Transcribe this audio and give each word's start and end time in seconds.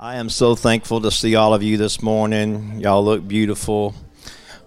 I 0.00 0.18
am 0.18 0.28
so 0.28 0.54
thankful 0.54 1.00
to 1.00 1.10
see 1.10 1.34
all 1.34 1.52
of 1.52 1.64
you 1.64 1.76
this 1.76 2.00
morning. 2.00 2.78
Y'all 2.78 3.04
look 3.04 3.26
beautiful. 3.26 3.96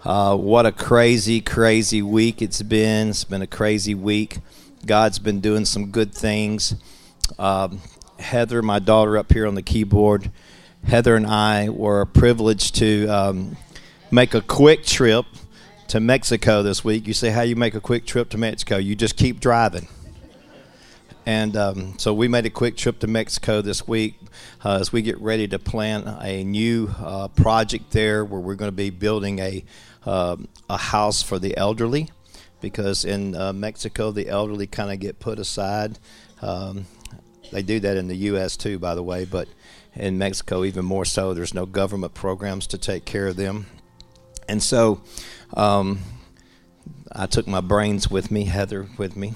Uh, 0.04 0.36
what 0.36 0.66
a 0.66 0.74
crazy, 0.74 1.40
crazy 1.40 2.02
week 2.02 2.42
it's 2.42 2.62
been. 2.62 3.12
It's 3.12 3.24
been 3.24 3.42
a 3.42 3.48
crazy 3.48 3.96
week. 3.96 4.40
God's 4.86 5.20
been 5.20 5.40
doing 5.40 5.64
some 5.64 5.90
good 5.90 6.14
things. 6.14 6.76
Um, 7.40 7.80
Heather, 8.20 8.62
my 8.62 8.80
daughter, 8.80 9.18
up 9.18 9.32
here 9.32 9.48
on 9.48 9.56
the 9.56 9.62
keyboard, 9.62 10.30
Heather 10.86 11.16
and 11.16 11.26
I 11.26 11.70
were 11.70 12.06
privileged 12.06 12.76
to 12.80 13.08
um, 13.08 13.56
make 14.12 14.34
a 14.34 14.42
quick 14.42 14.84
trip 14.84 15.26
to 15.88 16.02
Mexico 16.02 16.62
this 16.62 16.84
week. 16.84 17.08
You 17.08 17.14
say, 17.14 17.30
How 17.30 17.44
you 17.44 17.56
make 17.56 17.74
a 17.74 17.80
quick 17.80 18.06
trip 18.06 18.28
to 18.32 18.38
Mexico? 18.38 18.76
You 18.76 18.98
just 18.98 19.16
keep 19.16 19.40
driving. 19.40 19.88
And 21.26 21.56
um, 21.56 21.98
so 21.98 22.14
we 22.14 22.28
made 22.28 22.46
a 22.46 22.50
quick 22.50 22.76
trip 22.76 23.00
to 23.00 23.08
Mexico 23.08 23.62
this 23.62 23.88
week 23.88 24.16
uh, 24.64 24.78
as 24.80 24.92
we 24.92 25.02
get 25.02 25.20
ready 25.20 25.48
to 25.48 25.60
plan 25.60 26.08
a 26.22 26.44
new 26.44 26.94
uh, 27.00 27.28
project 27.30 27.92
there 27.92 28.24
where 28.26 28.40
we're 28.40 28.56
going 28.56 28.70
to 28.72 28.76
be 28.76 28.90
building 28.90 29.40
a, 29.40 29.64
uh, 30.06 30.38
a 30.70 30.78
house 30.78 31.22
for 31.22 31.40
the 31.40 31.56
elderly 31.58 32.10
because 32.60 33.06
in 33.06 33.36
uh, 33.36 33.52
Mexico 33.54 34.12
the 34.12 34.30
elderly 34.30 34.68
kind 34.68 34.92
of 34.92 35.00
get 35.00 35.20
put 35.20 35.40
aside. 35.40 35.98
Um, 36.42 36.86
they 37.52 37.62
do 37.62 37.80
that 37.80 37.98
in 37.98 38.08
the 38.08 38.16
U.S. 38.16 38.56
too, 38.56 38.80
by 38.80 38.96
the 38.96 39.04
way, 39.04 39.26
but 39.26 39.48
in 39.96 40.18
Mexico 40.18 40.64
even 40.64 40.86
more 40.86 41.06
so. 41.06 41.34
There's 41.34 41.54
no 41.54 41.66
government 41.66 42.14
programs 42.14 42.68
to 42.68 42.78
take 42.78 43.06
care 43.06 43.28
of 43.28 43.36
them. 43.36 43.66
And 44.48 44.64
so 44.64 45.02
um, 45.56 46.00
I 47.12 47.26
took 47.26 47.48
my 47.48 47.62
brains 47.62 48.10
with 48.10 48.32
me, 48.32 48.46
Heather 48.46 48.88
with 48.98 49.16
me 49.18 49.34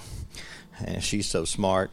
and 0.84 1.04
she's 1.04 1.28
so 1.28 1.46
smart. 1.46 1.92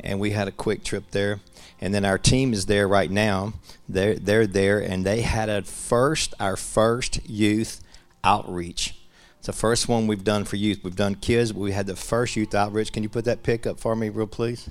And 0.00 0.20
we 0.20 0.30
had 0.30 0.48
a 0.48 0.52
quick 0.52 0.84
trip 0.84 1.10
there. 1.10 1.40
And 1.84 1.92
then 1.92 2.06
our 2.06 2.16
team 2.16 2.54
is 2.54 2.64
there 2.64 2.88
right 2.88 3.10
now. 3.10 3.52
They're 3.86 4.14
they're 4.14 4.46
there, 4.46 4.78
and 4.78 5.04
they 5.04 5.20
had 5.20 5.50
a 5.50 5.60
first 5.60 6.32
our 6.40 6.56
first 6.56 7.20
youth 7.28 7.82
outreach. 8.24 8.94
It's 9.36 9.48
the 9.48 9.52
first 9.52 9.86
one 9.86 10.06
we've 10.06 10.24
done 10.24 10.46
for 10.46 10.56
youth. 10.56 10.80
We've 10.82 10.96
done 10.96 11.14
kids, 11.14 11.52
but 11.52 11.60
we 11.60 11.72
had 11.72 11.86
the 11.86 11.94
first 11.94 12.36
youth 12.36 12.54
outreach. 12.54 12.90
Can 12.90 13.02
you 13.02 13.10
put 13.10 13.26
that 13.26 13.42
pick 13.42 13.66
up 13.66 13.78
for 13.78 13.94
me, 13.94 14.08
real 14.08 14.26
please? 14.26 14.66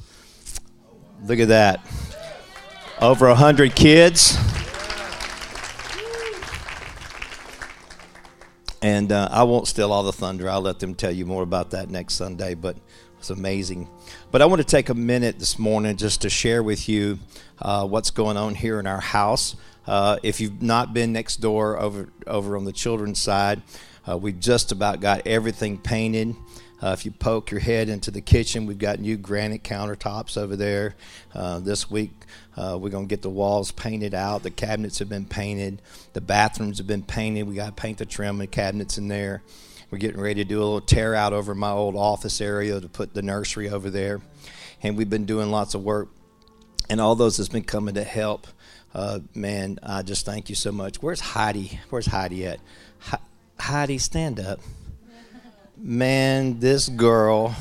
Look 1.23 1.37
at 1.37 1.49
that. 1.49 1.85
Over 2.99 3.27
a 3.27 3.35
hundred 3.35 3.75
kids. 3.75 4.35
And 8.81 9.11
uh, 9.11 9.29
I 9.31 9.43
won't 9.43 9.67
steal 9.67 9.91
all 9.91 10.01
the 10.01 10.11
thunder. 10.11 10.49
I'll 10.49 10.61
let 10.61 10.79
them 10.79 10.95
tell 10.95 11.11
you 11.11 11.27
more 11.27 11.43
about 11.43 11.69
that 11.69 11.91
next 11.91 12.15
Sunday. 12.15 12.55
But 12.55 12.77
it's 13.23 13.29
amazing. 13.29 13.87
But 14.31 14.41
I 14.41 14.47
want 14.47 14.59
to 14.59 14.67
take 14.67 14.89
a 14.89 14.93
minute 14.93 15.39
this 15.39 15.57
morning 15.57 15.95
just 15.95 16.23
to 16.23 16.29
share 16.29 16.61
with 16.61 16.89
you 16.89 17.19
uh, 17.61 17.87
what's 17.87 18.11
going 18.11 18.35
on 18.35 18.53
here 18.53 18.81
in 18.81 18.85
our 18.85 18.99
house. 18.99 19.55
Uh, 19.87 20.17
if 20.23 20.41
you've 20.41 20.61
not 20.61 20.93
been 20.93 21.13
next 21.13 21.37
door 21.37 21.79
over 21.79 22.09
over 22.27 22.57
on 22.57 22.65
the 22.65 22.73
children's 22.73 23.21
side, 23.21 23.61
uh, 24.09 24.17
we've 24.17 24.41
just 24.41 24.73
about 24.73 24.99
got 24.99 25.25
everything 25.25 25.77
painted. 25.77 26.35
Uh, 26.81 26.89
if 26.89 27.05
you 27.05 27.11
poke 27.11 27.49
your 27.49 27.61
head 27.61 27.87
into 27.87 28.11
the 28.11 28.19
kitchen, 28.19 28.65
we've 28.65 28.77
got 28.77 28.99
new 28.99 29.15
granite 29.15 29.63
countertops 29.63 30.35
over 30.35 30.57
there. 30.57 30.93
Uh, 31.33 31.59
this 31.59 31.89
week, 31.89 32.11
uh, 32.57 32.77
we're 32.77 32.89
going 32.89 33.05
to 33.05 33.09
get 33.09 33.21
the 33.21 33.29
walls 33.29 33.71
painted 33.71 34.13
out. 34.13 34.43
The 34.43 34.51
cabinets 34.51 34.99
have 34.99 35.07
been 35.07 35.23
painted. 35.23 35.81
The 36.11 36.19
bathrooms 36.19 36.79
have 36.79 36.87
been 36.87 37.03
painted. 37.03 37.47
We 37.47 37.55
got 37.55 37.67
to 37.67 37.81
paint 37.81 37.99
the 37.99 38.05
trim 38.05 38.41
and 38.41 38.51
cabinets 38.51 38.97
in 38.97 39.07
there. 39.07 39.43
We're 39.93 39.99
getting 39.99 40.21
ready 40.21 40.43
to 40.43 40.49
do 40.49 40.57
a 40.57 40.65
little 40.65 40.81
tear 40.81 41.13
out 41.13 41.33
over 41.33 41.53
my 41.53 41.69
old 41.69 41.95
office 41.95 42.41
area 42.41 42.81
to 42.81 42.89
put 42.89 43.13
the 43.13 43.21
nursery 43.21 43.69
over 43.69 43.91
there. 43.91 44.21
And 44.81 44.97
we've 44.97 45.07
been 45.07 45.25
doing 45.25 45.51
lots 45.51 45.75
of 45.75 45.83
work. 45.83 46.09
And 46.89 46.99
all 46.99 47.13
those 47.13 47.37
that's 47.37 47.47
been 47.47 47.63
coming 47.63 47.93
to 47.93 48.03
help. 48.03 48.47
Uh, 48.95 49.19
man, 49.35 49.77
I 49.83 50.01
just 50.01 50.25
thank 50.25 50.49
you 50.49 50.55
so 50.55 50.71
much. 50.71 51.03
Where's 51.03 51.19
Heidi? 51.19 51.79
Where's 51.91 52.07
Heidi 52.07 52.47
at? 52.47 52.59
Heidi, 53.59 53.99
stand 53.99 54.39
up. 54.39 54.61
Man, 55.77 56.59
this 56.59 56.89
girl 56.89 57.55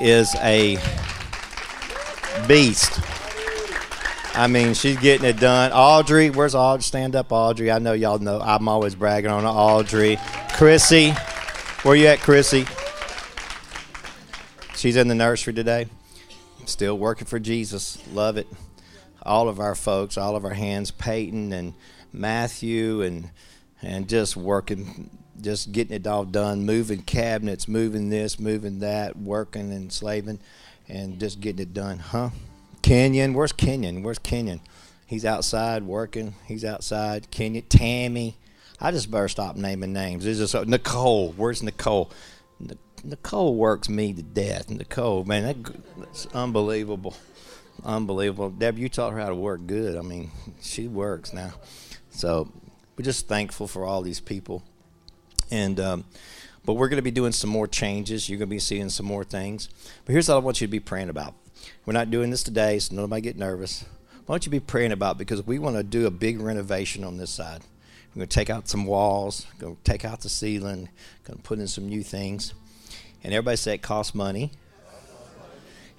is 0.00 0.34
a 0.36 0.78
beast. 2.46 3.02
I 4.34 4.46
mean, 4.46 4.72
she's 4.72 4.96
getting 4.96 5.28
it 5.28 5.38
done. 5.38 5.72
Audrey, 5.72 6.30
where's 6.30 6.54
Audrey? 6.54 6.84
Stand 6.84 7.14
up, 7.14 7.32
Audrey. 7.32 7.70
I 7.70 7.80
know 7.80 7.92
y'all 7.92 8.18
know 8.18 8.40
I'm 8.40 8.66
always 8.66 8.94
bragging 8.94 9.30
on 9.30 9.44
Audrey. 9.44 10.16
Chrissy. 10.58 11.12
Where 11.84 11.94
you 11.94 12.08
at, 12.08 12.18
Chrissy? 12.18 12.66
She's 14.74 14.96
in 14.96 15.06
the 15.06 15.14
nursery 15.14 15.54
today. 15.54 15.86
Still 16.64 16.98
working 16.98 17.28
for 17.28 17.38
Jesus. 17.38 18.04
Love 18.08 18.36
it. 18.36 18.48
All 19.22 19.48
of 19.48 19.60
our 19.60 19.76
folks, 19.76 20.18
all 20.18 20.34
of 20.34 20.44
our 20.44 20.54
hands, 20.54 20.90
Peyton 20.90 21.52
and 21.52 21.74
Matthew, 22.12 23.02
and 23.02 23.30
and 23.82 24.08
just 24.08 24.36
working, 24.36 25.10
just 25.40 25.70
getting 25.70 25.94
it 25.94 26.08
all 26.08 26.24
done, 26.24 26.66
moving 26.66 27.02
cabinets, 27.02 27.68
moving 27.68 28.10
this, 28.10 28.40
moving 28.40 28.80
that, 28.80 29.16
working 29.16 29.72
and 29.72 29.92
slaving, 29.92 30.40
and 30.88 31.20
just 31.20 31.40
getting 31.40 31.62
it 31.62 31.72
done. 31.72 32.00
Huh? 32.00 32.30
Kenyon, 32.82 33.32
where's 33.32 33.52
Kenyon? 33.52 34.02
Where's 34.02 34.18
Kenyon? 34.18 34.60
He's 35.06 35.24
outside 35.24 35.84
working. 35.84 36.34
He's 36.46 36.64
outside. 36.64 37.30
Kenyon, 37.30 37.66
Tammy. 37.68 38.38
I 38.80 38.90
just 38.90 39.10
better 39.10 39.28
stop 39.28 39.56
naming 39.56 39.92
names. 39.92 40.24
It's 40.24 40.38
just 40.38 40.54
uh, 40.54 40.64
Nicole. 40.64 41.32
Where's 41.32 41.62
Nicole? 41.62 42.10
Nicole 43.04 43.54
works 43.54 43.88
me 43.88 44.12
to 44.12 44.22
death. 44.22 44.70
Nicole, 44.70 45.24
man, 45.24 45.44
that, 45.44 45.74
that's 45.96 46.26
unbelievable, 46.26 47.14
unbelievable. 47.84 48.50
Deb, 48.50 48.78
you 48.78 48.88
taught 48.88 49.12
her 49.12 49.18
how 49.18 49.28
to 49.28 49.34
work 49.34 49.66
good. 49.66 49.96
I 49.96 50.02
mean, 50.02 50.30
she 50.60 50.88
works 50.88 51.32
now. 51.32 51.54
So 52.10 52.50
we're 52.96 53.04
just 53.04 53.28
thankful 53.28 53.68
for 53.68 53.84
all 53.84 54.02
these 54.02 54.20
people, 54.20 54.62
and 55.50 55.78
um, 55.78 56.04
but 56.64 56.74
we're 56.74 56.88
going 56.88 56.96
to 56.96 57.02
be 57.02 57.10
doing 57.10 57.32
some 57.32 57.50
more 57.50 57.66
changes. 57.66 58.28
You're 58.28 58.38
going 58.38 58.48
to 58.48 58.54
be 58.54 58.58
seeing 58.58 58.90
some 58.90 59.06
more 59.06 59.24
things. 59.24 59.68
But 60.04 60.12
here's 60.12 60.28
what 60.28 60.36
I 60.36 60.38
want 60.38 60.60
you 60.60 60.66
to 60.66 60.70
be 60.70 60.80
praying 60.80 61.08
about. 61.08 61.34
We're 61.86 61.92
not 61.92 62.10
doing 62.10 62.30
this 62.30 62.42
today, 62.42 62.78
so 62.78 62.94
nobody 62.94 63.22
get 63.22 63.36
nervous. 63.36 63.84
Why 64.26 64.34
don't 64.34 64.44
you 64.44 64.50
be 64.50 64.60
praying 64.60 64.92
about 64.92 65.16
because 65.16 65.46
we 65.46 65.58
want 65.58 65.76
to 65.76 65.82
do 65.82 66.06
a 66.06 66.10
big 66.10 66.40
renovation 66.40 67.04
on 67.04 67.16
this 67.16 67.30
side. 67.30 67.62
We're 68.10 68.20
going 68.20 68.28
to 68.28 68.34
take 68.34 68.50
out 68.50 68.68
some 68.68 68.86
walls, 68.86 69.46
going 69.58 69.76
to 69.76 69.82
take 69.82 70.04
out 70.04 70.20
the 70.20 70.28
ceiling, 70.28 70.88
going 71.24 71.36
to 71.38 71.42
put 71.42 71.58
in 71.58 71.68
some 71.68 71.88
new 71.88 72.02
things. 72.02 72.54
And 73.22 73.32
everybody 73.32 73.56
say 73.56 73.74
it 73.74 73.82
costs 73.82 74.14
money. 74.14 74.50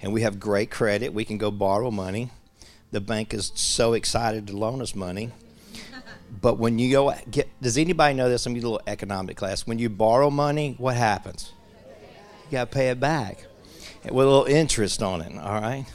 And 0.02 0.12
we 0.12 0.22
have 0.22 0.40
great 0.40 0.70
credit. 0.70 1.12
We 1.12 1.24
can 1.24 1.38
go 1.38 1.50
borrow 1.50 1.90
money. 1.90 2.30
The 2.90 3.00
bank 3.00 3.34
is 3.34 3.52
so 3.54 3.92
excited 3.92 4.46
to 4.48 4.56
loan 4.56 4.82
us 4.82 4.94
money. 4.94 5.30
But 6.40 6.58
when 6.58 6.78
you 6.78 6.92
go 6.92 7.12
get, 7.28 7.48
does 7.60 7.76
anybody 7.76 8.14
know 8.14 8.28
this? 8.28 8.46
I'm 8.46 8.52
a 8.52 8.54
little 8.54 8.80
economic 8.86 9.36
class. 9.36 9.66
When 9.66 9.80
you 9.80 9.88
borrow 9.88 10.30
money, 10.30 10.76
what 10.78 10.96
happens? 10.96 11.52
You 12.46 12.52
got 12.52 12.70
to 12.70 12.74
pay 12.74 12.90
it 12.90 13.00
back 13.00 13.44
with 14.04 14.12
a 14.12 14.30
little 14.30 14.44
interest 14.44 15.02
on 15.02 15.22
it. 15.22 15.36
All 15.36 15.60
right. 15.60 15.86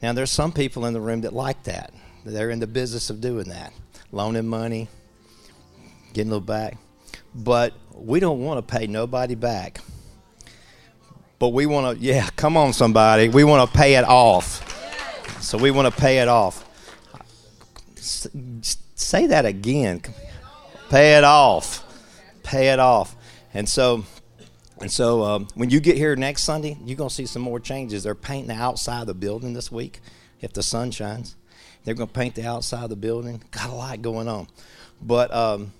Now 0.00 0.12
there's 0.12 0.30
some 0.30 0.52
people 0.52 0.86
in 0.86 0.94
the 0.94 1.00
room 1.00 1.22
that 1.22 1.32
like 1.32 1.64
that. 1.64 1.92
They're 2.24 2.50
in 2.50 2.60
the 2.60 2.66
business 2.66 3.10
of 3.10 3.20
doing 3.20 3.48
that, 3.48 3.72
loaning 4.12 4.46
money, 4.46 4.88
getting 6.14 6.30
a 6.30 6.34
little 6.34 6.46
back. 6.46 6.78
But 7.34 7.74
we 7.92 8.20
don't 8.20 8.40
want 8.40 8.66
to 8.66 8.76
pay 8.76 8.86
nobody 8.86 9.34
back. 9.34 9.80
But 11.38 11.48
we 11.48 11.66
want 11.66 11.98
to, 11.98 12.04
yeah, 12.04 12.28
come 12.36 12.56
on, 12.56 12.72
somebody. 12.72 13.28
We 13.28 13.44
want 13.44 13.70
to 13.70 13.76
pay 13.76 13.96
it 13.96 14.04
off. 14.04 14.62
So 15.42 15.58
we 15.58 15.70
want 15.70 15.92
to 15.92 16.00
pay 16.00 16.20
it 16.20 16.28
off. 16.28 16.64
Say 17.96 19.26
that 19.26 19.44
again. 19.44 20.00
Pay 20.88 21.18
it 21.18 21.24
off. 21.24 21.84
Pay 22.42 22.72
it 22.72 22.78
off. 22.78 23.16
And 23.52 23.68
so, 23.68 24.04
and 24.80 24.90
so 24.90 25.22
um, 25.22 25.48
when 25.54 25.70
you 25.70 25.80
get 25.80 25.96
here 25.96 26.16
next 26.16 26.44
Sunday, 26.44 26.78
you're 26.84 26.96
going 26.96 27.08
to 27.10 27.14
see 27.14 27.26
some 27.26 27.42
more 27.42 27.60
changes. 27.60 28.04
They're 28.04 28.14
painting 28.14 28.48
the 28.48 28.62
outside 28.62 29.02
of 29.02 29.06
the 29.06 29.14
building 29.14 29.54
this 29.54 29.70
week 29.70 30.00
if 30.40 30.52
the 30.52 30.62
sun 30.62 30.90
shines. 30.92 31.36
They're 31.84 31.94
going 31.94 32.08
to 32.08 32.14
paint 32.14 32.34
the 32.34 32.46
outside 32.46 32.84
of 32.84 32.90
the 32.90 32.96
building. 32.96 33.42
Got 33.50 33.70
a 33.70 33.74
lot 33.74 34.00
going 34.02 34.28
on. 34.28 34.48
But 35.02 35.34
um, 35.34 35.72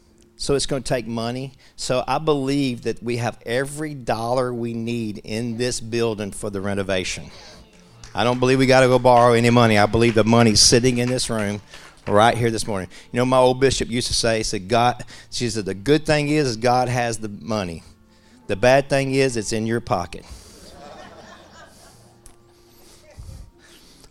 so 0.45 0.55
it's 0.55 0.67
going 0.67 0.83
to 0.83 0.87
take 0.87 1.07
money. 1.07 1.55
So 1.75 2.05
I 2.07 2.19
believe 2.19 2.83
that 2.83 3.03
we 3.03 3.17
have 3.17 3.39
every 3.47 3.95
dollar 3.95 4.53
we 4.53 4.75
need 4.75 5.23
in 5.25 5.57
this 5.57 5.81
building 5.81 6.33
for 6.33 6.51
the 6.51 6.61
renovation. 6.61 7.31
I 8.15 8.25
don't 8.25 8.39
believe 8.39 8.59
we 8.59 8.67
got 8.67 8.81
to 8.81 8.89
go 8.89 8.99
borrow 8.99 9.33
any 9.33 9.49
money. 9.49 9.79
I 9.79 9.87
believe 9.87 10.15
the 10.15 10.23
money's 10.23 10.61
sitting 10.61 10.99
in 10.99 11.09
this 11.09 11.31
room 11.31 11.63
right 12.07 12.37
here 12.37 12.51
this 12.51 12.67
morning. 12.67 12.91
You 13.11 13.17
know, 13.17 13.25
my 13.25 13.39
old 13.39 13.59
bishop 13.59 13.89
used 13.89 14.09
to 14.09 14.13
say, 14.13 14.37
he 14.37 14.43
said 14.43 14.69
God, 14.69 15.03
she 15.31 15.49
said, 15.49 15.65
the 15.65 15.73
good 15.73 16.05
thing 16.05 16.29
is, 16.29 16.47
is 16.47 16.57
God 16.59 16.91
has 16.91 17.17
the 17.17 17.31
money. 17.31 17.83
The 18.47 18.57
bad 18.57 18.91
thing 18.91 19.15
is 19.15 19.39
it's 19.39 19.55
in 19.55 19.67
your 19.67 19.81
pocket. 19.81 20.27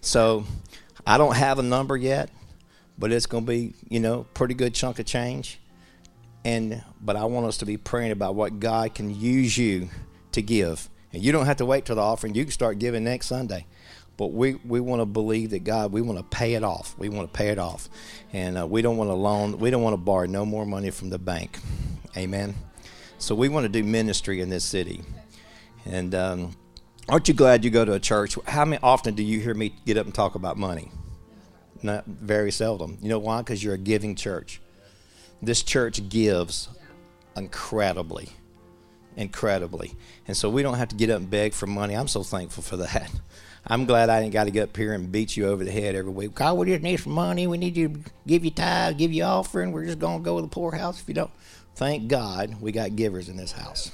So 0.01 0.45
I 1.05 1.19
don't 1.19 1.35
have 1.35 1.59
a 1.59 1.63
number 1.63 1.95
yet, 1.95 2.31
but 2.97 3.11
it's 3.11 3.27
going 3.27 3.45
to 3.45 3.47
be, 3.47 3.75
you 3.87 3.99
know, 3.99 4.25
pretty 4.33 4.55
good 4.55 4.73
chunk 4.73 4.97
of 4.97 5.05
change 5.05 5.59
and 6.45 6.83
but 7.01 7.15
I 7.15 7.25
want 7.25 7.45
us 7.45 7.57
to 7.57 7.65
be 7.65 7.77
praying 7.77 8.11
about 8.11 8.35
what 8.35 8.59
God 8.59 8.95
can 8.95 9.13
use 9.13 9.57
you 9.57 9.89
to 10.33 10.41
give. 10.41 10.89
And 11.11 11.23
you 11.23 11.31
don't 11.31 11.45
have 11.45 11.57
to 11.57 11.65
wait 11.65 11.85
till 11.85 11.95
the 11.95 12.01
offering. 12.01 12.33
You 12.33 12.43
can 12.43 12.51
start 12.51 12.79
giving 12.79 13.03
next 13.03 13.27
Sunday. 13.27 13.65
but 14.17 14.27
we, 14.27 14.55
we 14.65 14.79
want 14.79 15.01
to 15.01 15.05
believe 15.05 15.51
that 15.51 15.63
God, 15.63 15.91
we 15.91 16.01
want 16.01 16.19
to 16.19 16.23
pay 16.23 16.53
it 16.53 16.63
off. 16.63 16.95
We 16.97 17.09
want 17.09 17.31
to 17.31 17.37
pay 17.37 17.49
it 17.49 17.57
off. 17.57 17.89
And 18.31 18.57
uh, 18.57 18.67
we 18.67 18.81
don't 18.81 18.97
want 18.97 19.09
to 19.09 19.15
loan, 19.15 19.57
we 19.57 19.71
don't 19.71 19.81
want 19.81 19.93
to 19.93 19.97
borrow 19.97 20.25
no 20.25 20.45
more 20.45 20.65
money 20.65 20.91
from 20.91 21.09
the 21.09 21.19
bank. 21.19 21.59
Amen. 22.15 22.55
So 23.17 23.33
we 23.35 23.49
want 23.49 23.63
to 23.65 23.69
do 23.69 23.83
ministry 23.83 24.41
in 24.41 24.49
this 24.49 24.63
city. 24.63 25.01
And 25.85 26.13
um, 26.13 26.55
aren't 27.09 27.27
you 27.27 27.33
glad 27.33 27.65
you 27.65 27.71
go 27.71 27.85
to 27.85 27.93
a 27.93 27.99
church? 27.99 28.37
How 28.45 28.65
many 28.65 28.79
often 28.83 29.15
do 29.15 29.23
you 29.23 29.39
hear 29.39 29.53
me 29.53 29.73
get 29.85 29.97
up 29.97 30.05
and 30.05 30.13
talk 30.13 30.35
about 30.35 30.57
money? 30.57 30.91
Not 31.81 32.05
very 32.05 32.51
seldom. 32.51 32.97
You 33.01 33.09
know 33.09 33.19
why? 33.19 33.39
Because 33.41 33.63
you're 33.63 33.73
a 33.73 33.79
giving 33.79 34.15
church. 34.15 34.61
This 35.45 35.61
church 35.61 36.07
gives 36.07 36.69
incredibly, 37.35 38.29
incredibly. 39.17 39.93
And 40.25 40.37
so 40.37 40.49
we 40.49 40.63
don't 40.63 40.75
have 40.75 40.87
to 40.89 40.95
get 40.95 41.09
up 41.09 41.19
and 41.19 41.29
beg 41.29 41.53
for 41.53 41.67
money. 41.67 41.95
I'm 41.95 42.07
so 42.07 42.23
thankful 42.23 42.63
for 42.63 42.77
that. 42.77 43.11
I'm 43.67 43.85
glad 43.85 44.09
I 44.09 44.21
didn't 44.21 44.33
got 44.33 44.45
to 44.45 44.51
get 44.51 44.63
up 44.63 44.77
here 44.77 44.93
and 44.93 45.11
beat 45.11 45.35
you 45.35 45.47
over 45.47 45.63
the 45.63 45.71
head 45.71 45.95
every 45.95 46.11
week. 46.11 46.35
God, 46.35 46.57
we 46.57 46.67
just 46.67 46.81
need 46.81 46.97
some 46.97 47.13
money. 47.13 47.47
We 47.47 47.57
need 47.57 47.75
you 47.75 47.89
to 47.89 47.99
give 48.25 48.45
you 48.45 48.51
tithe, 48.51 48.97
give 48.97 49.11
you 49.11 49.23
offering. 49.23 49.71
We're 49.71 49.85
just 49.85 49.99
going 49.99 50.19
to 50.19 50.23
go 50.23 50.37
to 50.37 50.43
the 50.43 50.47
poorhouse 50.47 51.01
if 51.01 51.07
you 51.07 51.13
don't. 51.13 51.31
Thank 51.75 52.07
God 52.07 52.61
we 52.61 52.71
got 52.71 52.95
givers 52.95 53.27
in 53.27 53.35
this 53.35 53.51
house. 53.51 53.91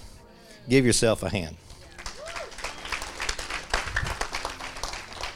Give 0.68 0.86
yourself 0.86 1.24
a 1.24 1.30
hand. 1.30 1.56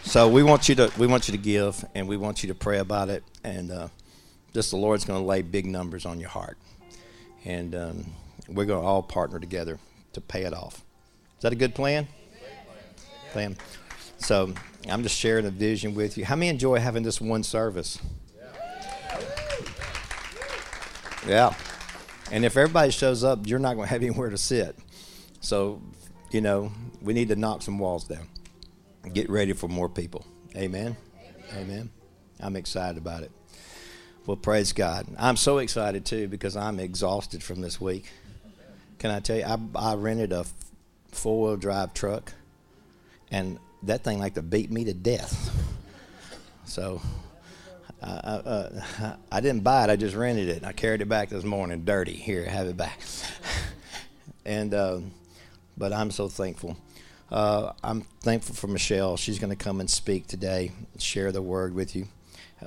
So 0.03 0.27
we 0.27 0.43
want 0.43 0.69
you 0.69 0.75
to 0.75 0.91
we 0.99 1.07
want 1.07 1.27
you 1.27 1.31
to 1.31 1.39
give, 1.39 1.83
and 1.95 2.07
we 2.07 2.17
want 2.17 2.43
you 2.43 2.49
to 2.49 2.55
pray 2.55 2.77
about 2.77 3.09
it, 3.09 3.23
and 3.43 3.71
uh, 3.71 3.87
just 4.53 4.71
the 4.71 4.77
Lord's 4.77 5.05
going 5.05 5.19
to 5.19 5.25
lay 5.25 5.41
big 5.41 5.65
numbers 5.65 6.05
on 6.05 6.19
your 6.19 6.29
heart, 6.29 6.57
and 7.45 7.75
um, 7.75 8.05
we're 8.47 8.65
going 8.65 8.81
to 8.81 8.87
all 8.87 9.03
partner 9.03 9.39
together 9.39 9.79
to 10.13 10.21
pay 10.21 10.43
it 10.43 10.53
off. 10.53 10.75
Is 11.37 11.41
that 11.41 11.53
a 11.53 11.55
good 11.55 11.75
plan? 11.75 12.07
Plan. 13.31 13.57
So 14.17 14.53
I'm 14.89 15.03
just 15.03 15.17
sharing 15.17 15.45
a 15.45 15.51
vision 15.51 15.95
with 15.95 16.17
you. 16.17 16.25
How 16.25 16.35
many 16.35 16.49
enjoy 16.49 16.79
having 16.79 17.03
this 17.03 17.19
one 17.19 17.43
service? 17.43 17.99
Yeah. 21.27 21.53
And 22.31 22.45
if 22.45 22.57
everybody 22.57 22.91
shows 22.91 23.23
up, 23.23 23.47
you're 23.47 23.59
not 23.59 23.75
going 23.75 23.87
to 23.87 23.89
have 23.89 24.01
anywhere 24.01 24.29
to 24.29 24.37
sit. 24.37 24.75
So, 25.41 25.81
you 26.31 26.41
know, 26.41 26.71
we 27.01 27.13
need 27.13 27.29
to 27.29 27.35
knock 27.35 27.61
some 27.61 27.79
walls 27.79 28.05
down. 28.05 28.27
Get 29.13 29.29
ready 29.29 29.53
for 29.53 29.67
more 29.67 29.89
people. 29.89 30.25
Amen. 30.55 30.95
Amen. 31.51 31.61
Amen. 31.61 31.89
I'm 32.39 32.55
excited 32.55 32.97
about 32.97 33.23
it. 33.23 33.31
Well, 34.25 34.37
praise 34.37 34.71
God. 34.71 35.05
I'm 35.19 35.35
so 35.35 35.57
excited 35.57 36.05
too 36.05 36.29
because 36.29 36.55
I'm 36.55 36.79
exhausted 36.79 37.43
from 37.43 37.59
this 37.59 37.81
week. 37.81 38.05
Can 38.99 39.11
I 39.11 39.19
tell 39.19 39.35
you, 39.35 39.43
I, 39.43 39.57
I 39.75 39.95
rented 39.95 40.31
a 40.31 40.45
four 41.11 41.47
wheel 41.47 41.57
drive 41.57 41.93
truck 41.93 42.31
and 43.31 43.59
that 43.83 44.05
thing 44.05 44.19
like 44.19 44.35
to 44.35 44.41
beat 44.41 44.71
me 44.71 44.85
to 44.85 44.93
death. 44.93 45.51
So 46.63 47.01
uh, 48.01 48.05
uh, 48.05 49.15
I 49.29 49.41
didn't 49.41 49.63
buy 49.63 49.83
it. 49.83 49.89
I 49.89 49.97
just 49.97 50.15
rented 50.15 50.47
it. 50.47 50.63
I 50.63 50.71
carried 50.71 51.01
it 51.01 51.09
back 51.09 51.27
this 51.27 51.43
morning, 51.43 51.83
dirty. 51.83 52.13
Here, 52.13 52.45
have 52.45 52.67
it 52.67 52.77
back. 52.77 52.99
and 54.45 54.73
uh, 54.73 54.99
but 55.77 55.91
I'm 55.91 56.11
so 56.11 56.29
thankful. 56.29 56.77
Uh, 57.29 57.73
I'm 57.83 58.01
thankful 58.21 58.55
for 58.55 58.67
Michelle. 58.67 59.17
She's 59.17 59.39
going 59.39 59.49
to 59.49 59.61
come 59.61 59.81
and 59.81 59.89
speak 59.89 60.27
today, 60.27 60.71
share 60.97 61.33
the 61.33 61.41
word 61.41 61.75
with 61.75 61.93
you. 61.93 62.07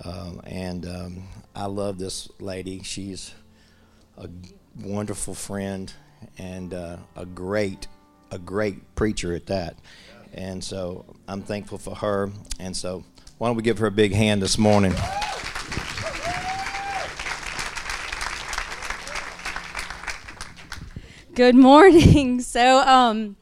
Um, 0.04 0.40
and 0.44 0.86
um, 0.86 1.22
I 1.54 1.66
love 1.66 1.98
this 1.98 2.28
lady. 2.38 2.82
She's 2.82 3.34
a 4.16 4.28
wonderful 4.80 5.34
friend 5.34 5.92
and 6.38 6.74
uh, 6.74 6.96
a 7.16 7.26
great, 7.26 7.86
a 8.30 8.38
great 8.38 8.94
preacher 8.94 9.34
at 9.34 9.46
that. 9.46 9.78
And 10.34 10.62
so 10.62 11.04
I'm 11.28 11.42
thankful 11.42 11.78
for 11.78 11.94
her. 11.96 12.30
And 12.58 12.76
so 12.76 13.04
why 13.38 13.48
don't 13.48 13.56
we 13.56 13.62
give 13.62 13.78
her 13.78 13.86
a 13.86 13.92
big 13.92 14.12
hand 14.12 14.42
this 14.42 14.58
morning? 14.58 14.94
Good 21.34 21.54
morning. 21.54 22.40
So, 22.46 22.78
um, 22.78 23.36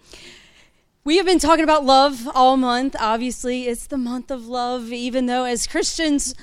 we 1.04 1.18
have 1.18 1.26
been 1.26 1.38
talking 1.38 1.64
about 1.64 1.84
love 1.84 2.26
all 2.34 2.56
month. 2.56 2.96
Obviously, 2.98 3.68
it's 3.68 3.86
the 3.86 3.98
month 3.98 4.30
of 4.30 4.46
love, 4.46 4.90
even 4.90 5.26
though 5.26 5.44
as 5.44 5.66
Christians, 5.66 6.34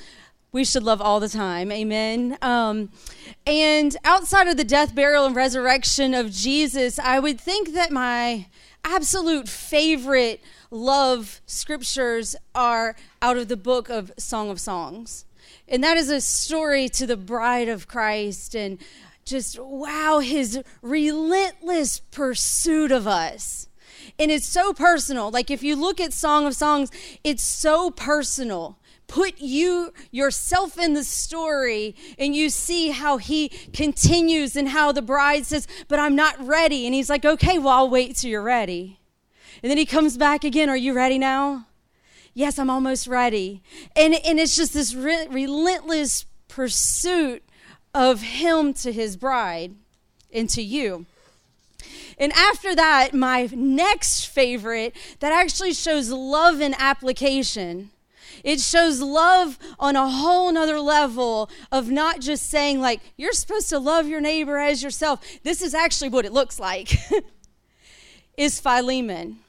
we 0.52 0.64
should 0.64 0.84
love 0.84 1.00
all 1.00 1.18
the 1.18 1.28
time. 1.28 1.72
Amen. 1.72 2.38
Um, 2.40 2.90
and 3.44 3.96
outside 4.04 4.46
of 4.46 4.56
the 4.56 4.64
death, 4.64 4.94
burial, 4.94 5.26
and 5.26 5.34
resurrection 5.34 6.14
of 6.14 6.30
Jesus, 6.30 7.00
I 7.00 7.18
would 7.18 7.40
think 7.40 7.74
that 7.74 7.90
my 7.90 8.46
absolute 8.84 9.48
favorite 9.48 10.40
love 10.70 11.40
scriptures 11.44 12.36
are 12.54 12.94
out 13.20 13.36
of 13.36 13.48
the 13.48 13.56
book 13.56 13.88
of 13.88 14.12
Song 14.16 14.48
of 14.48 14.60
Songs. 14.60 15.24
And 15.66 15.82
that 15.82 15.96
is 15.96 16.08
a 16.08 16.20
story 16.20 16.88
to 16.90 17.06
the 17.06 17.16
bride 17.16 17.68
of 17.68 17.88
Christ 17.88 18.54
and 18.54 18.78
just 19.24 19.58
wow, 19.58 20.20
his 20.20 20.62
relentless 20.82 21.98
pursuit 21.98 22.92
of 22.92 23.08
us. 23.08 23.68
And 24.18 24.30
it's 24.30 24.46
so 24.46 24.72
personal. 24.72 25.30
Like 25.30 25.50
if 25.50 25.62
you 25.62 25.76
look 25.76 26.00
at 26.00 26.12
Song 26.12 26.46
of 26.46 26.54
Songs, 26.54 26.90
it's 27.24 27.42
so 27.42 27.90
personal. 27.90 28.78
Put 29.06 29.40
you 29.40 29.92
yourself 30.10 30.78
in 30.78 30.94
the 30.94 31.04
story 31.04 31.94
and 32.18 32.34
you 32.34 32.48
see 32.48 32.90
how 32.90 33.18
he 33.18 33.50
continues 33.72 34.56
and 34.56 34.70
how 34.70 34.90
the 34.92 35.02
bride 35.02 35.44
says, 35.44 35.68
But 35.88 35.98
I'm 35.98 36.16
not 36.16 36.34
ready. 36.44 36.86
And 36.86 36.94
he's 36.94 37.10
like, 37.10 37.24
Okay, 37.24 37.58
well, 37.58 37.74
I'll 37.74 37.90
wait 37.90 38.16
till 38.16 38.30
you're 38.30 38.42
ready. 38.42 38.98
And 39.62 39.70
then 39.70 39.76
he 39.76 39.84
comes 39.84 40.16
back 40.16 40.44
again, 40.44 40.70
Are 40.70 40.76
you 40.76 40.94
ready 40.94 41.18
now? 41.18 41.66
Yes, 42.34 42.58
I'm 42.58 42.70
almost 42.70 43.06
ready. 43.06 43.62
And, 43.94 44.14
and 44.14 44.40
it's 44.40 44.56
just 44.56 44.72
this 44.72 44.94
re- 44.94 45.26
relentless 45.28 46.24
pursuit 46.48 47.42
of 47.94 48.22
him 48.22 48.72
to 48.74 48.92
his 48.92 49.16
bride 49.16 49.74
and 50.32 50.48
to 50.50 50.62
you. 50.62 51.06
And 52.22 52.32
after 52.34 52.72
that, 52.76 53.14
my 53.14 53.48
next 53.52 54.26
favorite 54.26 54.94
that 55.18 55.32
actually 55.32 55.72
shows 55.72 56.08
love 56.08 56.60
in 56.60 56.72
application. 56.78 57.90
It 58.44 58.60
shows 58.60 59.00
love 59.00 59.58
on 59.80 59.96
a 59.96 60.08
whole 60.08 60.52
nother 60.52 60.78
level 60.78 61.50
of 61.72 61.90
not 61.90 62.20
just 62.20 62.48
saying, 62.48 62.80
like, 62.80 63.00
you're 63.16 63.32
supposed 63.32 63.68
to 63.70 63.80
love 63.80 64.06
your 64.06 64.20
neighbor 64.20 64.56
as 64.56 64.84
yourself. 64.84 65.26
This 65.42 65.60
is 65.60 65.74
actually 65.74 66.10
what 66.10 66.24
it 66.24 66.32
looks 66.32 66.60
like, 66.60 66.94
is 68.36 68.60
Philemon. 68.60 69.40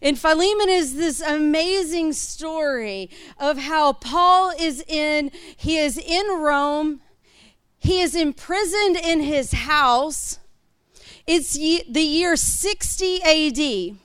And 0.00 0.18
Philemon 0.18 0.70
is 0.70 0.96
this 0.96 1.20
amazing 1.20 2.14
story 2.14 3.10
of 3.38 3.58
how 3.58 3.92
Paul 3.92 4.54
is 4.58 4.82
in, 4.88 5.30
he 5.54 5.76
is 5.76 5.98
in 5.98 6.26
Rome 6.40 7.02
he 7.80 8.02
is 8.02 8.14
imprisoned 8.14 8.96
in 8.96 9.20
his 9.20 9.52
house. 9.52 10.38
It's 11.26 11.54
the 11.54 12.00
year 12.00 12.36
60 12.36 13.22
AD. 13.22 13.96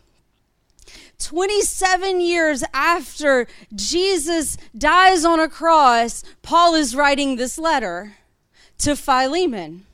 27 1.17 2.21
years 2.21 2.63
after 2.73 3.47
Jesus 3.73 4.57
dies 4.77 5.23
on 5.23 5.39
a 5.39 5.47
cross, 5.47 6.23
Paul 6.41 6.75
is 6.75 6.95
writing 6.95 7.35
this 7.35 7.57
letter 7.57 8.17
to 8.79 8.95
Philemon. 8.95 9.85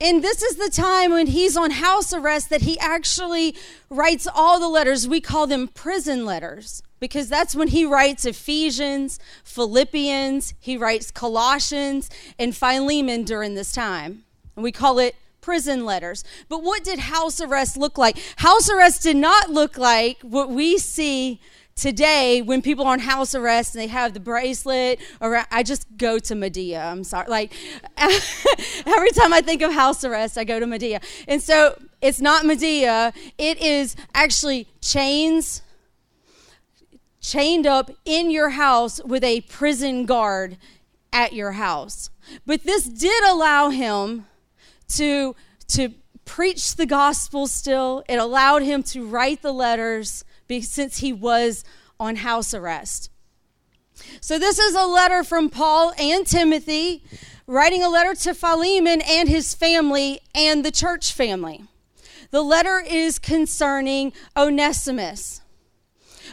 And 0.00 0.20
this 0.24 0.42
is 0.42 0.56
the 0.56 0.68
time 0.68 1.12
when 1.12 1.28
he's 1.28 1.56
on 1.56 1.70
house 1.70 2.12
arrest 2.12 2.50
that 2.50 2.62
he 2.62 2.76
actually 2.80 3.54
writes 3.88 4.26
all 4.26 4.58
the 4.58 4.68
letters. 4.68 5.06
We 5.06 5.20
call 5.20 5.46
them 5.46 5.68
prison 5.68 6.24
letters 6.24 6.82
because 6.98 7.28
that's 7.28 7.54
when 7.54 7.68
he 7.68 7.84
writes 7.84 8.24
Ephesians, 8.24 9.20
Philippians, 9.44 10.54
he 10.58 10.76
writes 10.76 11.12
Colossians, 11.12 12.10
and 12.36 12.56
Philemon 12.56 13.22
during 13.22 13.54
this 13.54 13.72
time. 13.72 14.24
And 14.56 14.64
we 14.64 14.72
call 14.72 14.98
it 14.98 15.14
prison 15.42 15.84
letters. 15.84 16.24
But 16.48 16.62
what 16.62 16.82
did 16.82 16.98
house 16.98 17.40
arrest 17.42 17.76
look 17.76 17.98
like? 17.98 18.16
House 18.36 18.70
arrest 18.70 19.02
did 19.02 19.16
not 19.16 19.50
look 19.50 19.76
like 19.76 20.22
what 20.22 20.48
we 20.48 20.78
see 20.78 21.40
today 21.74 22.42
when 22.42 22.62
people 22.62 22.86
are 22.86 22.92
on 22.92 23.00
house 23.00 23.34
arrest 23.34 23.74
and 23.74 23.82
they 23.82 23.88
have 23.88 24.14
the 24.14 24.20
bracelet 24.20 25.00
or 25.20 25.44
I 25.50 25.62
just 25.62 25.86
go 25.96 26.18
to 26.18 26.34
Madea. 26.34 26.84
I'm 26.84 27.04
sorry. 27.04 27.28
Like 27.28 27.52
every 27.96 29.10
time 29.10 29.32
I 29.32 29.42
think 29.44 29.62
of 29.62 29.72
house 29.72 30.04
arrest, 30.04 30.38
I 30.38 30.44
go 30.44 30.60
to 30.60 30.66
Madea. 30.66 31.02
And 31.28 31.42
so 31.42 31.78
it's 32.00 32.20
not 32.20 32.44
Madea, 32.44 33.12
It 33.38 33.60
is 33.60 33.96
actually 34.14 34.68
chains, 34.80 35.62
chained 37.20 37.66
up 37.66 37.90
in 38.04 38.30
your 38.30 38.50
house 38.50 39.02
with 39.04 39.24
a 39.24 39.42
prison 39.42 40.06
guard 40.06 40.56
at 41.12 41.32
your 41.32 41.52
house. 41.52 42.10
But 42.46 42.64
this 42.64 42.84
did 42.84 43.24
allow 43.24 43.70
him 43.70 44.26
to 44.96 45.34
to 45.68 45.90
preach 46.24 46.76
the 46.76 46.86
gospel 46.86 47.46
still. 47.46 48.02
It 48.08 48.16
allowed 48.16 48.62
him 48.62 48.82
to 48.84 49.06
write 49.06 49.42
the 49.42 49.52
letters 49.52 50.24
since 50.60 50.98
he 50.98 51.12
was 51.12 51.64
on 51.98 52.16
house 52.16 52.52
arrest. 52.52 53.10
So 54.20 54.38
this 54.38 54.58
is 54.58 54.74
a 54.74 54.84
letter 54.84 55.24
from 55.24 55.48
Paul 55.48 55.94
and 55.98 56.26
Timothy 56.26 57.02
writing 57.46 57.82
a 57.82 57.88
letter 57.88 58.14
to 58.14 58.34
Philemon 58.34 59.00
and 59.02 59.28
his 59.28 59.54
family 59.54 60.20
and 60.34 60.64
the 60.64 60.70
church 60.70 61.12
family. 61.12 61.64
The 62.30 62.42
letter 62.42 62.82
is 62.86 63.18
concerning 63.18 64.12
Onesimus. 64.36 65.42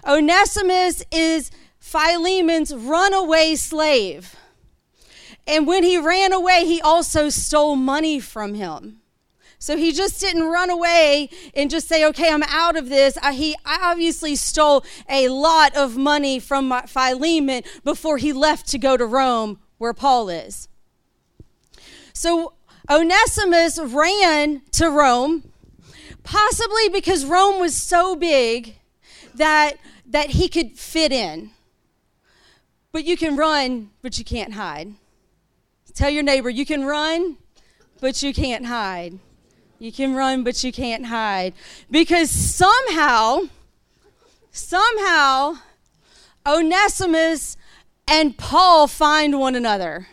Onesimus 0.07 1.03
is 1.11 1.51
Philemon's 1.79 2.73
runaway 2.73 3.55
slave. 3.55 4.35
And 5.47 5.65
when 5.65 5.83
he 5.83 5.97
ran 5.97 6.31
away, 6.31 6.65
he 6.65 6.79
also 6.81 7.29
stole 7.29 7.75
money 7.75 8.19
from 8.19 8.53
him. 8.53 9.01
So 9.61 9.75
he 9.75 9.91
just 9.91 10.21
didn't 10.21 10.43
run 10.43 10.69
away 10.69 11.29
and 11.53 11.69
just 11.69 11.89
say, 11.89 12.05
okay, 12.05 12.31
I'm 12.31 12.43
out 12.43 12.77
of 12.77 12.87
this. 12.87 13.17
He 13.33 13.55
obviously 13.65 14.37
stole 14.37 14.85
a 15.09 15.27
lot 15.27 15.75
of 15.75 15.97
money 15.97 16.39
from 16.39 16.73
Philemon 16.87 17.63
before 17.83 18.17
he 18.17 18.31
left 18.31 18.67
to 18.69 18.77
go 18.77 18.95
to 18.95 19.05
Rome, 19.05 19.59
where 19.77 19.93
Paul 19.93 20.29
is. 20.29 20.69
So 22.13 22.53
Onesimus 22.89 23.79
ran 23.79 24.61
to 24.71 24.89
Rome, 24.89 25.51
possibly 26.23 26.87
because 26.87 27.25
Rome 27.25 27.59
was 27.59 27.75
so 27.75 28.15
big 28.15 28.75
that, 29.35 29.77
that 30.05 30.31
he 30.31 30.47
could 30.47 30.79
fit 30.79 31.11
in. 31.11 31.51
But 32.93 33.03
you 33.03 33.17
can 33.17 33.35
run, 33.35 33.89
but 34.01 34.17
you 34.17 34.23
can't 34.23 34.53
hide. 34.53 34.93
Tell 35.93 36.09
your 36.09 36.23
neighbor, 36.23 36.49
you 36.49 36.65
can 36.65 36.85
run, 36.85 37.37
but 37.99 38.23
you 38.23 38.33
can't 38.33 38.65
hide. 38.65 39.19
You 39.79 39.91
can 39.91 40.13
run, 40.13 40.43
but 40.43 40.63
you 40.63 40.71
can't 40.71 41.05
hide. 41.05 41.53
Because 41.89 42.29
somehow, 42.29 43.43
somehow, 44.51 45.55
Onesimus 46.45 47.57
and 48.07 48.37
Paul 48.37 48.87
find 48.87 49.39
one 49.39 49.55
another. 49.55 50.07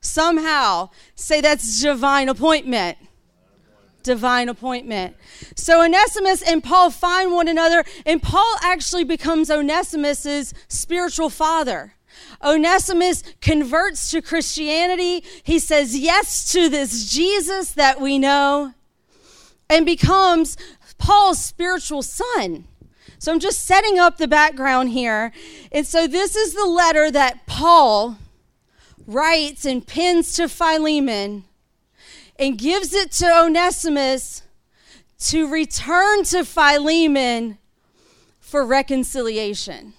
Somehow. 0.00 0.90
Say 1.14 1.40
that's 1.40 1.80
divine 1.80 2.28
appointment. 2.28 2.98
Divine 4.02 4.48
appointment. 4.48 5.16
So 5.54 5.82
Onesimus 5.84 6.42
and 6.42 6.62
Paul 6.62 6.90
find 6.90 7.32
one 7.32 7.48
another, 7.48 7.84
and 8.04 8.20
Paul 8.20 8.56
actually 8.62 9.04
becomes 9.04 9.48
Onesimus's 9.48 10.52
spiritual 10.66 11.30
father. 11.30 11.94
Onesimus 12.42 13.22
converts 13.40 14.10
to 14.10 14.22
Christianity. 14.22 15.24
He 15.42 15.58
says 15.58 15.96
yes 15.96 16.50
to 16.52 16.68
this 16.68 17.12
Jesus 17.12 17.72
that 17.72 18.00
we 18.00 18.18
know 18.18 18.74
and 19.68 19.86
becomes 19.86 20.56
Paul's 20.98 21.44
spiritual 21.44 22.02
son. 22.02 22.64
So 23.18 23.32
I'm 23.32 23.38
just 23.40 23.64
setting 23.64 23.98
up 23.98 24.18
the 24.18 24.28
background 24.28 24.90
here. 24.90 25.32
And 25.70 25.86
so 25.86 26.06
this 26.06 26.34
is 26.34 26.54
the 26.54 26.66
letter 26.66 27.10
that 27.10 27.46
Paul 27.46 28.18
writes 29.06 29.64
and 29.64 29.86
pins 29.86 30.34
to 30.34 30.48
Philemon 30.48 31.44
and 32.38 32.58
gives 32.58 32.92
it 32.92 33.12
to 33.12 33.44
Onesimus 33.44 34.42
to 35.18 35.48
return 35.48 36.24
to 36.24 36.44
Philemon 36.44 37.58
for 38.40 38.66
reconciliation. 38.66 39.94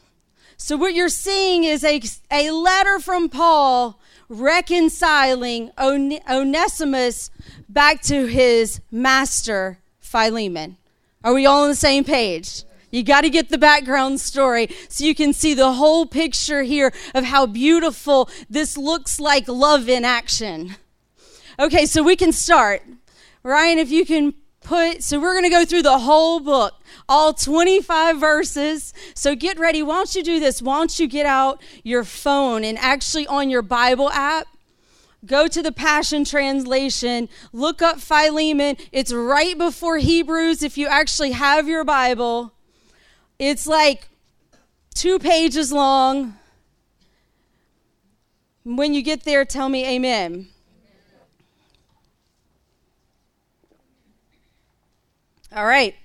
So, 0.65 0.77
what 0.77 0.93
you're 0.93 1.10
seeing 1.10 1.65
is 1.65 1.84
a, 1.84 2.01
a 2.32 2.51
letter 2.51 2.98
from 2.98 3.27
Paul 3.27 4.00
reconciling 4.29 5.72
Onesimus 5.77 7.29
back 7.67 8.01
to 8.03 8.27
his 8.27 8.79
master, 8.89 9.79
Philemon. 10.00 10.77
Are 11.22 11.34
we 11.34 11.46
all 11.46 11.63
on 11.63 11.67
the 11.67 11.75
same 11.75 12.05
page? 12.05 12.63
You 12.91 13.03
got 13.03 13.22
to 13.22 13.29
get 13.29 13.50
the 13.50 13.58
background 13.58 14.22
story 14.22 14.70
so 14.88 15.03
you 15.03 15.13
can 15.13 15.34
see 15.34 15.53
the 15.53 15.74
whole 15.74 16.05
picture 16.05 16.62
here 16.63 16.93
of 17.13 17.25
how 17.25 17.46
beautiful 17.46 18.29
this 18.50 18.77
looks 18.77 19.20
like 19.20 19.50
love 19.50 19.89
in 19.89 20.05
action. 20.05 20.77
Okay, 21.60 21.86
so 21.86 22.01
we 22.01 22.15
can 22.15 22.32
start. 22.32 22.84
Ryan, 23.43 23.79
if 23.79 23.91
you 23.91 24.05
can 24.05 24.34
put, 24.62 25.03
so 25.03 25.20
we're 25.20 25.34
going 25.34 25.43
to 25.43 25.50
go 25.50 25.65
through 25.65 25.82
the 25.82 26.00
whole 26.00 26.39
book, 26.39 26.74
all 27.07 27.33
25 27.33 28.19
verses. 28.19 28.93
So 29.15 29.36
get 29.36 29.60
ready. 29.60 29.83
Why 29.83 29.95
don't 29.95 30.15
you 30.15 30.24
do 30.24 30.39
this? 30.39 30.62
Why 30.62 30.77
don't 30.77 31.00
you 31.00 31.07
get 31.07 31.25
out 31.25 31.62
your 31.83 32.03
phone 32.03 32.63
and 32.63 32.77
actually 32.77 33.27
on 33.27 33.50
your 33.50 33.62
Bible 33.62 34.10
app, 34.10 34.48
Go 35.25 35.48
to 35.48 35.62
the 35.62 35.72
Passion 35.72 36.25
Translation, 36.25 37.29
look 37.53 37.81
up 37.81 38.01
Philemon. 38.01 38.75
It's 38.91 39.13
right 39.13 39.57
before 39.57 39.98
Hebrews 39.98 40.63
if 40.63 40.77
you 40.77 40.88
actually 40.88 41.31
have 41.31 41.67
your 41.67 41.86
Bible. 41.86 42.51
It's 43.39 43.65
like 43.65 44.10
two 44.93 45.19
pages 45.19 45.72
long. 45.72 46.38
When 48.65 48.93
you 48.93 49.01
get 49.01 49.24
there, 49.24 49.45
tell 49.45 49.69
me 49.69 49.86
amen. 49.95 50.48
All 55.55 55.65
right. 55.65 55.95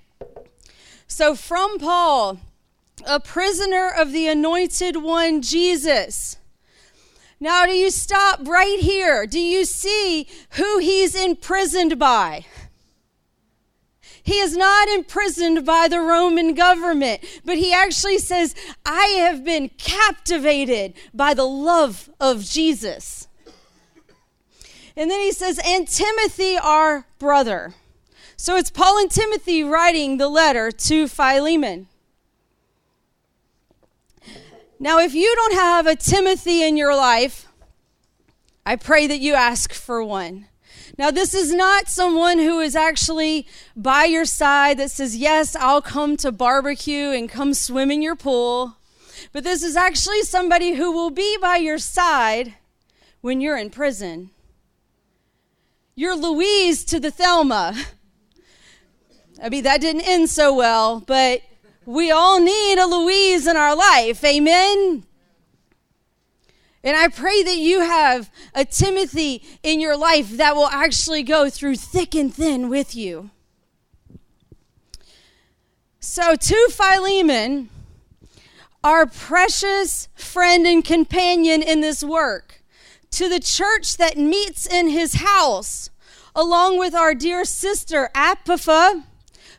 So, 1.19 1.35
from 1.35 1.81
Paul, 1.81 2.39
a 3.05 3.19
prisoner 3.19 3.91
of 3.91 4.13
the 4.13 4.29
anointed 4.29 5.03
one, 5.03 5.43
Jesus 5.43 6.37
now, 7.41 7.67
do 7.67 7.73
you 7.73 7.91
stop 7.91 8.47
right 8.47 8.79
here? 8.79 9.27
Do 9.27 9.41
you 9.41 9.65
see 9.65 10.29
who 10.51 10.79
he's 10.79 11.17
imprisoned 11.17 11.99
by? 11.99 12.47
He 14.23 14.39
is 14.39 14.57
not 14.57 14.89
imprisoned 14.89 15.67
by 15.67 15.89
the 15.89 16.01
Roman 16.01 16.55
government, 16.55 17.25
but 17.45 17.57
he 17.57 17.73
actually 17.73 18.19
says, 18.19 18.55
I 18.87 19.07
have 19.19 19.45
been 19.45 19.71
captivated 19.71 20.95
by 21.13 21.35
the 21.35 21.47
love 21.47 22.09
of 22.21 22.45
Jesus. 22.45 23.27
And 24.97 25.11
then 25.11 25.21
he 25.21 25.33
says, 25.33 25.61
and 25.65 25.89
Timothy, 25.89 26.57
our 26.57 27.07
brother. 27.19 27.75
So 28.40 28.57
it's 28.57 28.71
Paul 28.71 29.00
and 29.00 29.11
Timothy 29.11 29.64
writing 29.64 30.16
the 30.16 30.28
letter 30.28 30.71
to 30.71 31.09
Philemon. 31.09 31.88
Now, 34.78 35.00
if 35.00 35.12
you 35.12 35.35
don't 35.35 35.54
have 35.54 35.88
a 35.88 35.97
Timothy 35.97 36.62
in 36.62 36.76
your 36.76 36.95
life, 36.95 37.49
I 38.64 38.76
pray 38.76 39.09
that 39.09 39.18
you 39.18 39.35
ask 39.35 39.73
for 39.73 40.04
one. 40.04 40.47
Now, 40.97 41.11
this 41.11 41.35
is 41.35 41.52
not 41.52 41.88
someone 41.88 42.38
who 42.38 42.61
is 42.61 42.76
actually 42.76 43.45
by 43.75 44.04
your 44.04 44.25
side 44.25 44.78
that 44.78 44.92
says, 44.92 45.16
Yes, 45.16 45.57
I'll 45.57 45.83
come 45.83 46.16
to 46.18 46.30
barbecue 46.30 47.11
and 47.11 47.28
come 47.28 47.54
swim 47.54 47.90
in 47.90 48.02
your 48.02 48.14
pool. 48.14 48.76
But 49.33 49.42
this 49.42 49.64
is 49.64 49.75
actually 49.75 50.23
somebody 50.23 50.75
who 50.75 50.92
will 50.92 51.11
be 51.11 51.37
by 51.38 51.57
your 51.57 51.78
side 51.78 52.54
when 53.21 53.40
you're 53.40 53.59
in 53.59 53.71
prison. 53.71 54.30
You're 55.97 56.14
Louise 56.14 56.85
to 56.85 57.00
the 57.00 57.11
Thelma. 57.11 57.75
I 59.40 59.49
mean, 59.49 59.64
that 59.64 59.80
didn't 59.80 60.02
end 60.02 60.30
so 60.30 60.54
well, 60.54 61.00
but 61.00 61.42
we 61.87 62.11
all 62.11 62.40
need 62.40 62.78
a 62.78 62.87
Louise 62.87 63.47
in 63.47 63.57
our 63.57 63.76
life. 63.76 64.25
Amen. 64.25 65.04
And 66.83 66.97
I 66.97 67.09
pray 67.09 67.42
that 67.42 67.57
you 67.57 67.80
have 67.80 68.30
a 68.54 68.64
Timothy 68.64 69.42
in 69.62 69.80
your 69.80 69.97
life 69.97 70.30
that 70.37 70.54
will 70.54 70.68
actually 70.68 71.23
go 71.23 71.50
through 71.50 71.76
thick 71.76 72.14
and 72.14 72.35
thin 72.35 72.68
with 72.68 72.95
you. 72.95 73.30
So, 76.00 76.37
to 76.37 76.68
Philemon, 76.71 77.68
our 78.85 79.07
precious 79.07 80.09
friend 80.14 80.66
and 80.66 80.85
companion 80.85 81.62
in 81.62 81.80
this 81.80 82.02
work, 82.02 82.62
to 83.12 83.28
the 83.28 83.40
church 83.40 83.97
that 83.97 84.16
meets 84.16 84.66
in 84.66 84.88
his 84.88 85.14
house, 85.14 85.90
along 86.35 86.78
with 86.78 86.95
our 86.95 87.14
dear 87.14 87.45
sister 87.45 88.09
Apphia, 88.14 89.04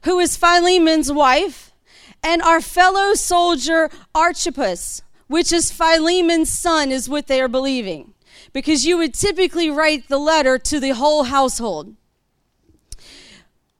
who 0.03 0.19
is 0.19 0.37
Philemon's 0.37 1.11
wife, 1.11 1.73
and 2.23 2.41
our 2.41 2.61
fellow 2.61 3.13
soldier 3.13 3.89
Archippus, 4.13 5.01
which 5.27 5.51
is 5.53 5.71
Philemon's 5.71 6.51
son, 6.51 6.91
is 6.91 7.07
what 7.09 7.27
they 7.27 7.41
are 7.41 7.47
believing. 7.47 8.13
Because 8.51 8.85
you 8.85 8.97
would 8.97 9.13
typically 9.13 9.69
write 9.69 10.07
the 10.07 10.17
letter 10.17 10.57
to 10.57 10.79
the 10.79 10.91
whole 10.91 11.25
household. 11.25 11.95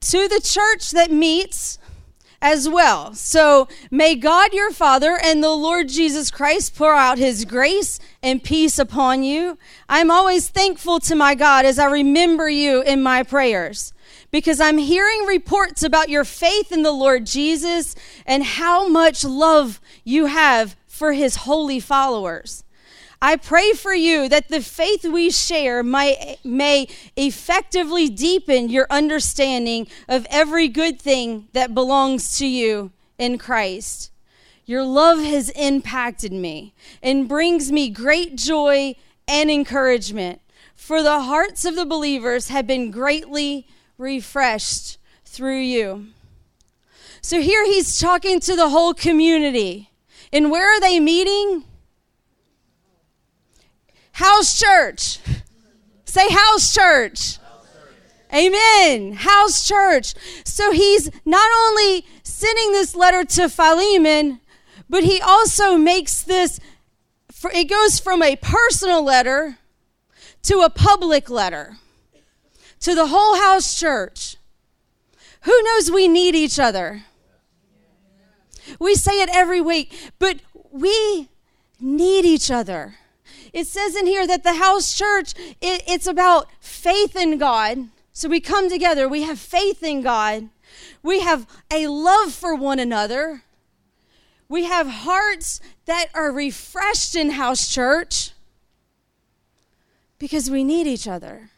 To 0.02 0.28
the 0.28 0.40
church 0.40 0.92
that 0.92 1.10
meets 1.10 1.78
as 2.42 2.68
well. 2.68 3.14
So 3.14 3.68
may 3.90 4.14
God 4.14 4.52
your 4.52 4.70
Father 4.70 5.18
and 5.22 5.42
the 5.42 5.50
Lord 5.50 5.88
Jesus 5.88 6.30
Christ 6.30 6.74
pour 6.74 6.94
out 6.94 7.18
his 7.18 7.44
grace 7.44 8.00
and 8.22 8.42
peace 8.42 8.78
upon 8.78 9.22
you. 9.22 9.58
I'm 9.88 10.10
always 10.10 10.48
thankful 10.48 11.00
to 11.00 11.14
my 11.14 11.34
God 11.34 11.64
as 11.64 11.78
I 11.78 11.86
remember 11.86 12.48
you 12.48 12.82
in 12.82 13.02
my 13.02 13.22
prayers 13.22 13.92
because 14.30 14.60
I'm 14.60 14.78
hearing 14.78 15.26
reports 15.26 15.82
about 15.82 16.08
your 16.08 16.24
faith 16.24 16.72
in 16.72 16.82
the 16.82 16.92
Lord 16.92 17.26
Jesus 17.26 17.94
and 18.26 18.42
how 18.44 18.88
much 18.88 19.24
love 19.24 19.80
you 20.04 20.26
have 20.26 20.76
for 20.86 21.12
his 21.12 21.36
holy 21.36 21.80
followers. 21.80 22.64
I 23.22 23.36
pray 23.36 23.72
for 23.72 23.92
you 23.92 24.28
that 24.30 24.48
the 24.48 24.62
faith 24.62 25.04
we 25.04 25.30
share 25.30 25.82
may, 25.82 26.38
may 26.42 26.88
effectively 27.16 28.08
deepen 28.08 28.70
your 28.70 28.86
understanding 28.88 29.88
of 30.08 30.26
every 30.30 30.68
good 30.68 31.00
thing 31.00 31.48
that 31.52 31.74
belongs 31.74 32.38
to 32.38 32.46
you 32.46 32.92
in 33.18 33.36
Christ. 33.36 34.10
Your 34.64 34.84
love 34.84 35.18
has 35.18 35.50
impacted 35.50 36.32
me 36.32 36.72
and 37.02 37.28
brings 37.28 37.70
me 37.70 37.90
great 37.90 38.36
joy 38.36 38.94
and 39.28 39.50
encouragement, 39.50 40.40
for 40.74 41.02
the 41.02 41.20
hearts 41.20 41.64
of 41.64 41.76
the 41.76 41.84
believers 41.84 42.48
have 42.48 42.66
been 42.66 42.90
greatly 42.90 43.66
refreshed 43.98 44.96
through 45.24 45.60
you. 45.60 46.06
So 47.20 47.42
here 47.42 47.64
he's 47.66 47.98
talking 47.98 48.40
to 48.40 48.56
the 48.56 48.70
whole 48.70 48.94
community. 48.94 49.90
And 50.32 50.50
where 50.50 50.74
are 50.74 50.80
they 50.80 50.98
meeting? 51.00 51.64
House 54.20 54.60
church. 54.60 55.18
Say 56.04 56.28
house 56.28 56.74
church. 56.74 57.38
Amen. 58.34 59.14
House 59.14 59.66
church. 59.66 60.14
So 60.44 60.72
he's 60.72 61.10
not 61.24 61.50
only 61.64 62.04
sending 62.22 62.72
this 62.72 62.94
letter 62.94 63.24
to 63.24 63.48
Philemon, 63.48 64.40
but 64.90 65.04
he 65.04 65.22
also 65.22 65.78
makes 65.78 66.22
this, 66.22 66.60
it 67.54 67.64
goes 67.64 67.98
from 67.98 68.22
a 68.22 68.36
personal 68.36 69.02
letter 69.02 69.56
to 70.42 70.60
a 70.60 70.68
public 70.68 71.30
letter 71.30 71.78
to 72.80 72.94
the 72.94 73.06
whole 73.06 73.36
house 73.36 73.78
church. 73.78 74.36
Who 75.44 75.62
knows 75.62 75.90
we 75.90 76.08
need 76.08 76.34
each 76.34 76.58
other? 76.58 77.04
We 78.78 78.96
say 78.96 79.22
it 79.22 79.30
every 79.32 79.62
week, 79.62 79.94
but 80.18 80.40
we 80.70 81.30
need 81.80 82.26
each 82.26 82.50
other. 82.50 82.96
It 83.52 83.66
says 83.66 83.96
in 83.96 84.06
here 84.06 84.26
that 84.26 84.44
the 84.44 84.54
house 84.54 84.96
church, 84.96 85.34
it, 85.60 85.82
it's 85.86 86.06
about 86.06 86.48
faith 86.60 87.16
in 87.16 87.38
God. 87.38 87.88
So 88.12 88.28
we 88.28 88.40
come 88.40 88.68
together, 88.68 89.08
we 89.08 89.22
have 89.22 89.38
faith 89.38 89.82
in 89.82 90.02
God, 90.02 90.48
we 91.02 91.20
have 91.20 91.46
a 91.70 91.86
love 91.86 92.32
for 92.32 92.54
one 92.54 92.78
another, 92.78 93.44
we 94.48 94.64
have 94.64 94.88
hearts 94.88 95.60
that 95.86 96.08
are 96.12 96.32
refreshed 96.32 97.14
in 97.14 97.30
house 97.30 97.72
church 97.72 98.32
because 100.18 100.50
we 100.50 100.64
need 100.64 100.86
each 100.86 101.08
other. 101.08 101.50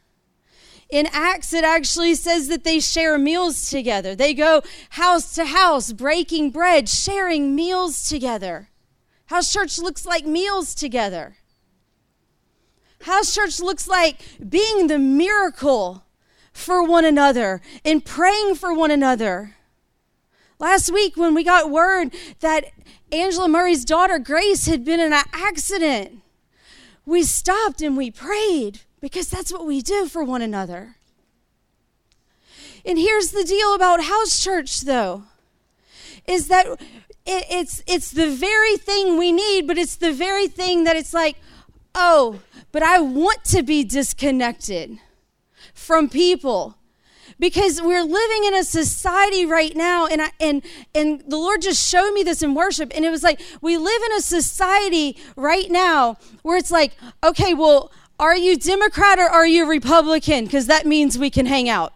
In 0.89 1.09
Acts, 1.11 1.55
it 1.55 1.65
actually 1.65 2.15
says 2.15 2.49
that 2.49 2.65
they 2.65 2.79
share 2.79 3.17
meals 3.17 3.71
together. 3.71 4.15
They 4.15 4.35
go 4.35 4.63
house 4.91 5.35
to 5.37 5.47
house, 5.47 5.91
breaking 5.91 6.51
bread, 6.51 6.87
sharing 6.87 7.55
meals 7.55 8.07
together. 8.07 8.69
House 9.27 9.51
church 9.51 9.79
looks 9.79 10.05
like 10.05 10.27
meals 10.27 10.75
together. 10.75 11.37
House 13.03 13.35
church 13.35 13.61
looks 13.61 13.89
like 13.89 14.21
being 14.49 14.87
the 14.87 14.99
miracle 14.99 16.05
for 16.53 16.83
one 16.83 17.05
another 17.05 17.61
and 17.85 18.05
praying 18.05 18.55
for 18.55 18.75
one 18.75 18.91
another. 18.91 19.57
Last 20.59 20.93
week, 20.93 21.17
when 21.17 21.35
we 21.35 21.43
got 21.43 21.71
word 21.71 22.15
that 22.41 22.67
Angela 23.11 23.49
Murray's 23.49 23.85
daughter 23.85 24.19
Grace 24.19 24.67
had 24.67 24.85
been 24.85 25.01
in 25.01 25.13
an 25.13 25.25
accident, 25.33 26.21
we 27.05 27.25
stopped 27.25 27.83
and 27.83 27.97
we 27.97 28.11
prayed 28.11 28.81
because 29.01 29.29
that's 29.29 29.53
what 29.53 29.67
we 29.67 29.83
do 29.83 30.07
for 30.07 30.23
one 30.23 30.43
another. 30.43 30.97
And 32.85 32.99
here's 32.99 33.31
the 33.31 33.45
deal 33.45 33.75
about 33.75 34.05
house 34.05 34.43
church, 34.43 34.83
though, 34.83 35.25
is 36.27 36.49
that 36.49 36.67
it, 36.67 37.45
it's 37.51 37.83
it's 37.87 38.11
the 38.11 38.31
very 38.31 38.77
thing 38.77 39.17
we 39.17 39.33
need, 39.33 39.67
but 39.67 39.79
it's 39.79 39.97
the 39.97 40.13
very 40.13 40.47
thing 40.47 40.85
that 40.85 40.97
it's 40.97 41.15
like, 41.15 41.37
oh, 41.95 42.41
but 42.73 42.83
I 42.83 43.01
want 43.01 43.45
to 43.45 43.63
be 43.63 43.85
disconnected 43.85 44.99
from 45.75 46.09
people 46.09 46.77
because 47.39 47.81
we're 47.81 48.03
living 48.03 48.45
in 48.45 48.55
a 48.55 48.65
society 48.65 49.47
right 49.47 49.77
now 49.77 50.07
and 50.07 50.23
I, 50.23 50.31
and 50.41 50.63
and 50.95 51.23
the 51.27 51.37
Lord 51.37 51.63
just 51.63 51.89
showed 51.89 52.13
me 52.13 52.23
this 52.23 52.43
in 52.43 52.55
worship 52.55 52.93
and 52.95 53.05
it 53.05 53.11
was 53.11 53.23
like 53.23 53.41
we 53.61 53.77
live 53.77 54.03
in 54.03 54.13
a 54.17 54.21
society 54.21 55.17
right 55.37 55.71
now 55.71 56.17
where 56.43 56.57
it's 56.57 56.71
like 56.71 56.93
okay 57.23 57.55
well 57.55 57.93
are 58.19 58.37
you 58.37 58.57
Democrat 58.57 59.19
or 59.19 59.29
are 59.29 59.47
you 59.47 59.69
Republican? 59.69 60.45
Because 60.45 60.67
that 60.67 60.87
means 60.87 61.19
we 61.19 61.29
can 61.29 61.47
hang 61.47 61.69
out. 61.69 61.93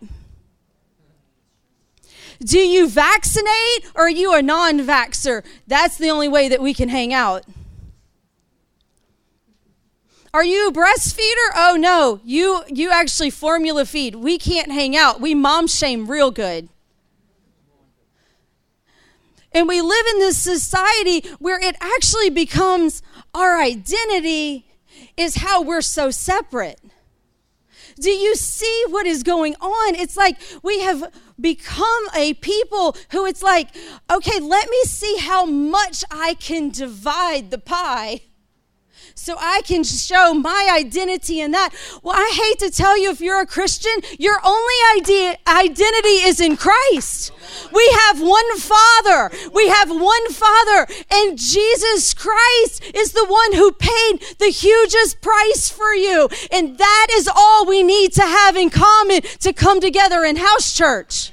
Do 2.40 2.58
you 2.58 2.88
vaccinate 2.88 3.86
or 3.94 4.06
are 4.06 4.10
you 4.10 4.34
a 4.34 4.42
non-vaxer 4.42 5.44
That's 5.68 5.96
the 5.96 6.10
only 6.10 6.26
way 6.26 6.48
that 6.48 6.60
we 6.60 6.74
can 6.74 6.88
hang 6.88 7.14
out. 7.14 7.44
Are 10.36 10.44
you 10.44 10.68
a 10.68 10.70
breastfeeder? 10.70 11.50
Oh 11.56 11.78
no, 11.80 12.20
you 12.22 12.62
you 12.68 12.90
actually 12.90 13.30
formula 13.30 13.86
feed. 13.86 14.16
We 14.16 14.36
can't 14.36 14.70
hang 14.70 14.94
out. 14.94 15.18
We 15.18 15.34
mom 15.34 15.66
shame 15.66 16.06
real 16.06 16.30
good. 16.30 16.68
And 19.50 19.66
we 19.66 19.80
live 19.80 20.06
in 20.12 20.18
this 20.18 20.36
society 20.36 21.26
where 21.38 21.58
it 21.58 21.74
actually 21.80 22.28
becomes 22.28 23.02
our 23.34 23.58
identity 23.58 24.66
is 25.16 25.36
how 25.36 25.62
we're 25.62 25.80
so 25.80 26.10
separate. 26.10 26.82
Do 27.98 28.10
you 28.10 28.34
see 28.34 28.84
what 28.90 29.06
is 29.06 29.22
going 29.22 29.54
on? 29.54 29.94
It's 29.94 30.18
like 30.18 30.38
we 30.62 30.80
have 30.80 31.14
become 31.40 32.08
a 32.14 32.34
people 32.34 32.94
who 33.10 33.24
it's 33.24 33.42
like, 33.42 33.70
okay, 34.12 34.38
let 34.40 34.68
me 34.68 34.82
see 34.84 35.16
how 35.16 35.46
much 35.46 36.04
I 36.10 36.34
can 36.34 36.68
divide 36.68 37.50
the 37.50 37.58
pie 37.58 38.20
so 39.26 39.34
I 39.40 39.62
can 39.64 39.82
show 39.82 40.34
my 40.34 40.70
identity 40.72 41.40
in 41.40 41.50
that. 41.50 41.70
Well, 42.00 42.14
I 42.16 42.30
hate 42.32 42.60
to 42.60 42.70
tell 42.70 42.96
you 42.96 43.10
if 43.10 43.20
you're 43.20 43.40
a 43.40 43.46
Christian, 43.46 43.90
your 44.20 44.38
only 44.44 44.74
idea, 44.96 45.36
identity 45.48 46.22
is 46.28 46.40
in 46.40 46.56
Christ. 46.56 47.32
We 47.72 47.84
have 48.02 48.20
one 48.20 48.56
Father. 48.56 49.32
We 49.52 49.66
have 49.66 49.90
one 49.90 50.30
Father, 50.30 50.86
and 51.10 51.36
Jesus 51.36 52.14
Christ 52.14 52.84
is 52.94 53.14
the 53.14 53.26
one 53.26 53.54
who 53.54 53.72
paid 53.72 54.20
the 54.38 54.52
hugest 54.52 55.20
price 55.20 55.68
for 55.68 55.92
you. 55.92 56.28
And 56.52 56.78
that 56.78 57.08
is 57.14 57.28
all 57.28 57.66
we 57.66 57.82
need 57.82 58.12
to 58.12 58.22
have 58.22 58.54
in 58.54 58.70
common 58.70 59.22
to 59.40 59.52
come 59.52 59.80
together 59.80 60.22
in 60.22 60.36
house 60.36 60.72
church. 60.72 61.32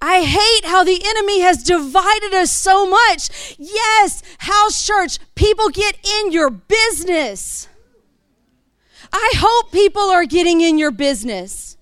I 0.00 0.22
hate 0.22 0.64
how 0.64 0.82
the 0.82 1.00
enemy 1.04 1.40
has 1.40 1.62
divided 1.62 2.32
us 2.32 2.50
so 2.50 2.88
much. 2.88 3.56
Yes, 3.58 4.22
house 4.38 4.86
church, 4.86 5.18
people 5.34 5.68
get 5.68 5.96
in 6.04 6.32
your 6.32 6.50
business. 6.50 7.68
I 9.12 9.32
hope 9.36 9.72
people 9.72 10.02
are 10.02 10.24
getting 10.24 10.60
in 10.60 10.78
your 10.78 10.90
business. 10.90 11.76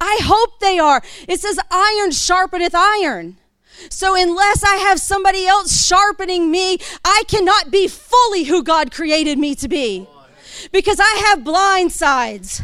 I 0.00 0.18
hope 0.22 0.60
they 0.60 0.78
are. 0.78 1.02
It 1.26 1.40
says, 1.40 1.58
iron 1.70 2.10
sharpeneth 2.10 2.74
iron. 2.74 3.38
So, 3.90 4.14
unless 4.14 4.62
I 4.62 4.76
have 4.76 5.00
somebody 5.00 5.46
else 5.46 5.84
sharpening 5.84 6.50
me, 6.50 6.78
I 7.04 7.24
cannot 7.26 7.72
be 7.72 7.88
fully 7.88 8.44
who 8.44 8.62
God 8.62 8.92
created 8.92 9.38
me 9.38 9.56
to 9.56 9.68
be 9.68 10.06
because 10.72 11.00
I 11.00 11.24
have 11.28 11.44
blind 11.44 11.90
sides. 11.90 12.62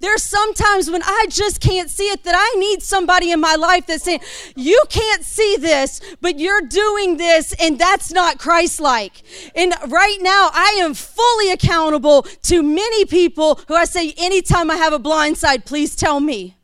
There's 0.00 0.22
sometimes 0.22 0.90
when 0.90 1.02
I 1.02 1.26
just 1.28 1.60
can't 1.60 1.90
see 1.90 2.08
it 2.08 2.24
that 2.24 2.34
I 2.36 2.58
need 2.58 2.82
somebody 2.82 3.30
in 3.30 3.40
my 3.40 3.54
life 3.54 3.86
that's 3.86 4.04
saying, 4.04 4.20
You 4.56 4.82
can't 4.88 5.24
see 5.24 5.56
this, 5.56 6.00
but 6.20 6.38
you're 6.38 6.62
doing 6.62 7.16
this, 7.16 7.54
and 7.60 7.78
that's 7.78 8.12
not 8.12 8.38
Christ 8.38 8.80
like. 8.80 9.22
And 9.54 9.74
right 9.88 10.18
now, 10.20 10.50
I 10.52 10.78
am 10.80 10.94
fully 10.94 11.50
accountable 11.50 12.22
to 12.42 12.62
many 12.62 13.04
people 13.04 13.60
who 13.68 13.74
I 13.74 13.84
say, 13.84 14.14
Anytime 14.16 14.70
I 14.70 14.76
have 14.76 14.92
a 14.92 14.98
blind 14.98 15.38
side, 15.38 15.64
please 15.64 15.96
tell 15.96 16.20
me. 16.20 16.56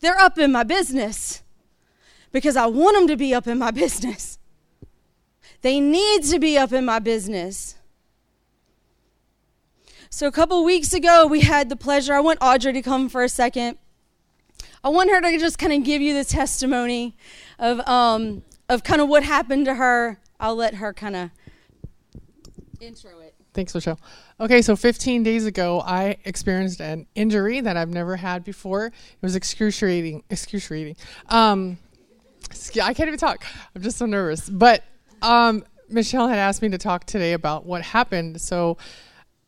They're 0.00 0.18
up 0.18 0.38
in 0.38 0.52
my 0.52 0.64
business 0.64 1.42
because 2.30 2.56
I 2.56 2.66
want 2.66 2.96
them 2.96 3.08
to 3.08 3.16
be 3.16 3.32
up 3.34 3.46
in 3.46 3.58
my 3.58 3.70
business. 3.84 4.38
They 5.62 5.80
need 5.80 6.24
to 6.24 6.38
be 6.38 6.58
up 6.58 6.72
in 6.74 6.84
my 6.84 6.98
business. 6.98 7.76
So 10.14 10.28
a 10.28 10.30
couple 10.30 10.62
weeks 10.62 10.92
ago, 10.92 11.26
we 11.26 11.40
had 11.40 11.68
the 11.68 11.74
pleasure. 11.74 12.14
I 12.14 12.20
want 12.20 12.38
Audrey 12.40 12.72
to 12.74 12.82
come 12.82 13.08
for 13.08 13.24
a 13.24 13.28
second. 13.28 13.78
I 14.84 14.88
want 14.90 15.10
her 15.10 15.20
to 15.20 15.38
just 15.38 15.58
kind 15.58 15.72
of 15.72 15.82
give 15.82 16.00
you 16.00 16.14
the 16.14 16.24
testimony 16.24 17.16
of 17.58 17.80
um, 17.88 18.44
of 18.68 18.84
kind 18.84 19.00
of 19.00 19.08
what 19.08 19.24
happened 19.24 19.64
to 19.64 19.74
her. 19.74 20.20
I'll 20.38 20.54
let 20.54 20.74
her 20.74 20.94
kind 20.94 21.16
of 21.16 21.30
intro 22.80 23.18
it. 23.22 23.34
Thanks, 23.54 23.74
Michelle. 23.74 23.98
Okay, 24.38 24.62
so 24.62 24.76
15 24.76 25.24
days 25.24 25.46
ago, 25.46 25.80
I 25.80 26.16
experienced 26.24 26.80
an 26.80 27.08
injury 27.16 27.60
that 27.62 27.76
I've 27.76 27.90
never 27.90 28.14
had 28.14 28.44
before. 28.44 28.86
It 28.86 28.92
was 29.20 29.34
excruciating. 29.34 30.22
Excruciating. 30.30 30.94
Um, 31.28 31.76
I 32.80 32.94
can't 32.94 33.08
even 33.08 33.18
talk. 33.18 33.44
I'm 33.74 33.82
just 33.82 33.98
so 33.98 34.06
nervous. 34.06 34.48
But 34.48 34.84
um, 35.22 35.64
Michelle 35.88 36.28
had 36.28 36.38
asked 36.38 36.62
me 36.62 36.68
to 36.68 36.78
talk 36.78 37.04
today 37.04 37.32
about 37.32 37.66
what 37.66 37.82
happened. 37.82 38.40
So 38.40 38.78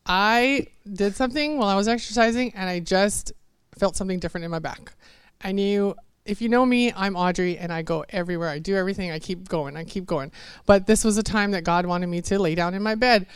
I 0.07 0.67
did 0.91 1.15
something 1.15 1.57
while 1.57 1.67
I 1.67 1.75
was 1.75 1.87
exercising 1.87 2.53
and 2.55 2.69
I 2.69 2.79
just 2.79 3.33
felt 3.77 3.95
something 3.95 4.19
different 4.19 4.45
in 4.45 4.51
my 4.51 4.59
back. 4.59 4.93
I 5.41 5.51
knew 5.51 5.95
if 6.25 6.41
you 6.41 6.49
know 6.49 6.65
me, 6.65 6.91
I'm 6.93 7.15
Audrey 7.15 7.57
and 7.57 7.71
I 7.71 7.81
go 7.81 8.05
everywhere. 8.09 8.49
I 8.49 8.59
do 8.59 8.75
everything. 8.75 9.11
I 9.11 9.19
keep 9.19 9.47
going. 9.47 9.77
I 9.77 9.83
keep 9.83 10.05
going. 10.05 10.31
But 10.65 10.85
this 10.85 11.03
was 11.03 11.17
a 11.17 11.23
time 11.23 11.51
that 11.51 11.63
God 11.63 11.85
wanted 11.85 12.07
me 12.07 12.21
to 12.23 12.39
lay 12.39 12.55
down 12.55 12.73
in 12.73 12.83
my 12.83 12.95
bed. 12.95 13.27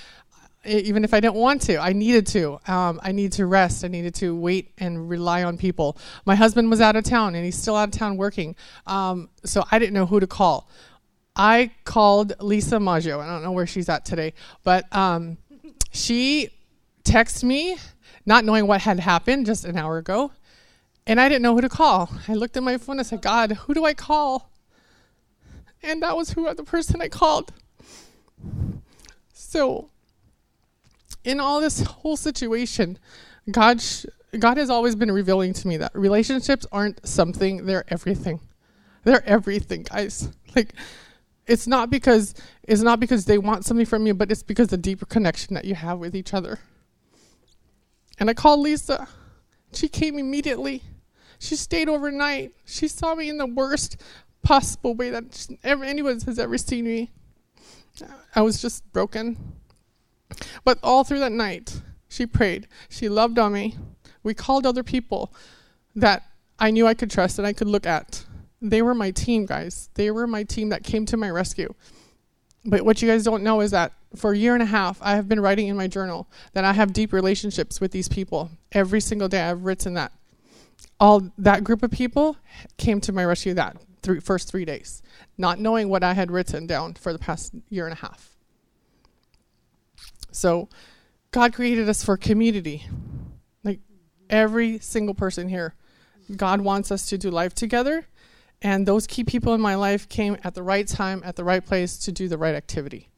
Even 0.64 1.04
if 1.04 1.14
I 1.14 1.20
didn't 1.20 1.36
want 1.36 1.62
to, 1.64 1.78
I 1.78 1.92
needed 1.92 2.28
to. 2.28 2.60
Um, 2.68 3.00
I 3.02 3.12
needed 3.12 3.32
to 3.34 3.48
rest. 3.48 3.84
I 3.84 3.88
needed 3.88 4.14
to 4.16 4.36
wait 4.36 4.74
and 4.78 5.10
rely 5.10 5.44
on 5.44 5.58
people. 5.58 5.98
My 6.26 6.36
husband 6.36 6.70
was 6.70 6.82
out 6.82 6.96
of 6.96 7.04
town 7.04 7.34
and 7.34 7.44
he's 7.44 7.58
still 7.58 7.76
out 7.76 7.90
of 7.90 7.98
town 7.98 8.16
working. 8.18 8.56
Um, 8.86 9.30
so 9.44 9.64
I 9.72 9.80
didn't 9.80 9.94
know 9.94 10.06
who 10.06 10.20
to 10.20 10.28
call. 10.28 10.70
I 11.36 11.72
called 11.86 12.34
Lisa 12.42 12.80
Maggio. 12.80 13.20
I 13.20 13.26
don't 13.26 13.42
know 13.42 13.54
where 13.54 13.66
she's 13.66 13.90
at 13.90 14.06
today, 14.06 14.34
but 14.64 14.94
um, 14.96 15.38
she 15.92 16.50
texted 17.04 17.44
me 17.44 17.78
not 18.26 18.46
knowing 18.46 18.68
what 18.68 18.82
had 18.82 19.00
happened 19.00 19.46
just 19.46 19.66
an 19.66 19.78
hour 19.78 19.98
ago. 19.98 20.32
And 21.08 21.20
I 21.20 21.28
didn't 21.28 21.42
know 21.42 21.56
who 21.56 21.62
to 21.62 21.70
call. 21.70 22.10
I 22.28 22.34
looked 22.34 22.56
at 22.58 22.64
my 22.64 22.78
phone 22.78 23.00
and 23.00 23.08
said, 23.08 23.22
God, 23.22 23.52
who 23.52 23.74
do 23.74 23.86
I 23.86 23.94
call? 23.94 24.52
And 25.82 26.04
that 26.04 26.16
was 26.16 26.32
who 26.32 26.54
the 26.54 26.64
person 26.64 27.02
I 27.02 27.08
called. 27.08 27.52
So, 29.34 29.90
in 31.24 31.40
all 31.40 31.60
this 31.60 31.82
whole 31.82 32.18
situation, 32.18 33.00
God, 33.50 33.82
sh- 33.82 34.06
God 34.38 34.58
has 34.58 34.70
always 34.70 34.96
been 34.96 35.12
revealing 35.12 35.54
to 35.54 35.68
me 35.68 35.78
that 35.78 35.92
relationships 35.96 36.66
aren't 36.72 37.06
something; 37.06 37.66
they're 37.66 37.84
everything. 37.88 38.40
They're 39.04 39.26
everything, 39.28 39.84
guys. 39.84 40.30
Like, 40.54 40.74
it's 41.48 41.66
not 41.66 41.90
because 41.90 42.36
it's 42.64 42.82
not 42.82 43.00
because 43.00 43.24
they 43.24 43.38
want 43.38 43.64
something 43.64 43.86
from 43.86 44.06
you, 44.06 44.14
but 44.14 44.30
it's 44.32 44.44
because 44.44 44.68
the 44.68 44.78
deeper 44.78 45.06
connection 45.06 45.54
that 45.54 45.64
you 45.64 45.76
have 45.76 45.98
with 45.98 46.14
each 46.14 46.34
other. 46.34 46.60
And 48.20 48.30
I 48.30 48.34
called 48.34 48.60
Lisa. 48.60 49.08
She 49.74 49.88
came 49.88 50.20
immediately. 50.20 50.84
She 51.40 51.56
stayed 51.56 51.90
overnight. 51.90 52.54
She 52.66 52.88
saw 52.88 53.16
me 53.16 53.30
in 53.30 53.38
the 53.38 53.48
worst 53.48 53.98
possible 54.44 54.94
way 54.94 55.10
that 55.10 55.48
ever, 55.64 55.84
anyone 55.84 56.20
has 56.22 56.38
ever 56.38 56.58
seen 56.58 56.86
me. 56.86 57.12
I 58.36 58.42
was 58.42 58.62
just 58.62 58.90
broken. 58.94 59.38
But 60.64 60.80
all 60.84 61.04
through 61.04 61.20
that 61.20 61.32
night, 61.32 61.82
she 62.10 62.26
prayed. 62.26 62.68
She 62.90 63.10
loved 63.10 63.40
on 63.40 63.54
me. 63.54 63.76
We 64.24 64.34
called 64.34 64.66
other 64.66 64.84
people 64.84 65.34
that 65.96 66.24
I 66.60 66.72
knew 66.72 66.86
I 66.86 66.94
could 66.94 67.10
trust 67.10 67.40
and 67.40 67.48
I 67.48 67.54
could 67.54 67.68
look 67.68 67.86
at. 67.86 68.24
They 68.62 68.82
were 68.82 68.94
my 68.94 69.12
team, 69.12 69.46
guys. 69.46 69.90
They 69.96 70.12
were 70.12 70.28
my 70.28 70.44
team 70.44 70.70
that 70.70 70.84
came 70.84 71.06
to 71.08 71.18
my 71.18 71.30
rescue. 71.30 71.74
But 72.64 72.84
what 72.84 73.02
you 73.02 73.08
guys 73.08 73.24
don't 73.24 73.44
know 73.44 73.62
is 73.62 73.72
that 73.72 73.94
for 74.16 74.34
a 74.34 74.38
year 74.38 74.54
and 74.54 74.64
a 74.64 74.68
half, 74.68 75.00
I 75.02 75.16
have 75.16 75.28
been 75.28 75.40
writing 75.40 75.68
in 75.68 75.78
my 75.78 75.88
journal 75.88 76.30
that 76.54 76.64
I 76.64 76.74
have 76.74 76.94
deep 76.94 77.14
relationships 77.14 77.80
with 77.80 77.92
these 77.92 78.10
people. 78.10 78.52
Every 78.72 79.02
single 79.02 79.28
day, 79.28 79.42
I've 79.42 79.64
written 79.64 79.94
that. 79.96 80.12
All 81.00 81.32
that 81.38 81.64
group 81.64 81.84
of 81.84 81.92
people 81.92 82.38
came 82.78 83.02
to 83.02 83.12
my 83.12 83.26
rescue 83.26 83.54
that 83.54 83.78
three, 84.02 84.20
first 84.20 84.50
three 84.50 84.66
days, 84.66 85.02
not 85.38 85.60
knowing 85.60 85.90
what 85.90 86.04
I 86.04 86.14
had 86.14 86.32
written 86.32 86.68
down 86.68 86.96
for 86.96 87.14
the 87.14 87.20
past 87.20 87.54
year 87.70 87.86
and 87.86 87.94
a 87.94 87.98
half. 87.98 88.36
So, 90.32 90.70
God 91.32 91.54
created 91.54 91.88
us 91.88 92.04
for 92.04 92.18
community. 92.18 92.86
Like 93.64 93.80
every 94.30 94.80
single 94.80 95.16
person 95.16 95.50
here, 95.50 95.76
God 96.36 96.62
wants 96.62 96.92
us 96.92 97.06
to 97.08 97.18
do 97.18 97.30
life 97.30 97.54
together 97.54 98.06
and 98.62 98.86
those 98.86 99.08
key 99.08 99.24
people 99.24 99.54
in 99.54 99.62
my 99.62 99.76
life 99.76 100.08
came 100.08 100.38
at 100.44 100.54
the 100.54 100.62
right 100.62 100.88
time, 100.88 101.22
at 101.26 101.36
the 101.36 101.44
right 101.44 101.66
place 101.66 101.98
to 102.00 102.12
do 102.12 102.28
the 102.28 102.38
right 102.38 102.54
activity. 102.54 103.10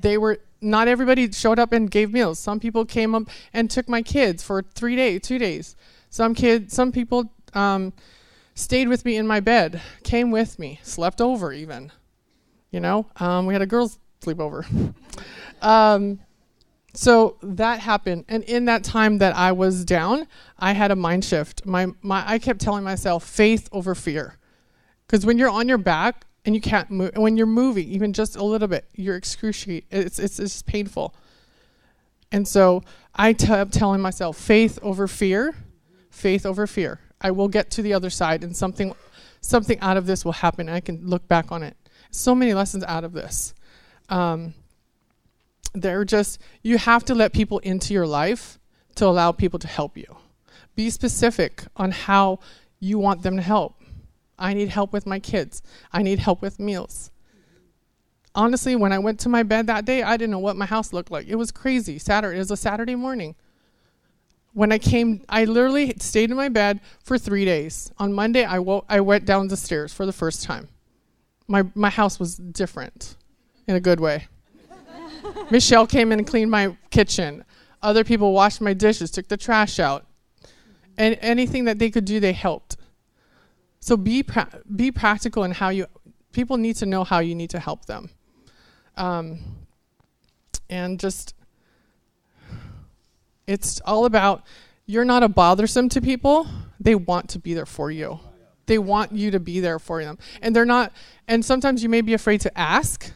They 0.00 0.18
were 0.18 0.38
not 0.60 0.88
everybody 0.88 1.30
showed 1.32 1.58
up 1.58 1.72
and 1.72 1.90
gave 1.90 2.12
meals. 2.12 2.38
Some 2.38 2.60
people 2.60 2.84
came 2.84 3.14
up 3.14 3.24
and 3.52 3.70
took 3.70 3.88
my 3.88 4.02
kids 4.02 4.42
for 4.42 4.62
three 4.62 4.96
days, 4.96 5.22
two 5.22 5.38
days. 5.38 5.76
Some 6.10 6.34
kids, 6.34 6.74
some 6.74 6.90
people 6.90 7.30
um, 7.54 7.92
stayed 8.54 8.88
with 8.88 9.04
me 9.04 9.16
in 9.16 9.26
my 9.26 9.40
bed, 9.40 9.80
came 10.02 10.30
with 10.30 10.58
me, 10.58 10.80
slept 10.82 11.20
over 11.20 11.52
even. 11.52 11.92
You 12.70 12.80
know, 12.80 13.06
um, 13.16 13.46
we 13.46 13.54
had 13.54 13.62
a 13.62 13.66
girls' 13.66 13.98
sleepover. 14.20 14.94
um, 15.62 16.20
so 16.94 17.36
that 17.42 17.80
happened, 17.80 18.24
and 18.28 18.42
in 18.44 18.64
that 18.64 18.82
time 18.82 19.18
that 19.18 19.36
I 19.36 19.52
was 19.52 19.84
down, 19.84 20.26
I 20.58 20.72
had 20.72 20.90
a 20.90 20.96
mind 20.96 21.24
shift. 21.24 21.64
My, 21.64 21.86
my, 22.02 22.24
I 22.26 22.38
kept 22.38 22.60
telling 22.60 22.82
myself, 22.82 23.24
faith 23.24 23.68
over 23.70 23.94
fear. 23.94 24.36
Because 25.06 25.24
when 25.24 25.38
you're 25.38 25.48
on 25.48 25.68
your 25.68 25.78
back 25.78 26.26
and 26.48 26.54
you 26.54 26.62
can't 26.62 26.90
move, 26.90 27.14
when 27.14 27.36
you're 27.36 27.46
moving 27.46 27.86
even 27.88 28.14
just 28.14 28.34
a 28.34 28.42
little 28.42 28.68
bit, 28.68 28.86
you're 28.94 29.16
excruciating. 29.16 29.86
It's 29.90 30.18
it's, 30.18 30.38
it's 30.38 30.62
painful. 30.62 31.14
And 32.32 32.48
so 32.48 32.82
I 33.14 33.34
kept 33.34 33.74
telling 33.74 34.00
myself, 34.00 34.38
faith 34.38 34.78
over 34.80 35.06
fear, 35.06 35.54
faith 36.08 36.46
over 36.46 36.66
fear. 36.66 37.00
I 37.20 37.32
will 37.32 37.48
get 37.48 37.70
to 37.72 37.82
the 37.82 37.92
other 37.92 38.08
side, 38.08 38.42
and 38.44 38.56
something 38.56 38.94
something 39.42 39.78
out 39.80 39.98
of 39.98 40.06
this 40.06 40.24
will 40.24 40.32
happen. 40.32 40.70
I 40.70 40.80
can 40.80 41.06
look 41.06 41.28
back 41.28 41.52
on 41.52 41.62
it. 41.62 41.76
So 42.10 42.34
many 42.34 42.54
lessons 42.54 42.82
out 42.84 43.04
of 43.04 43.12
this. 43.12 43.52
Um, 44.08 44.54
they're 45.74 46.06
just 46.06 46.40
you 46.62 46.78
have 46.78 47.04
to 47.04 47.14
let 47.14 47.34
people 47.34 47.58
into 47.58 47.92
your 47.92 48.06
life 48.06 48.58
to 48.94 49.04
allow 49.04 49.32
people 49.32 49.58
to 49.58 49.68
help 49.68 49.98
you. 49.98 50.16
Be 50.74 50.88
specific 50.88 51.64
on 51.76 51.90
how 51.90 52.38
you 52.80 52.98
want 52.98 53.20
them 53.20 53.36
to 53.36 53.42
help. 53.42 53.77
I 54.38 54.54
need 54.54 54.68
help 54.68 54.92
with 54.92 55.06
my 55.06 55.18
kids. 55.18 55.62
I 55.92 56.02
need 56.02 56.18
help 56.18 56.42
with 56.42 56.58
meals. 56.58 57.10
Honestly, 58.34 58.76
when 58.76 58.92
I 58.92 58.98
went 58.98 59.18
to 59.20 59.28
my 59.28 59.42
bed 59.42 59.66
that 59.66 59.84
day, 59.84 60.02
I 60.02 60.16
didn't 60.16 60.30
know 60.30 60.38
what 60.38 60.56
my 60.56 60.66
house 60.66 60.92
looked 60.92 61.10
like. 61.10 61.26
It 61.26 61.34
was 61.34 61.50
crazy. 61.50 61.98
Saturday, 61.98 62.36
it 62.36 62.38
was 62.38 62.50
a 62.50 62.56
Saturday 62.56 62.94
morning. 62.94 63.34
When 64.52 64.70
I 64.70 64.78
came, 64.78 65.22
I 65.28 65.44
literally 65.44 65.94
stayed 65.98 66.30
in 66.30 66.36
my 66.36 66.48
bed 66.48 66.80
for 67.02 67.18
three 67.18 67.44
days. 67.44 67.90
On 67.98 68.12
Monday, 68.12 68.44
I, 68.44 68.58
I 68.88 69.00
went 69.00 69.24
down 69.24 69.48
the 69.48 69.56
stairs 69.56 69.92
for 69.92 70.06
the 70.06 70.12
first 70.12 70.44
time. 70.44 70.68
My, 71.48 71.64
my 71.74 71.90
house 71.90 72.18
was 72.18 72.36
different 72.36 73.16
in 73.66 73.74
a 73.74 73.80
good 73.80 74.00
way. 74.00 74.28
Michelle 75.50 75.86
came 75.86 76.12
in 76.12 76.18
and 76.18 76.26
cleaned 76.26 76.50
my 76.50 76.76
kitchen. 76.90 77.44
Other 77.82 78.04
people 78.04 78.32
washed 78.32 78.60
my 78.60 78.72
dishes, 78.72 79.10
took 79.10 79.28
the 79.28 79.36
trash 79.36 79.78
out. 79.78 80.06
And 80.96 81.16
anything 81.20 81.64
that 81.64 81.78
they 81.78 81.90
could 81.90 82.04
do, 82.04 82.20
they 82.20 82.32
helped. 82.32 82.76
So 83.80 83.96
be 83.96 84.22
pra- 84.22 84.62
be 84.74 84.90
practical 84.90 85.44
in 85.44 85.52
how 85.52 85.68
you. 85.70 85.86
People 86.32 86.56
need 86.56 86.76
to 86.76 86.86
know 86.86 87.04
how 87.04 87.20
you 87.20 87.34
need 87.34 87.50
to 87.50 87.58
help 87.58 87.86
them, 87.86 88.10
um, 88.96 89.40
and 90.68 91.00
just 91.00 91.34
it's 93.46 93.80
all 93.80 94.04
about 94.04 94.44
you're 94.86 95.04
not 95.04 95.22
a 95.22 95.28
bothersome 95.28 95.88
to 95.90 96.00
people. 96.00 96.46
They 96.78 96.94
want 96.94 97.30
to 97.30 97.38
be 97.38 97.54
there 97.54 97.66
for 97.66 97.90
you. 97.90 98.20
They 98.66 98.78
want 98.78 99.12
you 99.12 99.30
to 99.30 99.40
be 99.40 99.60
there 99.60 99.78
for 99.78 100.04
them, 100.04 100.18
and 100.42 100.54
they're 100.54 100.66
not. 100.66 100.92
And 101.26 101.44
sometimes 101.44 101.82
you 101.82 101.88
may 101.88 102.02
be 102.02 102.14
afraid 102.14 102.42
to 102.42 102.58
ask, 102.58 103.10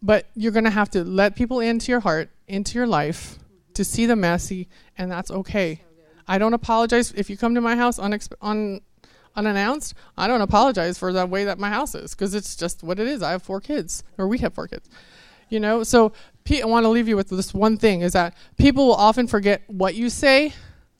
but 0.00 0.26
you're 0.34 0.52
going 0.52 0.64
to 0.64 0.70
have 0.70 0.90
to 0.90 1.04
let 1.04 1.34
people 1.34 1.60
into 1.60 1.90
your 1.90 2.00
heart, 2.00 2.30
into 2.46 2.78
your 2.78 2.86
life, 2.86 3.38
to 3.74 3.84
see 3.84 4.06
the 4.06 4.16
messy, 4.16 4.68
and 4.96 5.10
that's 5.10 5.30
okay. 5.30 5.82
I 6.26 6.38
don't 6.38 6.54
apologize 6.54 7.12
if 7.12 7.28
you 7.28 7.36
come 7.36 7.54
to 7.54 7.60
my 7.60 7.76
house 7.76 7.98
unexpe- 7.98 8.34
on 8.40 8.80
unannounced, 9.36 9.94
I 10.16 10.26
don't 10.26 10.40
apologize 10.40 10.98
for 10.98 11.12
the 11.12 11.26
way 11.26 11.44
that 11.44 11.58
my 11.58 11.68
house 11.68 11.94
is 11.94 12.14
because 12.14 12.34
it's 12.34 12.56
just 12.56 12.82
what 12.82 12.98
it 12.98 13.06
is. 13.06 13.22
I 13.22 13.32
have 13.32 13.42
four 13.42 13.60
kids, 13.60 14.02
or 14.18 14.28
we 14.28 14.38
have 14.38 14.54
four 14.54 14.68
kids. 14.68 14.88
You 15.48 15.60
know, 15.60 15.82
so 15.82 16.12
Pete, 16.44 16.62
I 16.62 16.66
want 16.66 16.84
to 16.84 16.88
leave 16.88 17.08
you 17.08 17.16
with 17.16 17.28
this 17.28 17.54
one 17.54 17.76
thing 17.76 18.00
is 18.00 18.12
that 18.12 18.36
people 18.56 18.86
will 18.86 18.94
often 18.94 19.26
forget 19.26 19.62
what 19.66 19.94
you 19.94 20.10
say, 20.10 20.52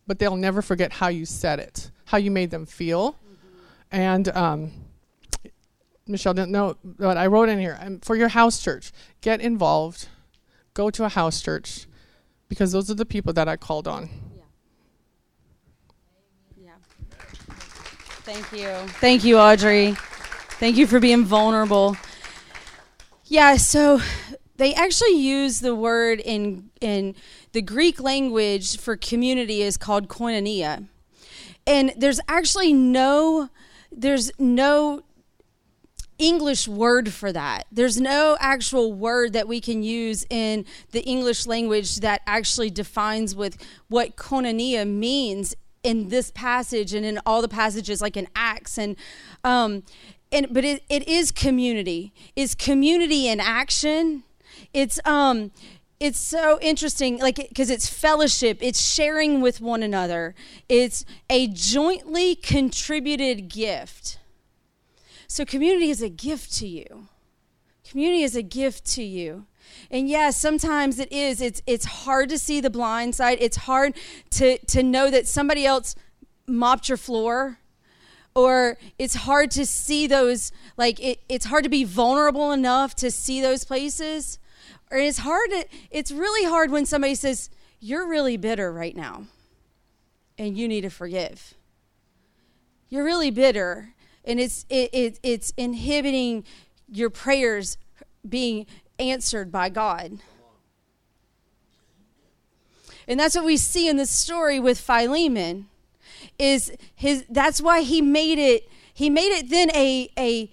but 0.06 0.18
they'll 0.18 0.36
never 0.36 0.62
forget 0.62 0.92
how 0.92 1.08
you 1.08 1.24
said 1.24 1.58
it, 1.58 1.90
how 2.06 2.18
you 2.18 2.30
made 2.30 2.50
them 2.50 2.66
feel. 2.66 3.12
Mm-hmm. 3.12 3.58
And 3.90 4.28
um, 4.28 4.72
Michelle 6.06 6.34
didn't 6.34 6.52
know, 6.52 6.76
but 6.84 7.16
I 7.16 7.26
wrote 7.26 7.48
in 7.48 7.58
here 7.58 7.78
um, 7.80 8.00
for 8.00 8.16
your 8.16 8.28
house 8.28 8.62
church, 8.62 8.92
get 9.20 9.40
involved, 9.40 10.08
go 10.74 10.90
to 10.90 11.04
a 11.04 11.08
house 11.08 11.40
church, 11.40 11.86
because 12.48 12.72
those 12.72 12.90
are 12.90 12.94
the 12.94 13.06
people 13.06 13.32
that 13.32 13.48
I 13.48 13.56
called 13.56 13.88
on. 13.88 14.10
Thank 18.24 18.52
you. 18.52 18.70
Thank 19.00 19.22
you, 19.22 19.38
Audrey. 19.38 19.94
Thank 20.58 20.78
you 20.78 20.86
for 20.86 20.98
being 20.98 21.26
vulnerable. 21.26 21.94
Yeah, 23.26 23.56
so 23.56 24.00
they 24.56 24.72
actually 24.72 25.18
use 25.18 25.60
the 25.60 25.74
word 25.74 26.20
in 26.20 26.70
in 26.80 27.16
the 27.52 27.60
Greek 27.60 28.00
language 28.00 28.78
for 28.78 28.96
community 28.96 29.60
is 29.60 29.76
called 29.76 30.08
koinonia. 30.08 30.88
And 31.66 31.92
there's 31.98 32.18
actually 32.26 32.72
no 32.72 33.50
there's 33.92 34.30
no 34.38 35.02
English 36.18 36.66
word 36.66 37.12
for 37.12 37.30
that. 37.30 37.66
There's 37.70 38.00
no 38.00 38.38
actual 38.40 38.94
word 38.94 39.34
that 39.34 39.46
we 39.46 39.60
can 39.60 39.82
use 39.82 40.24
in 40.30 40.64
the 40.92 41.02
English 41.02 41.46
language 41.46 41.96
that 41.96 42.22
actually 42.26 42.70
defines 42.70 43.34
with 43.34 43.62
what 43.88 44.16
koinonia 44.16 44.88
means 44.88 45.54
in 45.84 46.08
this 46.08 46.32
passage 46.32 46.92
and 46.92 47.06
in 47.06 47.20
all 47.24 47.40
the 47.42 47.48
passages 47.48 48.00
like 48.00 48.16
in 48.16 48.26
acts 48.34 48.76
and 48.78 48.96
um 49.44 49.84
and 50.34 50.48
but 50.50 50.64
it, 50.64 50.82
it 50.88 51.06
is 51.08 51.30
community. 51.30 52.12
Is 52.34 52.54
community 52.54 53.28
in 53.28 53.38
action? 53.40 54.24
It's 54.72 54.98
um 55.06 55.52
it's 56.00 56.18
so 56.18 56.58
interesting 56.60 57.18
like 57.18 57.36
because 57.36 57.70
it's 57.70 57.88
fellowship. 57.88 58.58
It's 58.60 58.80
sharing 58.80 59.40
with 59.40 59.60
one 59.60 59.82
another. 59.82 60.34
It's 60.68 61.04
a 61.30 61.46
jointly 61.46 62.34
contributed 62.34 63.48
gift. 63.48 64.18
So 65.28 65.44
community 65.44 65.90
is 65.90 66.02
a 66.02 66.10
gift 66.10 66.52
to 66.56 66.66
you. 66.66 67.08
Community 67.88 68.22
is 68.22 68.34
a 68.34 68.42
gift 68.42 68.84
to 68.94 69.02
you 69.04 69.46
and 69.90 70.08
yes, 70.08 70.40
sometimes 70.40 70.98
it 70.98 71.10
is. 71.12 71.40
It's 71.40 71.62
it's 71.66 71.84
hard 71.84 72.28
to 72.30 72.38
see 72.38 72.60
the 72.60 72.70
blind 72.70 73.14
side. 73.14 73.38
It's 73.40 73.56
hard 73.58 73.94
to 74.30 74.58
to 74.58 74.82
know 74.82 75.10
that 75.10 75.26
somebody 75.26 75.66
else 75.66 75.94
mopped 76.46 76.88
your 76.88 76.98
floor 76.98 77.58
or 78.34 78.76
it's 78.98 79.14
hard 79.14 79.50
to 79.52 79.64
see 79.64 80.06
those 80.06 80.52
like 80.76 81.00
it, 81.00 81.20
it's 81.28 81.46
hard 81.46 81.64
to 81.64 81.70
be 81.70 81.84
vulnerable 81.84 82.52
enough 82.52 82.94
to 82.96 83.10
see 83.10 83.40
those 83.40 83.64
places 83.64 84.38
or 84.90 84.98
it's 84.98 85.18
hard 85.18 85.50
to, 85.50 85.66
it's 85.90 86.12
really 86.12 86.48
hard 86.48 86.70
when 86.70 86.86
somebody 86.86 87.14
says 87.14 87.50
You're 87.80 88.06
really 88.06 88.36
bitter 88.36 88.72
right 88.72 88.96
now, 88.96 89.24
and 90.38 90.56
you 90.56 90.68
need 90.68 90.82
to 90.82 90.90
forgive. 90.90 91.54
You're 92.88 93.04
really 93.04 93.30
bitter, 93.30 93.94
and 94.24 94.38
it's, 94.38 94.64
it, 94.68 94.90
it, 94.92 95.20
it's 95.22 95.52
inhibiting 95.56 96.44
your 96.88 97.10
prayers 97.10 97.76
being 98.26 98.66
answered 98.98 99.50
by 99.50 99.68
God. 99.68 100.18
And 103.06 103.20
that's 103.20 103.34
what 103.34 103.44
we 103.44 103.56
see 103.56 103.88
in 103.88 103.96
the 103.96 104.06
story 104.06 104.58
with 104.58 104.80
Philemon 104.80 105.68
is 106.38 106.72
his 106.94 107.24
that's 107.28 107.60
why 107.60 107.82
he 107.82 108.00
made 108.00 108.38
it 108.38 108.68
he 108.92 109.10
made 109.10 109.30
it 109.30 109.50
then 109.50 109.70
a 109.74 110.08
a 110.18 110.50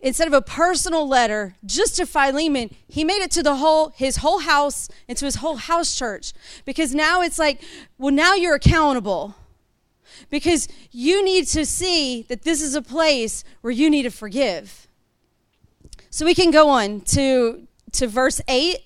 instead 0.00 0.26
of 0.26 0.34
a 0.34 0.42
personal 0.42 1.08
letter 1.08 1.54
just 1.64 1.96
to 1.96 2.06
Philemon, 2.06 2.74
he 2.88 3.04
made 3.04 3.22
it 3.22 3.30
to 3.30 3.42
the 3.42 3.56
whole 3.56 3.90
his 3.90 4.16
whole 4.16 4.40
house 4.40 4.88
and 5.08 5.16
to 5.16 5.24
his 5.24 5.36
whole 5.36 5.56
house 5.56 5.96
church 5.96 6.32
because 6.64 6.94
now 6.94 7.22
it's 7.22 7.38
like, 7.38 7.62
well 7.98 8.12
now 8.12 8.34
you're 8.34 8.56
accountable. 8.56 9.36
Because 10.28 10.68
you 10.90 11.24
need 11.24 11.46
to 11.48 11.66
see 11.66 12.22
that 12.28 12.42
this 12.42 12.62
is 12.62 12.74
a 12.74 12.82
place 12.82 13.44
where 13.60 13.70
you 13.70 13.90
need 13.90 14.02
to 14.02 14.10
forgive. 14.10 14.86
So 16.10 16.24
we 16.24 16.34
can 16.34 16.50
go 16.50 16.68
on 16.68 17.00
to 17.12 17.66
to 17.92 18.06
verse 18.06 18.40
8 18.48 18.78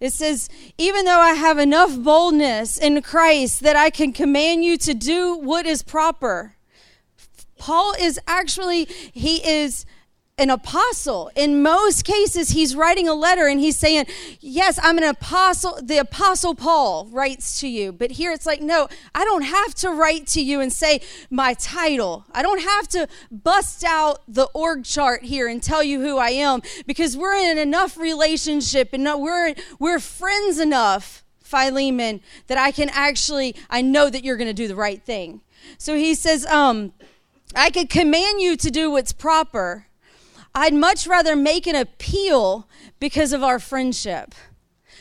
it 0.00 0.12
says, 0.12 0.48
Even 0.76 1.04
though 1.04 1.20
I 1.20 1.34
have 1.34 1.58
enough 1.58 1.96
boldness 1.98 2.78
in 2.78 3.00
Christ 3.02 3.60
that 3.60 3.76
I 3.76 3.90
can 3.90 4.12
command 4.12 4.64
you 4.64 4.76
to 4.78 4.92
do 4.92 5.36
what 5.36 5.66
is 5.66 5.82
proper. 5.82 6.56
Paul 7.56 7.94
is 7.98 8.18
actually, 8.26 8.84
he 8.84 9.36
is 9.48 9.86
an 10.36 10.50
apostle. 10.50 11.30
In 11.36 11.62
most 11.62 12.04
cases, 12.04 12.50
he's 12.50 12.74
writing 12.74 13.06
a 13.06 13.14
letter 13.14 13.46
and 13.46 13.60
he's 13.60 13.76
saying, 13.76 14.06
Yes, 14.40 14.80
I'm 14.82 14.98
an 14.98 15.04
apostle. 15.04 15.78
The 15.80 15.98
apostle 15.98 16.56
Paul 16.56 17.06
writes 17.12 17.60
to 17.60 17.68
you. 17.68 17.92
But 17.92 18.12
here 18.12 18.32
it's 18.32 18.44
like, 18.44 18.60
No, 18.60 18.88
I 19.14 19.24
don't 19.24 19.42
have 19.42 19.74
to 19.76 19.90
write 19.90 20.26
to 20.28 20.42
you 20.42 20.60
and 20.60 20.72
say 20.72 21.00
my 21.30 21.54
title. 21.54 22.24
I 22.32 22.42
don't 22.42 22.62
have 22.62 22.88
to 22.88 23.06
bust 23.30 23.84
out 23.84 24.22
the 24.26 24.46
org 24.54 24.84
chart 24.84 25.22
here 25.22 25.46
and 25.46 25.62
tell 25.62 25.84
you 25.84 26.00
who 26.00 26.18
I 26.18 26.30
am 26.30 26.62
because 26.84 27.16
we're 27.16 27.36
in 27.36 27.56
enough 27.56 27.96
relationship 27.96 28.92
and 28.92 29.04
we're, 29.04 29.54
we're 29.78 30.00
friends 30.00 30.58
enough, 30.58 31.22
Philemon, 31.42 32.20
that 32.48 32.58
I 32.58 32.72
can 32.72 32.90
actually, 32.92 33.54
I 33.70 33.82
know 33.82 34.10
that 34.10 34.24
you're 34.24 34.36
going 34.36 34.48
to 34.48 34.54
do 34.54 34.66
the 34.66 34.74
right 34.74 35.00
thing. 35.00 35.42
So 35.78 35.94
he 35.94 36.16
says, 36.16 36.44
um, 36.46 36.92
I 37.54 37.70
could 37.70 37.88
command 37.88 38.40
you 38.40 38.56
to 38.56 38.70
do 38.70 38.90
what's 38.90 39.12
proper 39.12 39.86
I'd 40.54 40.74
much 40.74 41.06
rather 41.06 41.34
make 41.34 41.66
an 41.66 41.74
appeal 41.74 42.68
because 43.00 43.32
of 43.32 43.42
our 43.42 43.58
friendship. 43.58 44.34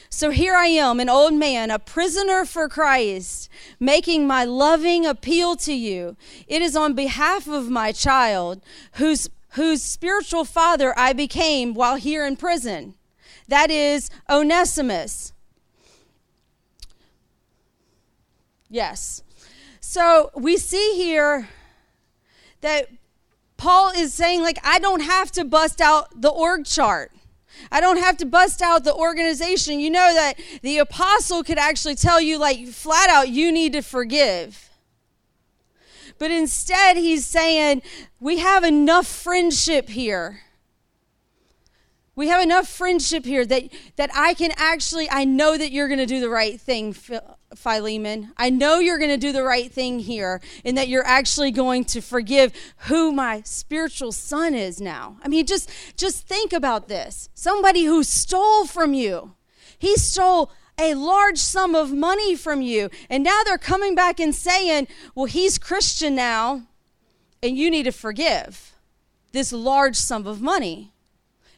So 0.09 0.29
here 0.29 0.55
I 0.55 0.67
am, 0.67 0.99
an 0.99 1.09
old 1.09 1.33
man, 1.33 1.71
a 1.71 1.79
prisoner 1.79 2.45
for 2.45 2.69
Christ, 2.69 3.49
making 3.79 4.27
my 4.27 4.45
loving 4.45 5.05
appeal 5.05 5.55
to 5.57 5.73
you. 5.73 6.15
It 6.47 6.61
is 6.61 6.75
on 6.75 6.93
behalf 6.93 7.47
of 7.47 7.69
my 7.69 7.91
child, 7.91 8.61
whose, 8.93 9.29
whose 9.51 9.81
spiritual 9.81 10.45
father 10.45 10.93
I 10.97 11.13
became 11.13 11.73
while 11.73 11.95
here 11.95 12.25
in 12.25 12.35
prison. 12.35 12.95
That 13.47 13.71
is 13.71 14.09
Onesimus. 14.29 15.33
Yes. 18.69 19.23
So 19.79 20.31
we 20.35 20.57
see 20.57 20.93
here 20.95 21.49
that 22.61 22.87
Paul 23.63 23.91
is 23.95 24.13
saying, 24.13 24.41
like, 24.41 24.59
I 24.61 24.77
don't 24.77 24.99
have 24.99 25.31
to 25.31 25.45
bust 25.45 25.79
out 25.79 26.21
the 26.21 26.27
org 26.27 26.65
chart. 26.65 27.13
I 27.71 27.79
don't 27.79 27.95
have 27.95 28.17
to 28.17 28.25
bust 28.25 28.61
out 28.61 28.83
the 28.83 28.93
organization. 28.93 29.79
You 29.79 29.89
know 29.89 30.13
that 30.13 30.33
the 30.61 30.79
apostle 30.79 31.45
could 31.45 31.57
actually 31.57 31.95
tell 31.95 32.19
you, 32.19 32.37
like, 32.37 32.67
flat 32.67 33.09
out, 33.09 33.29
you 33.29 33.53
need 33.53 33.71
to 33.71 33.81
forgive. 33.81 34.69
But 36.19 36.29
instead, 36.29 36.97
he's 36.97 37.25
saying, 37.25 37.83
we 38.19 38.39
have 38.39 38.65
enough 38.65 39.07
friendship 39.07 39.87
here. 39.87 40.41
We 42.15 42.27
have 42.27 42.43
enough 42.43 42.67
friendship 42.67 43.25
here 43.25 43.43
that, 43.45 43.63
that 43.95 44.11
I 44.13 44.35
can 44.35 44.51
actually, 44.55 45.09
I 45.09 45.25
know 45.25 45.57
that 45.57 45.71
you're 45.71 45.87
going 45.87 45.99
to 45.99 46.05
do 46.05 46.19
the 46.19 46.29
right 46.29 46.61
thing, 46.61 46.93
Philemon. 46.93 48.31
I 48.37 48.51
know 48.51 48.77
you're 48.77 48.99
going 48.99 49.09
to 49.09 49.17
do 49.17 49.31
the 49.31 49.43
right 49.43 49.71
thing 49.71 49.99
here 49.99 50.39
and 50.63 50.77
that 50.77 50.87
you're 50.87 51.05
actually 51.05 51.49
going 51.49 51.85
to 51.85 52.01
forgive 52.01 52.53
who 52.87 53.11
my 53.11 53.41
spiritual 53.45 54.11
son 54.11 54.53
is 54.53 54.79
now. 54.79 55.17
I 55.23 55.27
mean, 55.27 55.47
just, 55.47 55.71
just 55.97 56.27
think 56.27 56.53
about 56.53 56.87
this. 56.87 57.29
Somebody 57.33 57.85
who 57.85 58.03
stole 58.03 58.67
from 58.67 58.93
you. 58.93 59.33
He 59.79 59.95
stole 59.95 60.51
a 60.77 60.93
large 60.93 61.39
sum 61.39 61.73
of 61.73 61.91
money 61.91 62.35
from 62.35 62.61
you. 62.61 62.91
And 63.09 63.23
now 63.23 63.41
they're 63.43 63.57
coming 63.57 63.95
back 63.95 64.19
and 64.19 64.35
saying, 64.35 64.87
well, 65.15 65.25
he's 65.25 65.57
Christian 65.57 66.13
now 66.13 66.63
and 67.41 67.57
you 67.57 67.69
need 67.71 67.83
to 67.83 67.91
forgive 67.91 68.73
this 69.31 69.51
large 69.51 69.95
sum 69.95 70.27
of 70.27 70.41
money. 70.41 70.92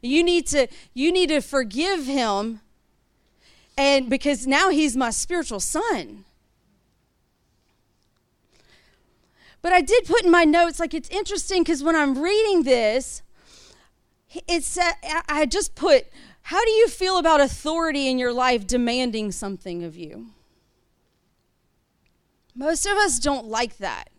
You 0.05 0.23
need 0.23 0.47
to 0.47 0.67
you 0.93 1.11
need 1.11 1.29
to 1.29 1.41
forgive 1.41 2.05
him 2.05 2.61
and 3.77 4.09
because 4.09 4.47
now 4.47 4.69
he's 4.69 4.95
my 4.95 5.09
spiritual 5.09 5.59
son. 5.59 6.25
But 9.61 9.73
I 9.73 9.81
did 9.81 10.05
put 10.05 10.23
in 10.23 10.31
my 10.31 10.45
notes 10.45 10.79
like 10.79 10.93
it's 10.93 11.09
interesting 11.09 11.63
because 11.63 11.83
when 11.83 11.95
I'm 11.95 12.21
reading 12.21 12.63
this, 12.63 13.23
it's 14.47 14.77
uh, 14.77 14.91
I 15.27 15.45
just 15.45 15.75
put 15.75 16.07
how 16.43 16.63
do 16.63 16.71
you 16.71 16.87
feel 16.87 17.17
about 17.17 17.41
authority 17.41 18.07
in 18.07 18.19
your 18.19 18.31
life 18.31 18.67
demanding 18.67 19.31
something 19.31 19.83
of 19.83 19.95
you? 19.95 20.27
Most 22.53 22.85
of 22.85 22.97
us 22.97 23.17
don't 23.19 23.47
like 23.47 23.77
that. 23.77 24.09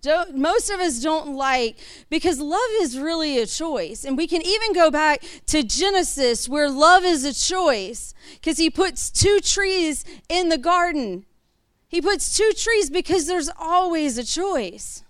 Don't, 0.00 0.36
most 0.36 0.70
of 0.70 0.80
us 0.80 1.00
don't 1.00 1.34
like 1.34 1.76
because 2.08 2.38
love 2.38 2.60
is 2.80 2.98
really 2.98 3.38
a 3.38 3.46
choice. 3.46 4.04
And 4.04 4.16
we 4.16 4.26
can 4.26 4.42
even 4.42 4.72
go 4.72 4.90
back 4.90 5.24
to 5.46 5.62
Genesis 5.62 6.48
where 6.48 6.70
love 6.70 7.04
is 7.04 7.24
a 7.24 7.34
choice 7.34 8.14
because 8.34 8.58
he 8.58 8.70
puts 8.70 9.10
two 9.10 9.40
trees 9.40 10.04
in 10.28 10.48
the 10.48 10.58
garden. 10.58 11.26
He 11.88 12.00
puts 12.00 12.36
two 12.36 12.52
trees 12.56 12.90
because 12.90 13.26
there's 13.26 13.50
always 13.58 14.18
a 14.18 14.24
choice. 14.24 15.02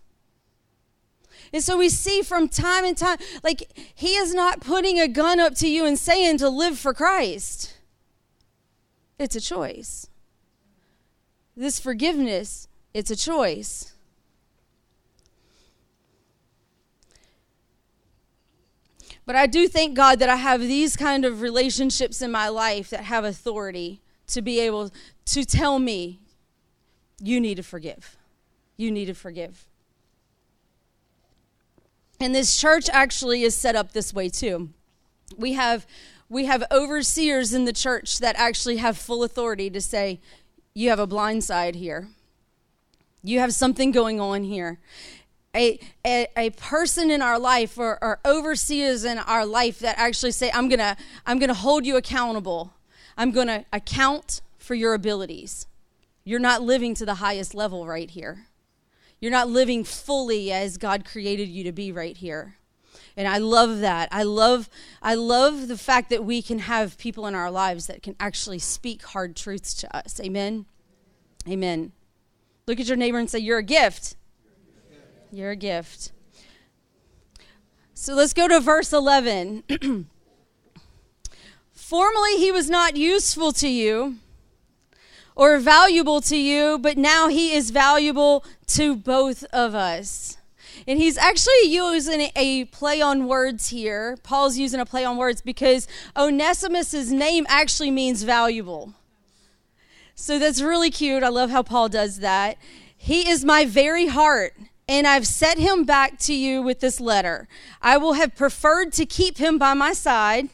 And 1.53 1.63
so 1.63 1.79
we 1.79 1.89
see 1.89 2.23
from 2.23 2.49
time 2.49 2.85
and 2.85 2.97
time, 2.97 3.19
like, 3.43 3.73
he 3.95 4.17
is 4.17 4.35
not 4.35 4.61
putting 4.61 5.01
a 5.01 5.09
gun 5.09 5.41
up 5.41 5.55
to 5.57 5.69
you 5.69 5.87
and 5.87 5.99
saying 5.99 6.39
to 6.39 6.49
live 6.49 6.79
for 6.79 6.93
Christ. 6.93 7.75
It's 9.19 9.35
a 9.35 9.41
choice. 9.41 10.09
This 11.57 11.81
forgiveness, 11.81 12.69
it's 12.95 13.11
a 13.11 13.17
choice. 13.17 13.95
But 19.29 19.37
I 19.37 19.47
do 19.47 19.69
thank 19.69 19.95
God 19.95 20.21
that 20.21 20.31
I 20.31 20.37
have 20.37 20.63
these 20.63 20.97
kind 20.97 21.27
of 21.27 21.43
relationships 21.43 22.23
in 22.23 22.31
my 22.31 22.49
life 22.49 22.89
that 22.89 23.03
have 23.03 23.25
authority 23.25 24.01
to 24.29 24.41
be 24.41 24.59
able 24.59 24.91
to 25.27 25.45
tell 25.45 25.79
me, 25.79 26.19
you 27.23 27.39
need 27.39 27.57
to 27.57 27.63
forgive. 27.63 28.17
You 28.79 28.91
need 28.91 29.05
to 29.05 29.13
forgive. 29.13 29.67
And 32.19 32.35
this 32.35 32.59
church 32.59 32.89
actually 32.91 33.43
is 33.43 33.55
set 33.55 33.77
up 33.77 33.93
this 33.93 34.15
way 34.15 34.31
too. 34.31 34.71
We 35.37 35.53
have 35.53 35.87
we 36.31 36.47
have 36.47 36.65
overseers 36.71 37.53
in 37.53 37.67
the 37.67 37.75
church 37.75 38.21
that 38.21 38.35
actually 38.37 38.79
have 38.79 38.97
full 38.97 39.23
authority 39.23 39.69
to 39.69 39.81
say, 39.83 40.21
you 40.73 40.89
have 40.89 40.99
a 40.99 41.07
blind 41.07 41.45
side 41.45 41.75
here. 41.75 42.09
You 43.23 43.41
have 43.41 43.53
something 43.53 43.91
going 43.91 44.21
on 44.21 44.45
here 44.45 44.79
a, 45.55 45.79
a, 46.05 46.27
a 46.37 46.51
person 46.51 47.11
in 47.11 47.23
our 47.23 47.39
life 47.39 47.79
or, 47.79 47.99
or 48.03 48.21
overseers 48.25 49.05
in 49.05 49.19
our 49.19 49.47
life 49.47 49.79
that 49.81 49.99
actually 49.99 50.33
say, 50.33 50.51
I'm 50.53 50.69
going 50.69 50.79
to 50.79 50.97
I'm 51.27 51.41
to 51.41 51.55
hold 51.55 51.87
you 51.87 51.97
accountable. 51.97 52.75
I'm 53.17 53.31
going 53.31 53.49
to 53.49 53.65
account 53.73 54.41
for 54.59 54.75
your 54.75 54.95
abilities. 54.95 55.67
You're 56.25 56.39
not 56.39 56.63
living 56.63 56.95
to 56.97 57.07
the 57.07 57.15
highest 57.15 57.55
level 57.55 57.87
right 57.87 58.11
here. 58.11 58.47
You're 59.21 59.33
not 59.33 59.49
living 59.49 59.83
fully 59.83 60.53
as 60.53 60.77
God 60.77 61.05
created 61.05 61.49
you 61.49 61.65
to 61.65 61.73
be 61.73 61.91
right 61.91 62.17
here. 62.17 62.57
And 63.17 63.27
I 63.27 63.39
love 63.39 63.81
that. 63.81 64.09
I 64.13 64.23
love 64.23 64.69
I 65.03 65.15
love 65.15 65.67
the 65.67 65.79
fact 65.79 66.11
that 66.11 66.25
we 66.25 66.41
can 66.41 66.61
have 66.61 66.99
people 66.99 67.27
in 67.27 67.35
our 67.35 67.51
lives 67.51 67.89
that 67.89 68.03
can 68.03 68.15
actually 68.21 68.61
speak 68.61 69.03
hard 69.03 69.35
truths 69.35 69.75
to 69.75 69.97
us. 69.97 70.21
Amen. 70.21 70.67
Amen. 71.49 71.93
Look 72.69 72.79
at 72.79 72.87
your 72.87 72.97
neighbor 72.97 73.19
and 73.19 73.29
say, 73.29 73.41
You're 73.41 73.59
a 73.59 73.63
gift. 73.65 74.15
You're 75.31 75.51
a 75.51 75.57
gift. 75.57 76.13
So 77.95 78.15
let's 78.15 78.33
go 78.33 78.49
to 78.49 78.61
verse 78.61 78.93
11. 78.93 79.65
Formerly 81.73 82.37
he 82.37 82.53
was 82.53 82.71
not 82.71 82.97
useful 82.97 83.53
to 83.53 83.69
you 83.69 84.17
or 85.35 85.59
valuable 85.59 86.21
to 86.23 86.37
you, 86.37 86.79
but 86.79 86.99
now 86.99 87.29
he 87.29 87.55
is 87.55 87.71
valuable 87.71 88.45
to 88.67 88.97
both 88.97 89.45
of 89.53 89.75
us. 89.75 90.37
And 90.87 90.99
he's 90.99 91.19
actually 91.19 91.65
using 91.65 92.31
a 92.35 92.65
play 92.67 93.01
on 93.01 93.27
words 93.27 93.69
here. 93.69 94.17
Paul's 94.23 94.59
using 94.59 94.81
a 94.81 94.87
play 94.87 95.05
on 95.05 95.17
words 95.17 95.41
because 95.41 95.87
Onesimus's 96.17 97.13
name 97.13 97.47
actually 97.49 97.91
means 97.91 98.23
valuable. 98.23 98.95
So 100.15 100.39
that's 100.39 100.61
really 100.61 100.91
cute. 100.91 101.23
I 101.23 101.29
love 101.29 101.51
how 101.51 101.63
Paul 101.63 101.89
does 101.89 102.19
that. 102.19 102.59
He 102.97 103.29
is 103.29 103.45
my 103.45 103.65
very 103.65 104.09
heart, 104.09 104.55
and 104.89 105.07
I've 105.07 105.27
set 105.27 105.59
him 105.59 105.85
back 105.85 106.19
to 106.21 106.35
you 106.35 106.63
with 106.63 106.81
this 106.81 106.99
letter. 106.99 107.47
I 107.83 107.99
will 107.99 108.15
have 108.15 108.35
preferred 108.35 108.93
to 108.95 109.05
keep 109.05 109.37
him 109.37 109.59
by 109.59 109.75
my 109.75 109.93
side 109.93 110.49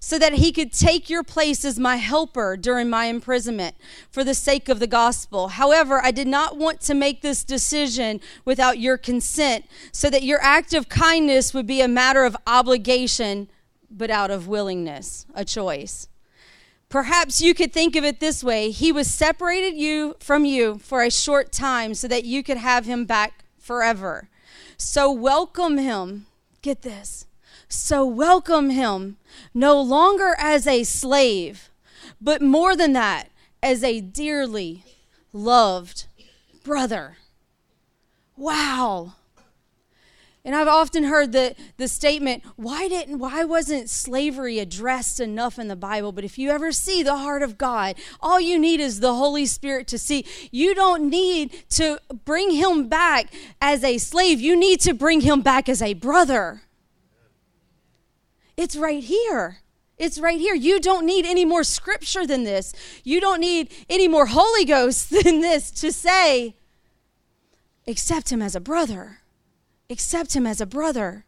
so 0.00 0.18
that 0.18 0.34
he 0.34 0.52
could 0.52 0.72
take 0.72 1.08
your 1.08 1.22
place 1.22 1.64
as 1.64 1.78
my 1.78 1.96
helper 1.96 2.56
during 2.56 2.90
my 2.90 3.06
imprisonment 3.06 3.76
for 4.10 4.22
the 4.24 4.34
sake 4.34 4.68
of 4.68 4.80
the 4.80 4.86
gospel. 4.86 5.48
However, 5.48 6.00
I 6.04 6.10
did 6.10 6.28
not 6.28 6.56
want 6.56 6.80
to 6.82 6.94
make 6.94 7.22
this 7.22 7.44
decision 7.44 8.20
without 8.44 8.78
your 8.78 8.96
consent, 8.96 9.64
so 9.92 10.10
that 10.10 10.22
your 10.22 10.40
act 10.40 10.72
of 10.72 10.88
kindness 10.88 11.52
would 11.52 11.66
be 11.66 11.80
a 11.80 11.88
matter 11.88 12.24
of 12.24 12.36
obligation, 12.46 13.48
but 13.90 14.10
out 14.10 14.30
of 14.30 14.46
willingness, 14.46 15.26
a 15.34 15.44
choice. 15.44 16.08
Perhaps 16.88 17.40
you 17.40 17.52
could 17.52 17.72
think 17.72 17.96
of 17.96 18.04
it 18.04 18.18
this 18.18 18.42
way 18.42 18.70
He 18.70 18.92
was 18.92 19.10
separated 19.10 19.74
you 19.74 20.16
from 20.20 20.46
you 20.46 20.78
for 20.78 21.02
a 21.02 21.10
short 21.10 21.52
time 21.52 21.92
so 21.92 22.08
that 22.08 22.24
you 22.24 22.42
could 22.42 22.56
have 22.56 22.86
him 22.86 23.04
back 23.04 23.44
forever. 23.68 24.28
So 24.78 25.12
welcome 25.12 25.76
him. 25.76 26.26
Get 26.62 26.82
this 26.82 27.28
so 27.68 28.06
welcome 28.06 28.70
him 28.70 29.18
no 29.52 29.80
longer 29.80 30.34
as 30.38 30.66
a 30.66 30.84
slave, 30.84 31.70
but 32.20 32.40
more 32.40 32.74
than 32.74 32.94
that, 32.94 33.28
as 33.62 33.84
a 33.84 34.00
dearly 34.00 34.84
loved 35.32 36.06
brother. 36.64 37.18
Wow. 38.36 39.14
And 40.44 40.54
I've 40.54 40.68
often 40.68 41.04
heard 41.04 41.32
the, 41.32 41.54
the 41.76 41.88
statement, 41.88 42.42
why 42.56 42.88
didn't 42.88 43.18
why 43.18 43.44
wasn't 43.44 43.90
slavery 43.90 44.58
addressed 44.58 45.20
enough 45.20 45.58
in 45.58 45.68
the 45.68 45.76
Bible? 45.76 46.12
But 46.12 46.24
if 46.24 46.38
you 46.38 46.50
ever 46.50 46.72
see 46.72 47.02
the 47.02 47.16
heart 47.16 47.42
of 47.42 47.58
God, 47.58 47.96
all 48.20 48.40
you 48.40 48.58
need 48.58 48.80
is 48.80 49.00
the 49.00 49.14
Holy 49.14 49.46
Spirit 49.46 49.86
to 49.88 49.98
see. 49.98 50.24
You 50.50 50.74
don't 50.74 51.10
need 51.10 51.52
to 51.70 51.98
bring 52.24 52.52
him 52.52 52.88
back 52.88 53.32
as 53.60 53.82
a 53.84 53.98
slave. 53.98 54.40
You 54.40 54.56
need 54.56 54.80
to 54.80 54.94
bring 54.94 55.22
him 55.22 55.42
back 55.42 55.68
as 55.68 55.82
a 55.82 55.94
brother. 55.94 56.62
It's 58.56 58.76
right 58.76 59.02
here. 59.02 59.58
It's 59.98 60.18
right 60.18 60.38
here. 60.38 60.54
You 60.54 60.80
don't 60.80 61.04
need 61.04 61.26
any 61.26 61.44
more 61.44 61.64
scripture 61.64 62.26
than 62.26 62.44
this. 62.44 62.72
You 63.02 63.20
don't 63.20 63.40
need 63.40 63.72
any 63.90 64.06
more 64.08 64.26
Holy 64.26 64.64
Ghost 64.64 65.10
than 65.24 65.40
this 65.40 65.70
to 65.72 65.92
say, 65.92 66.54
accept 67.86 68.30
him 68.30 68.40
as 68.40 68.54
a 68.54 68.60
brother. 68.60 69.17
Accept 69.90 70.36
him 70.36 70.46
as 70.46 70.60
a 70.60 70.66
brother. 70.66 71.24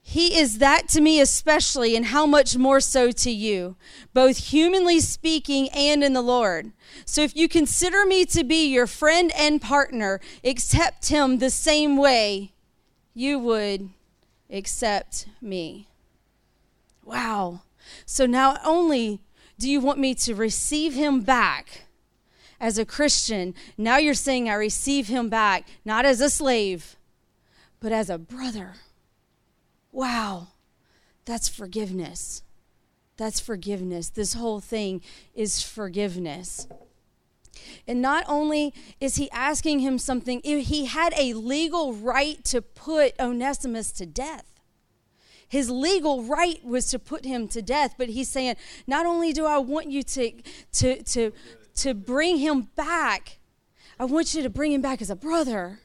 He 0.00 0.38
is 0.38 0.56
that 0.58 0.88
to 0.90 1.02
me 1.02 1.20
especially, 1.20 1.94
and 1.94 2.06
how 2.06 2.24
much 2.24 2.56
more 2.56 2.80
so 2.80 3.10
to 3.10 3.30
you, 3.30 3.76
both 4.14 4.38
humanly 4.38 5.00
speaking 5.00 5.68
and 5.68 6.02
in 6.02 6.14
the 6.14 6.22
Lord. 6.22 6.72
So 7.04 7.20
if 7.20 7.36
you 7.36 7.46
consider 7.46 8.06
me 8.06 8.24
to 8.26 8.42
be 8.42 8.66
your 8.66 8.86
friend 8.86 9.30
and 9.36 9.60
partner, 9.60 10.18
accept 10.42 11.08
him 11.08 11.38
the 11.38 11.50
same 11.50 11.98
way 11.98 12.52
you 13.12 13.38
would 13.38 13.90
accept 14.48 15.26
me. 15.42 15.88
Wow. 17.04 17.62
So 18.06 18.24
not 18.24 18.60
only 18.64 19.20
do 19.58 19.68
you 19.68 19.80
want 19.80 19.98
me 19.98 20.14
to 20.14 20.34
receive 20.34 20.94
him 20.94 21.20
back 21.20 21.82
as 22.60 22.78
a 22.78 22.84
Christian, 22.84 23.54
now 23.76 23.98
you're 23.98 24.14
saying 24.14 24.48
I 24.48 24.54
receive 24.54 25.08
him 25.08 25.28
back, 25.28 25.66
not 25.84 26.04
as 26.04 26.20
a 26.20 26.30
slave, 26.30 26.96
but 27.80 27.92
as 27.92 28.10
a 28.10 28.18
brother. 28.18 28.74
Wow. 29.92 30.48
That's 31.24 31.48
forgiveness. 31.48 32.42
That's 33.16 33.40
forgiveness. 33.40 34.08
This 34.08 34.34
whole 34.34 34.60
thing 34.60 35.02
is 35.34 35.62
forgiveness. 35.62 36.66
And 37.86 38.00
not 38.00 38.24
only 38.28 38.72
is 39.00 39.16
he 39.16 39.30
asking 39.30 39.80
him 39.80 39.98
something, 39.98 40.40
he 40.42 40.86
had 40.86 41.12
a 41.16 41.34
legal 41.34 41.92
right 41.92 42.42
to 42.46 42.62
put 42.62 43.18
Onesimus 43.20 43.92
to 43.92 44.06
death. 44.06 44.44
His 45.48 45.70
legal 45.70 46.22
right 46.22 46.64
was 46.64 46.90
to 46.90 46.98
put 46.98 47.24
him 47.24 47.48
to 47.48 47.62
death, 47.62 47.94
but 47.98 48.10
he's 48.10 48.28
saying, 48.28 48.56
not 48.86 49.06
only 49.06 49.32
do 49.32 49.46
I 49.46 49.58
want 49.58 49.90
you 49.90 50.02
to, 50.02 50.32
to, 50.72 51.02
to, 51.02 51.32
to 51.78 51.94
bring 51.94 52.38
him 52.38 52.68
back, 52.76 53.38
I 53.98 54.04
want 54.04 54.34
you 54.34 54.42
to 54.42 54.50
bring 54.50 54.72
him 54.72 54.82
back 54.82 55.02
as 55.02 55.10
a 55.10 55.16
brother. 55.16 55.80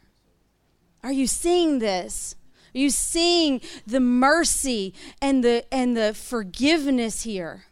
Are 1.04 1.12
you 1.12 1.28
seeing 1.28 1.80
this? 1.80 2.36
Are 2.74 2.80
you 2.80 2.90
seeing 2.90 3.62
the 3.86 4.00
mercy 4.00 4.94
and 5.22 5.44
the 5.44 5.66
and 5.72 5.96
the 5.96 6.14
forgiveness 6.14 7.24
here? 7.24 7.66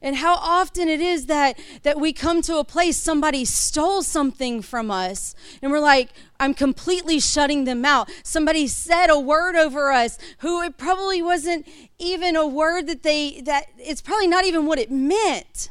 and 0.00 0.16
how 0.16 0.34
often 0.34 0.88
it 0.88 1.00
is 1.00 1.26
that 1.26 1.58
that 1.82 2.00
we 2.00 2.12
come 2.12 2.42
to 2.42 2.56
a 2.58 2.64
place 2.64 2.96
somebody 2.96 3.44
stole 3.44 4.02
something 4.02 4.62
from 4.62 4.90
us 4.90 5.34
and 5.62 5.72
we're 5.72 5.80
like 5.80 6.10
i'm 6.38 6.54
completely 6.54 7.18
shutting 7.18 7.64
them 7.64 7.84
out 7.84 8.10
somebody 8.22 8.66
said 8.66 9.08
a 9.08 9.18
word 9.18 9.56
over 9.56 9.90
us 9.90 10.18
who 10.38 10.62
it 10.62 10.76
probably 10.76 11.22
wasn't 11.22 11.66
even 11.98 12.36
a 12.36 12.46
word 12.46 12.86
that 12.86 13.02
they 13.02 13.40
that 13.40 13.66
it's 13.78 14.00
probably 14.00 14.28
not 14.28 14.44
even 14.44 14.66
what 14.66 14.78
it 14.78 14.90
meant 14.90 15.70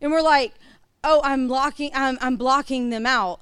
and 0.00 0.10
we're 0.10 0.22
like 0.22 0.54
oh 1.04 1.20
i'm 1.24 1.48
blocking 1.48 1.90
i'm, 1.94 2.18
I'm 2.20 2.36
blocking 2.36 2.90
them 2.90 3.06
out. 3.06 3.40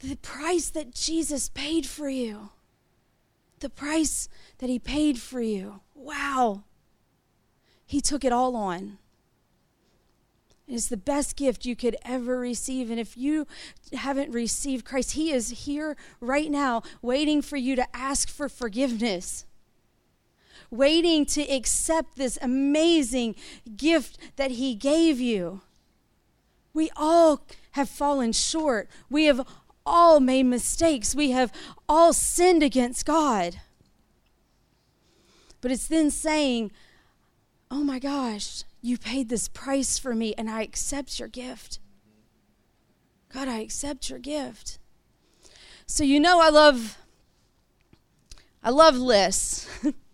The 0.00 0.16
price 0.16 0.70
that 0.70 0.94
jesus 0.94 1.48
paid 1.48 1.86
for 1.86 2.08
you. 2.08 2.50
The 3.60 3.70
price 3.70 4.28
that 4.58 4.70
he 4.70 4.78
paid 4.78 5.18
for 5.18 5.40
you. 5.40 5.80
Wow. 5.94 6.64
He 7.84 8.00
took 8.00 8.24
it 8.24 8.32
all 8.32 8.56
on. 8.56 8.98
It's 10.70 10.86
the 10.86 10.96
best 10.96 11.34
gift 11.34 11.66
you 11.66 11.74
could 11.74 11.96
ever 12.04 12.38
receive. 12.38 12.90
And 12.90 13.00
if 13.00 13.16
you 13.16 13.48
haven't 13.92 14.30
received 14.30 14.84
Christ, 14.84 15.12
He 15.12 15.32
is 15.32 15.50
here 15.64 15.96
right 16.20 16.48
now 16.48 16.82
waiting 17.02 17.42
for 17.42 17.56
you 17.56 17.74
to 17.74 17.96
ask 17.96 18.28
for 18.28 18.48
forgiveness, 18.48 19.44
waiting 20.70 21.26
to 21.26 21.42
accept 21.42 22.16
this 22.16 22.38
amazing 22.40 23.34
gift 23.76 24.18
that 24.36 24.52
He 24.52 24.74
gave 24.74 25.20
you. 25.20 25.62
We 26.72 26.90
all 26.96 27.46
have 27.72 27.88
fallen 27.88 28.32
short. 28.32 28.88
We 29.08 29.24
have 29.24 29.46
all 29.84 30.20
made 30.20 30.44
mistakes. 30.44 31.14
We 31.14 31.30
have 31.32 31.52
all 31.88 32.12
sinned 32.12 32.62
against 32.62 33.06
God. 33.06 33.60
But 35.60 35.70
it's 35.72 35.88
then 35.88 36.10
saying, 36.10 36.72
oh 37.70 37.82
my 37.82 37.98
gosh, 37.98 38.64
you 38.80 38.96
paid 38.96 39.28
this 39.28 39.48
price 39.48 39.98
for 39.98 40.14
me 40.14 40.34
and 40.38 40.48
I 40.48 40.62
accept 40.62 41.18
your 41.18 41.28
gift. 41.28 41.80
God, 43.32 43.48
I 43.48 43.58
accept 43.58 44.10
your 44.10 44.18
gift. 44.18 44.78
So 45.86 46.04
you 46.04 46.20
know 46.20 46.40
I 46.40 46.50
love 46.50 46.98
I 48.62 48.70
love 48.70 48.96
lists. 48.96 49.68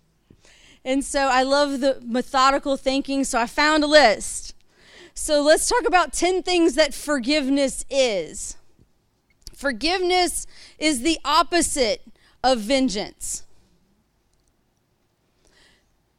and 0.86 1.04
so 1.04 1.26
I 1.26 1.42
love 1.42 1.80
the 1.80 2.00
methodical 2.04 2.76
thinking, 2.76 3.24
so 3.24 3.40
I 3.40 3.46
found 3.46 3.82
a 3.82 3.88
list. 3.88 4.54
So 5.14 5.42
let's 5.42 5.68
talk 5.68 5.84
about 5.84 6.12
10 6.12 6.44
things 6.44 6.76
that 6.76 6.94
forgiveness 6.94 7.84
is. 7.90 8.56
Forgiveness 9.52 10.46
is 10.78 11.02
the 11.02 11.18
opposite 11.24 12.02
of 12.44 12.60
vengeance. 12.60 13.42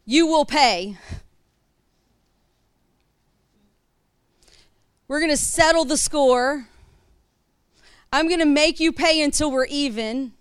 You 0.04 0.28
will 0.28 0.44
pay. 0.44 0.98
We're 5.08 5.20
going 5.22 5.32
to 5.32 5.38
settle 5.38 5.86
the 5.86 5.96
score. 5.96 6.68
I'm 8.12 8.28
going 8.28 8.42
to 8.42 8.46
make 8.46 8.82
you 8.82 8.92
pay 8.92 9.22
until 9.22 9.50
we're 9.50 9.68
even. 9.68 10.34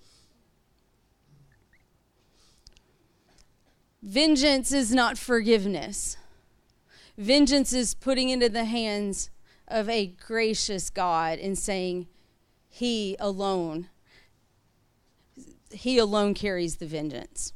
Vengeance 4.06 4.70
is 4.70 4.94
not 4.94 5.18
forgiveness. 5.18 6.16
Vengeance 7.18 7.72
is 7.72 7.92
putting 7.92 8.28
into 8.30 8.48
the 8.48 8.64
hands 8.64 9.30
of 9.66 9.88
a 9.88 10.06
gracious 10.06 10.90
God 10.90 11.40
and 11.40 11.58
saying, 11.58 12.06
He 12.68 13.16
alone, 13.18 13.88
He 15.72 15.98
alone 15.98 16.34
carries 16.34 16.76
the 16.76 16.86
vengeance. 16.86 17.52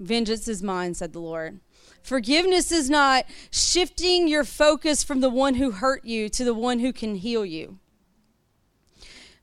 Vengeance 0.00 0.48
is 0.48 0.62
mine, 0.62 0.94
said 0.94 1.12
the 1.12 1.20
Lord. 1.20 1.60
Forgiveness 2.02 2.72
is 2.72 2.88
not 2.88 3.26
shifting 3.50 4.28
your 4.28 4.44
focus 4.44 5.04
from 5.04 5.20
the 5.20 5.28
one 5.28 5.56
who 5.56 5.72
hurt 5.72 6.06
you 6.06 6.30
to 6.30 6.42
the 6.42 6.54
one 6.54 6.78
who 6.78 6.90
can 6.90 7.16
heal 7.16 7.44
you. 7.44 7.78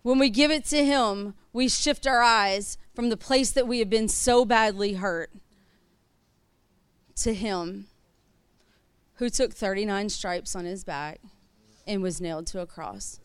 When 0.02 0.18
we 0.18 0.32
give 0.32 0.50
it 0.50 0.66
to 0.66 0.84
Him, 0.84 1.36
we 1.54 1.70
shift 1.70 2.08
our 2.08 2.24
eyes 2.24 2.80
from 2.96 3.10
the 3.10 3.18
place 3.18 3.52
that 3.52 3.68
we 3.68 3.78
have 3.78 3.90
been 3.92 4.08
so 4.08 4.46
badly 4.46 4.94
hurt 4.94 5.30
to 7.18 7.34
Him 7.34 7.88
who 9.16 9.30
took 9.30 9.54
39 9.54 10.10
stripes 10.10 10.56
on 10.56 10.66
His 10.66 10.84
back 10.84 11.20
and 11.86 12.02
was 12.02 12.20
nailed 12.20 12.48
to 12.48 12.60
a 12.60 12.66
cross. 12.66 13.20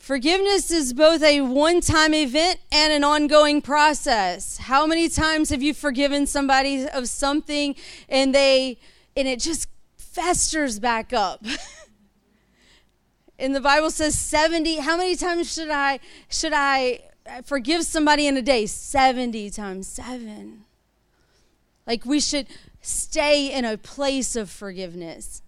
Forgiveness 0.00 0.70
is 0.70 0.94
both 0.94 1.22
a 1.22 1.42
one 1.42 1.82
time 1.82 2.14
event 2.14 2.58
and 2.72 2.90
an 2.90 3.04
ongoing 3.04 3.60
process. 3.60 4.56
How 4.56 4.86
many 4.86 5.10
times 5.10 5.50
have 5.50 5.62
you 5.62 5.74
forgiven 5.74 6.26
somebody 6.26 6.88
of 6.88 7.06
something 7.08 7.76
and 8.08 8.34
they 8.34 8.78
and 9.14 9.28
it 9.28 9.40
just 9.40 9.68
festers 9.98 10.78
back 10.78 11.12
up? 11.12 11.44
and 13.38 13.54
the 13.54 13.60
Bible 13.60 13.90
says 13.90 14.18
70 14.18 14.76
how 14.76 14.96
many 14.96 15.16
times 15.16 15.52
should 15.52 15.70
I 15.70 16.00
should 16.30 16.54
I 16.54 17.00
forgive 17.44 17.84
somebody 17.84 18.26
in 18.26 18.38
a 18.38 18.42
day? 18.42 18.64
70 18.64 19.50
times 19.50 19.86
7. 19.86 20.64
Like 21.90 22.06
we 22.06 22.20
should 22.20 22.46
stay 22.80 23.52
in 23.52 23.64
a 23.64 23.76
place 23.76 24.36
of 24.36 24.48
forgiveness. 24.48 25.42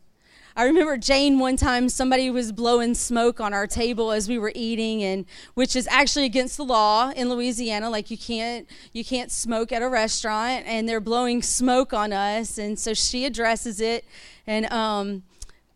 I 0.56 0.64
remember 0.64 0.96
Jane 0.96 1.38
one 1.38 1.56
time 1.56 1.88
somebody 1.88 2.30
was 2.30 2.50
blowing 2.50 2.96
smoke 2.96 3.40
on 3.40 3.54
our 3.54 3.68
table 3.68 4.10
as 4.10 4.28
we 4.28 4.40
were 4.40 4.50
eating 4.56 5.04
and 5.04 5.24
which 5.54 5.76
is 5.76 5.86
actually 5.86 6.24
against 6.24 6.56
the 6.56 6.64
law 6.64 7.12
in 7.14 7.28
Louisiana. 7.28 7.88
Like 7.90 8.10
you 8.10 8.18
can't 8.18 8.66
you 8.92 9.04
can't 9.04 9.30
smoke 9.30 9.70
at 9.70 9.82
a 9.82 9.88
restaurant 9.88 10.64
and 10.66 10.88
they're 10.88 10.98
blowing 10.98 11.42
smoke 11.42 11.92
on 11.92 12.12
us 12.12 12.58
and 12.58 12.76
so 12.76 12.92
she 12.92 13.24
addresses 13.24 13.80
it 13.80 14.04
and 14.44 14.66
um, 14.72 15.22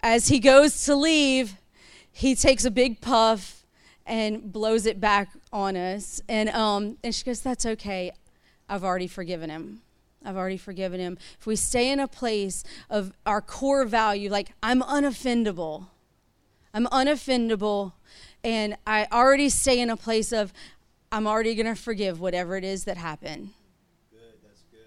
as 0.02 0.26
he 0.26 0.40
goes 0.40 0.84
to 0.86 0.96
leave 0.96 1.58
he 2.10 2.34
takes 2.34 2.64
a 2.64 2.72
big 2.72 3.00
puff 3.00 3.64
and 4.04 4.52
blows 4.52 4.84
it 4.84 4.98
back 4.98 5.28
on 5.52 5.76
us. 5.76 6.20
And 6.28 6.48
um, 6.48 6.98
and 7.04 7.14
she 7.14 7.22
goes 7.22 7.40
that's 7.40 7.64
okay. 7.64 8.10
I've 8.68 8.82
already 8.82 9.06
forgiven 9.06 9.48
him 9.48 9.82
I've 10.26 10.36
already 10.36 10.56
forgiven 10.56 10.98
him. 10.98 11.16
If 11.38 11.46
we 11.46 11.56
stay 11.56 11.90
in 11.90 12.00
a 12.00 12.08
place 12.08 12.64
of 12.90 13.12
our 13.24 13.40
core 13.40 13.84
value, 13.84 14.28
like 14.28 14.50
I'm 14.62 14.82
unoffendable, 14.82 15.86
I'm 16.74 16.86
unoffendable, 16.86 17.92
and 18.42 18.76
I 18.86 19.06
already 19.12 19.48
stay 19.48 19.80
in 19.80 19.88
a 19.88 19.96
place 19.96 20.32
of 20.32 20.52
I'm 21.12 21.26
already 21.26 21.54
going 21.54 21.72
to 21.72 21.80
forgive 21.80 22.20
whatever 22.20 22.56
it 22.56 22.64
is 22.64 22.84
that 22.84 22.96
happened. 22.96 23.50
Good, 24.10 24.20
that's 24.42 24.62
good. 24.70 24.80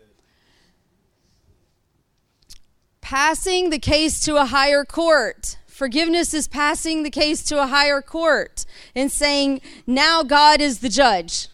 Passing 3.01 3.69
the 3.69 3.79
case 3.79 4.19
to 4.25 4.35
a 4.35 4.45
higher 4.45 4.83
court. 4.83 5.57
Forgiveness 5.65 6.33
is 6.33 6.49
passing 6.49 7.03
the 7.03 7.09
case 7.09 7.41
to 7.45 7.63
a 7.63 7.67
higher 7.67 8.01
court 8.01 8.65
and 8.93 9.09
saying, 9.09 9.61
now 9.87 10.23
God 10.23 10.59
is 10.59 10.79
the 10.79 10.89
judge. 10.89 11.47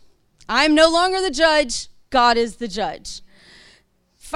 I'm 0.49 0.73
no 0.73 0.89
longer 0.89 1.21
the 1.21 1.29
judge, 1.29 1.89
God 2.09 2.35
is 2.35 2.55
the 2.55 2.67
judge. 2.67 3.21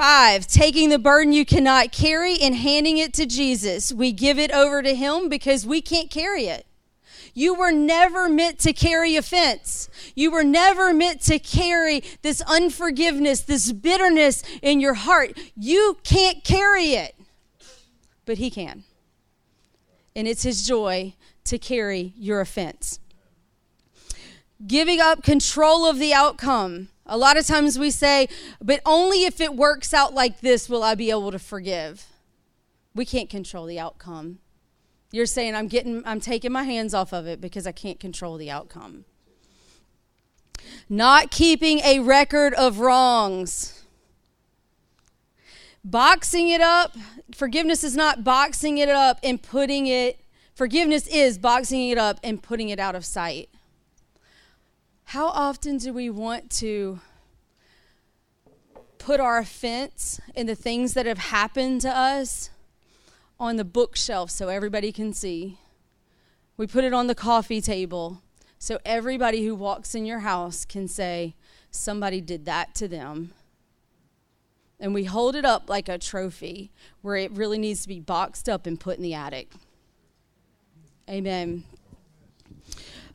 Five, 0.00 0.46
taking 0.46 0.88
the 0.88 0.98
burden 0.98 1.34
you 1.34 1.44
cannot 1.44 1.92
carry 1.92 2.38
and 2.40 2.54
handing 2.54 2.96
it 2.96 3.12
to 3.12 3.26
Jesus. 3.26 3.92
We 3.92 4.12
give 4.12 4.38
it 4.38 4.50
over 4.50 4.80
to 4.82 4.94
Him 4.94 5.28
because 5.28 5.66
we 5.66 5.82
can't 5.82 6.10
carry 6.10 6.46
it. 6.46 6.64
You 7.34 7.52
were 7.52 7.70
never 7.70 8.26
meant 8.26 8.58
to 8.60 8.72
carry 8.72 9.16
offense. 9.16 9.90
You 10.14 10.30
were 10.30 10.42
never 10.42 10.94
meant 10.94 11.20
to 11.24 11.38
carry 11.38 12.02
this 12.22 12.40
unforgiveness, 12.40 13.42
this 13.42 13.72
bitterness 13.72 14.42
in 14.62 14.80
your 14.80 14.94
heart. 14.94 15.38
You 15.54 15.98
can't 16.02 16.42
carry 16.44 16.94
it, 16.94 17.14
but 18.24 18.38
He 18.38 18.48
can. 18.48 18.84
And 20.16 20.26
it's 20.26 20.44
His 20.44 20.66
joy 20.66 21.12
to 21.44 21.58
carry 21.58 22.14
your 22.16 22.40
offense. 22.40 23.00
Giving 24.66 24.98
up 24.98 25.22
control 25.22 25.84
of 25.84 25.98
the 25.98 26.14
outcome. 26.14 26.88
A 27.10 27.18
lot 27.18 27.36
of 27.36 27.46
times 27.46 27.78
we 27.78 27.90
say, 27.90 28.28
but 28.62 28.80
only 28.86 29.24
if 29.24 29.40
it 29.40 29.54
works 29.54 29.92
out 29.92 30.14
like 30.14 30.40
this 30.40 30.68
will 30.68 30.82
I 30.82 30.94
be 30.94 31.10
able 31.10 31.30
to 31.32 31.38
forgive. 31.38 32.06
We 32.94 33.04
can't 33.04 33.28
control 33.28 33.66
the 33.66 33.78
outcome. 33.78 34.38
You're 35.12 35.26
saying 35.26 35.54
I'm 35.54 35.68
getting 35.68 36.02
I'm 36.06 36.20
taking 36.20 36.52
my 36.52 36.62
hands 36.62 36.94
off 36.94 37.12
of 37.12 37.26
it 37.26 37.40
because 37.40 37.66
I 37.66 37.72
can't 37.72 38.00
control 38.00 38.38
the 38.38 38.50
outcome. 38.50 39.04
Not 40.88 41.30
keeping 41.30 41.80
a 41.80 42.00
record 42.00 42.54
of 42.54 42.78
wrongs. 42.78 43.84
Boxing 45.84 46.48
it 46.48 46.62
up. 46.62 46.96
Forgiveness 47.34 47.84
is 47.84 47.96
not 47.96 48.24
boxing 48.24 48.78
it 48.78 48.88
up 48.88 49.18
and 49.22 49.42
putting 49.42 49.86
it 49.86 50.20
Forgiveness 50.60 51.06
is 51.06 51.38
boxing 51.38 51.88
it 51.88 51.96
up 51.96 52.20
and 52.22 52.42
putting 52.42 52.68
it 52.68 52.78
out 52.78 52.94
of 52.94 53.04
sight. 53.04 53.48
How 55.10 55.26
often 55.26 55.78
do 55.78 55.92
we 55.92 56.08
want 56.08 56.50
to 56.60 57.00
put 58.98 59.18
our 59.18 59.38
offense 59.38 60.20
and 60.36 60.48
the 60.48 60.54
things 60.54 60.94
that 60.94 61.04
have 61.04 61.18
happened 61.18 61.80
to 61.80 61.88
us 61.88 62.50
on 63.40 63.56
the 63.56 63.64
bookshelf 63.64 64.30
so 64.30 64.46
everybody 64.46 64.92
can 64.92 65.12
see? 65.12 65.58
We 66.56 66.68
put 66.68 66.84
it 66.84 66.94
on 66.94 67.08
the 67.08 67.16
coffee 67.16 67.60
table 67.60 68.22
so 68.60 68.78
everybody 68.84 69.44
who 69.44 69.56
walks 69.56 69.96
in 69.96 70.06
your 70.06 70.20
house 70.20 70.64
can 70.64 70.86
say, 70.86 71.34
somebody 71.72 72.20
did 72.20 72.44
that 72.44 72.76
to 72.76 72.86
them. 72.86 73.32
And 74.78 74.94
we 74.94 75.06
hold 75.06 75.34
it 75.34 75.44
up 75.44 75.68
like 75.68 75.88
a 75.88 75.98
trophy 75.98 76.70
where 77.02 77.16
it 77.16 77.32
really 77.32 77.58
needs 77.58 77.82
to 77.82 77.88
be 77.88 77.98
boxed 77.98 78.48
up 78.48 78.64
and 78.64 78.78
put 78.78 78.98
in 78.98 79.02
the 79.02 79.14
attic. 79.14 79.50
Amen 81.08 81.64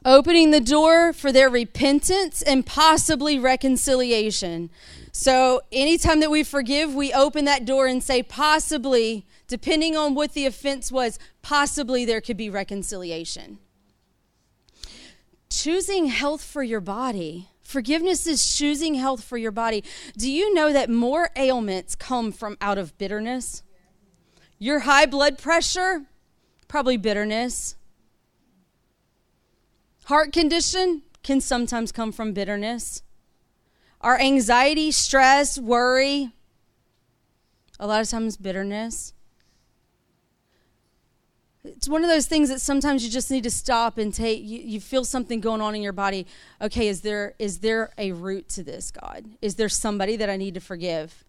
opening 0.05 0.51
the 0.51 0.61
door 0.61 1.11
for 1.11 1.31
their 1.31 1.49
repentance 1.49 2.43
and 2.43 2.65
possibly 2.65 3.39
reconciliation. 3.39 4.69
So, 5.11 5.61
anytime 5.71 6.19
that 6.19 6.29
we 6.29 6.43
forgive, 6.43 6.93
we 6.93 7.11
open 7.11 7.45
that 7.45 7.65
door 7.65 7.87
and 7.87 8.03
say, 8.03 8.21
possibly, 8.21 9.25
depending 9.47 9.97
on 9.97 10.13
what 10.13 10.33
the 10.33 10.45
offense 10.45 10.91
was, 10.91 11.17
possibly 11.41 12.05
there 12.05 12.21
could 12.21 12.37
be 12.37 12.49
reconciliation. 12.49 13.57
Choosing 15.49 16.07
health 16.07 16.43
for 16.43 16.63
your 16.63 16.81
body. 16.81 17.49
Forgiveness 17.61 18.27
is 18.27 18.55
choosing 18.55 18.95
health 18.95 19.23
for 19.23 19.37
your 19.37 19.51
body. 19.51 19.83
Do 20.17 20.29
you 20.29 20.53
know 20.53 20.71
that 20.71 20.89
more 20.89 21.31
ailments 21.35 21.95
come 21.95 22.31
from 22.31 22.57
out 22.61 22.77
of 22.77 22.95
bitterness? 22.97 23.63
Your 24.59 24.79
high 24.79 25.05
blood 25.05 25.37
pressure, 25.37 26.05
probably 26.67 26.97
bitterness. 26.97 27.75
Heart 30.05 30.33
condition 30.33 31.01
can 31.23 31.41
sometimes 31.41 31.91
come 31.91 32.11
from 32.11 32.31
bitterness. 32.31 33.01
Our 34.01 34.19
anxiety, 34.19 34.91
stress, 34.91 35.57
worry, 35.57 36.31
a 37.79 37.87
lot 37.87 38.01
of 38.01 38.09
times 38.09 38.37
bitterness. 38.37 39.13
It's 41.63 41.89
one 41.89 42.03
of 42.03 42.09
those 42.09 42.27
things 42.27 42.49
that 42.49 42.61
sometimes 42.61 43.03
you 43.03 43.09
just 43.09 43.31
need 43.31 43.43
to 43.45 43.49
stop 43.49 43.97
and 43.97 44.13
take 44.13 44.43
you, 44.43 44.59
you 44.59 44.79
feel 44.79 45.03
something 45.03 45.39
going 45.39 45.61
on 45.61 45.73
in 45.73 45.81
your 45.81 45.91
body. 45.91 46.27
Okay, 46.61 46.87
is 46.87 47.01
there 47.01 47.33
is 47.39 47.59
there 47.59 47.91
a 47.97 48.11
root 48.11 48.47
to 48.49 48.63
this, 48.63 48.91
God? 48.91 49.25
Is 49.41 49.55
there 49.55 49.69
somebody 49.69 50.15
that 50.17 50.29
I 50.29 50.37
need 50.37 50.53
to 50.53 50.61
forgive? 50.61 51.23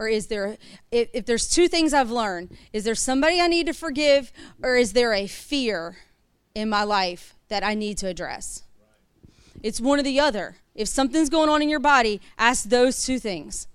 Or 0.00 0.08
is 0.08 0.26
there 0.26 0.56
if, 0.90 1.08
if 1.12 1.26
there's 1.26 1.48
two 1.48 1.68
things 1.68 1.94
I've 1.94 2.10
learned, 2.10 2.56
is 2.72 2.82
there 2.82 2.96
somebody 2.96 3.40
I 3.40 3.46
need 3.46 3.66
to 3.66 3.72
forgive 3.72 4.32
or 4.60 4.74
is 4.74 4.92
there 4.92 5.12
a 5.12 5.28
fear 5.28 5.98
in 6.56 6.68
my 6.68 6.82
life 6.82 7.36
that 7.48 7.64
I 7.64 7.74
need 7.74 7.98
to 7.98 8.06
address. 8.06 8.62
It's 9.62 9.80
one 9.80 9.98
or 9.98 10.02
the 10.02 10.20
other. 10.20 10.56
If 10.74 10.88
something's 10.88 11.30
going 11.30 11.48
on 11.48 11.62
in 11.62 11.68
your 11.68 11.80
body, 11.80 12.20
ask 12.38 12.64
those 12.64 13.04
two 13.04 13.18
things 13.18 13.68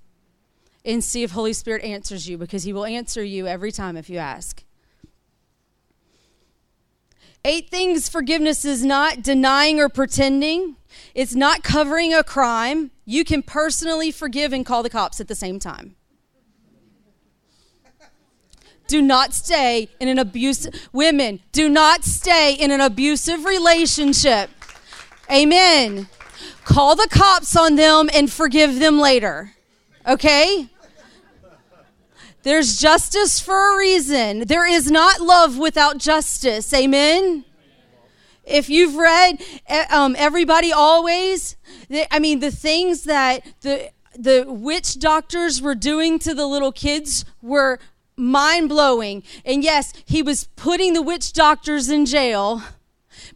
and 0.86 1.04
see 1.04 1.24
if 1.24 1.32
Holy 1.32 1.54
Spirit 1.54 1.84
answers 1.84 2.28
you 2.28 2.38
because 2.38 2.64
he 2.64 2.74
will 2.74 2.86
answer 2.86 3.24
you 3.24 3.48
every 3.48 3.72
time 3.72 3.98
if 3.98 4.10
you 4.10 4.18
ask. 4.18 4.64
Eight 7.46 7.70
things 7.70 8.10
forgiveness 8.10 8.66
is 8.66 8.84
not 8.84 9.22
denying 9.22 9.80
or 9.80 9.88
pretending. 9.88 10.76
It's 11.16 11.36
not 11.36 11.64
covering 11.64 12.14
a 12.14 12.24
crime. 12.24 12.92
You 13.06 13.24
can 13.24 13.44
personally 13.44 14.12
forgive 14.12 14.52
and 14.52 14.66
call 14.66 14.84
the 14.84 14.90
cops 14.90 15.22
at 15.22 15.28
the 15.28 15.36
same 15.36 15.58
time 15.58 15.96
do 18.90 19.02
not 19.02 19.34
stay 19.34 19.88
in 20.02 20.10
an 20.10 20.20
abusive 20.20 20.90
women 20.92 21.40
do 21.54 21.70
not 21.70 22.04
stay 22.04 22.54
in 22.54 22.72
an 22.72 22.82
abusive 22.82 23.46
relationship. 23.46 24.50
Amen. 25.32 26.10
Call 26.66 26.96
the 26.96 27.08
cops 27.10 27.56
on 27.56 27.78
them 27.78 28.10
and 28.14 28.30
forgive 28.30 28.80
them 28.80 29.00
later 29.00 29.54
okay? 30.10 30.68
There's 32.44 32.80
justice 32.80 33.40
for 33.40 33.74
a 33.74 33.78
reason. 33.78 34.48
There 34.48 34.66
is 34.66 34.90
not 34.90 35.22
love 35.22 35.58
without 35.58 35.98
justice. 35.98 36.74
Amen? 36.74 37.46
If 38.44 38.70
you've 38.70 38.96
read 38.96 39.44
um, 39.92 40.16
everybody 40.18 40.74
always 40.74 41.56
i 42.10 42.18
mean 42.18 42.40
the 42.40 42.50
things 42.50 43.04
that 43.04 43.46
the 43.62 43.92
the 44.18 44.44
witch 44.48 44.98
doctors 44.98 45.62
were 45.62 45.76
doing 45.76 46.18
to 46.18 46.34
the 46.34 46.48
little 46.48 46.72
kids 46.72 47.26
were 47.44 47.78
mind 48.20 48.70
blowing. 48.70 49.24
And 49.46 49.64
yes, 49.64 49.94
he 50.06 50.22
was 50.22 50.46
putting 50.56 50.94
the 50.94 51.02
witch 51.02 51.34
doctors 51.34 51.90
in 51.90 52.06
jail, 52.06 52.62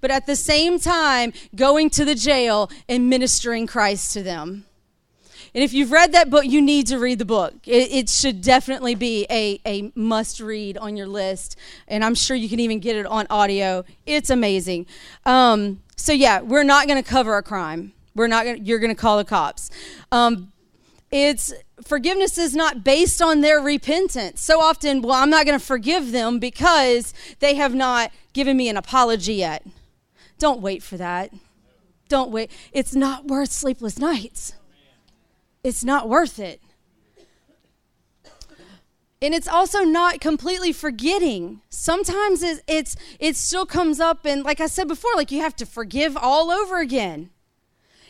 but 0.02 0.12
at 0.12 0.26
the 0.26 0.36
same 0.36 0.80
time, 0.80 1.34
going 1.56 1.90
to 1.92 2.06
the 2.06 2.16
jail 2.16 2.70
and 2.88 3.10
ministering 3.10 3.68
Christ 3.68 4.14
to 4.14 4.24
them. 4.24 4.66
And 5.56 5.64
if 5.64 5.72
you've 5.72 5.92
read 5.92 6.14
that 6.14 6.32
book, 6.32 6.46
you 6.46 6.62
need 6.62 6.88
to 6.88 6.98
read 6.98 7.20
the 7.20 7.26
book. 7.26 7.54
It, 7.66 7.92
it, 7.92 8.10
should 8.10 8.42
definitely 8.42 8.96
be 8.96 9.28
a, 9.30 9.60
a 9.68 9.92
must 9.94 10.40
read 10.40 10.80
on 10.80 10.98
your 10.98 11.06
list. 11.06 11.58
And 11.88 12.04
I'm 12.04 12.16
sure 12.16 12.36
you 12.36 12.50
can 12.50 12.60
even 12.60 12.80
get 12.80 12.96
it 12.96 13.06
on 13.06 13.28
audio. 13.30 13.86
It's 14.08 14.32
amazing. 14.32 14.88
Um, 15.26 15.82
so, 15.96 16.12
yeah, 16.12 16.42
we're 16.42 16.64
not 16.64 16.88
going 16.88 17.02
to 17.02 17.08
cover 17.08 17.38
a 17.38 17.44
crime. 17.44 17.94
We're 18.16 18.28
not 18.28 18.46
gonna, 18.46 18.58
you're 18.60 18.80
going 18.80 18.96
to 18.96 19.00
call 19.00 19.18
the 19.18 19.26
cops. 19.26 19.70
Um, 20.12 20.52
it's 21.14 21.54
forgiveness 21.84 22.40
is 22.40 22.56
not 22.56 22.84
based 22.84 23.22
on 23.22 23.42
their 23.42 23.60
repentance. 23.60 24.42
So 24.42 24.60
often, 24.60 25.04
well, 25.04 25.22
I'm 25.22 25.30
not 25.30 25.46
going 25.46 25.60
to 25.60 25.64
forgive 25.64 26.12
them 26.12 26.40
because 26.40 27.14
they 27.40 27.54
have 27.54 27.76
not 27.76 28.12
given 28.34 28.58
me 28.58 28.68
an 28.68 28.78
apology 28.78 29.36
yet. 29.36 29.64
Don't 30.40 30.60
wait 30.60 30.82
for 30.82 30.98
that. 30.98 31.32
Don't 32.10 32.32
wait. 32.32 32.50
It's 32.72 32.96
not 32.96 33.28
worth 33.28 33.52
sleepless 33.52 34.00
nights. 34.00 34.54
It's 35.64 35.84
not 35.84 36.10
worth 36.10 36.40
it. 36.40 36.62
And 39.22 39.36
it's 39.36 39.48
also 39.48 39.84
not 39.84 40.20
completely 40.20 40.74
forgetting. 40.74 41.62
Sometimes 41.70 42.42
it, 42.42 42.62
it's 42.68 42.98
it 43.20 43.38
still 43.38 43.66
comes 43.66 44.02
up, 44.02 44.26
and 44.26 44.44
like 44.44 44.60
I 44.60 44.68
said 44.68 44.90
before, 44.90 45.12
like 45.16 45.32
you 45.32 45.40
have 45.40 45.56
to 45.58 45.66
forgive 45.66 46.18
all 46.18 46.52
over 46.52 46.80
again. 46.80 47.30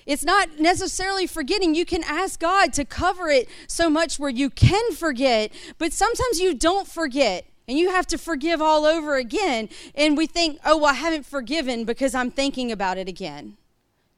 It's 0.06 0.24
not 0.24 0.60
necessarily 0.60 1.28
forgetting. 1.28 1.76
You 1.76 1.86
can 1.86 2.04
ask 2.04 2.40
God 2.40 2.74
to 2.74 2.86
cover 2.86 3.30
it 3.30 3.48
so 3.68 3.90
much 3.90 4.20
where 4.20 4.30
you 4.30 4.50
can 4.50 4.94
forget, 4.94 5.52
but 5.78 5.94
sometimes 5.94 6.40
you 6.40 6.54
don't 6.54 6.88
forget 6.88 7.46
and 7.68 7.78
you 7.78 7.90
have 7.92 8.08
to 8.08 8.18
forgive 8.18 8.62
all 8.62 8.86
over 8.86 9.16
again. 9.16 9.70
And 9.96 10.18
we 10.18 10.28
think, 10.28 10.60
oh, 10.66 10.78
well, 10.78 10.88
I 10.88 10.94
haven't 10.94 11.26
forgiven 11.26 11.86
because 11.86 12.14
I'm 12.14 12.32
thinking 12.32 12.72
about 12.72 12.98
it 12.98 13.08
again. 13.08 13.58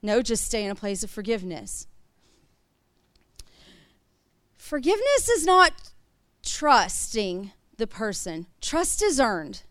No, 0.02 0.22
just 0.22 0.44
stay 0.44 0.64
in 0.64 0.70
a 0.70 0.74
place 0.74 1.02
of 1.02 1.10
forgiveness. 1.10 1.86
Forgiveness 4.56 5.28
is 5.28 5.46
not 5.46 5.72
trusting 6.42 7.52
the 7.76 7.86
person, 7.86 8.46
trust 8.60 9.02
is 9.02 9.20
earned. 9.20 9.62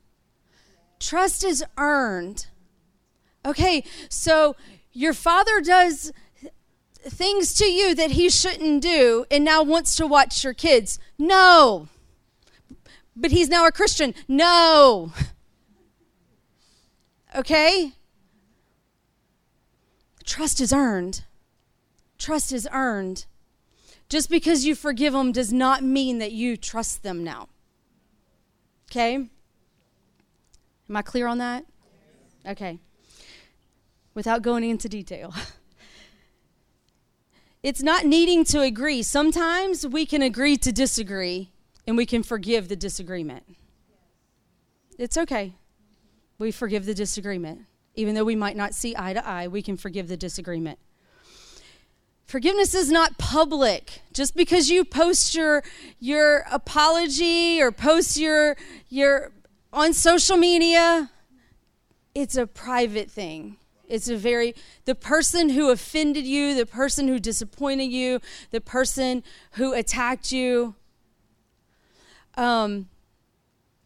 Trust 0.99 1.43
is 1.43 1.63
earned. 1.77 2.47
Okay, 3.45 3.83
so 4.09 4.55
your 4.95 5.13
father 5.13 5.59
does 5.61 6.11
things 7.01 7.53
to 7.55 7.65
you 7.65 7.93
that 7.93 8.11
he 8.11 8.29
shouldn't 8.29 8.81
do 8.81 9.25
and 9.29 9.43
now 9.43 9.61
wants 9.61 9.95
to 9.97 10.07
watch 10.07 10.43
your 10.43 10.53
kids. 10.53 10.97
No. 11.19 11.89
But 13.15 13.31
he's 13.31 13.49
now 13.49 13.67
a 13.67 13.71
Christian. 13.71 14.15
No. 14.27 15.11
Okay? 17.35 17.91
Trust 20.23 20.61
is 20.61 20.71
earned. 20.71 21.25
Trust 22.17 22.53
is 22.53 22.65
earned. 22.71 23.25
Just 24.07 24.29
because 24.29 24.65
you 24.65 24.73
forgive 24.73 25.11
them 25.11 25.33
does 25.33 25.51
not 25.51 25.83
mean 25.83 26.19
that 26.19 26.31
you 26.31 26.55
trust 26.55 27.03
them 27.03 27.25
now. 27.25 27.49
Okay? 28.89 29.15
Am 29.15 29.29
I 30.95 31.01
clear 31.01 31.27
on 31.27 31.39
that? 31.39 31.65
Okay 32.47 32.79
without 34.15 34.41
going 34.41 34.63
into 34.63 34.89
detail. 34.89 35.33
it's 37.63 37.83
not 37.83 38.05
needing 38.05 38.43
to 38.45 38.61
agree. 38.61 39.03
Sometimes 39.03 39.85
we 39.85 40.07
can 40.07 40.23
agree 40.23 40.57
to 40.57 40.71
disagree 40.71 41.51
and 41.85 41.95
we 41.95 42.07
can 42.07 42.23
forgive 42.23 42.67
the 42.69 42.75
disagreement. 42.75 43.43
It's 44.97 45.17
okay. 45.17 45.53
We 46.39 46.51
forgive 46.51 46.85
the 46.85 46.93
disagreement. 46.93 47.65
Even 47.93 48.15
though 48.15 48.23
we 48.23 48.35
might 48.35 48.57
not 48.57 48.73
see 48.73 48.95
eye 48.97 49.13
to 49.13 49.25
eye, 49.25 49.47
we 49.47 49.61
can 49.61 49.77
forgive 49.77 50.07
the 50.07 50.17
disagreement. 50.17 50.79
Forgiveness 52.25 52.73
is 52.73 52.89
not 52.89 53.17
public. 53.17 54.01
Just 54.11 54.35
because 54.35 54.69
you 54.69 54.83
post 54.83 55.35
your 55.35 55.63
your 55.99 56.45
apology 56.51 57.61
or 57.61 57.71
post 57.71 58.17
your 58.17 58.57
your 58.89 59.31
on 59.71 59.93
social 59.93 60.35
media, 60.35 61.11
it's 62.15 62.35
a 62.35 62.47
private 62.47 63.11
thing. 63.11 63.57
It's 63.87 64.09
a 64.09 64.17
very, 64.17 64.55
the 64.85 64.95
person 64.95 65.49
who 65.49 65.69
offended 65.69 66.25
you, 66.25 66.55
the 66.55 66.65
person 66.65 67.07
who 67.07 67.19
disappointed 67.19 67.85
you, 67.85 68.19
the 68.51 68.61
person 68.61 69.23
who 69.51 69.73
attacked 69.73 70.31
you, 70.31 70.75
um, 72.35 72.89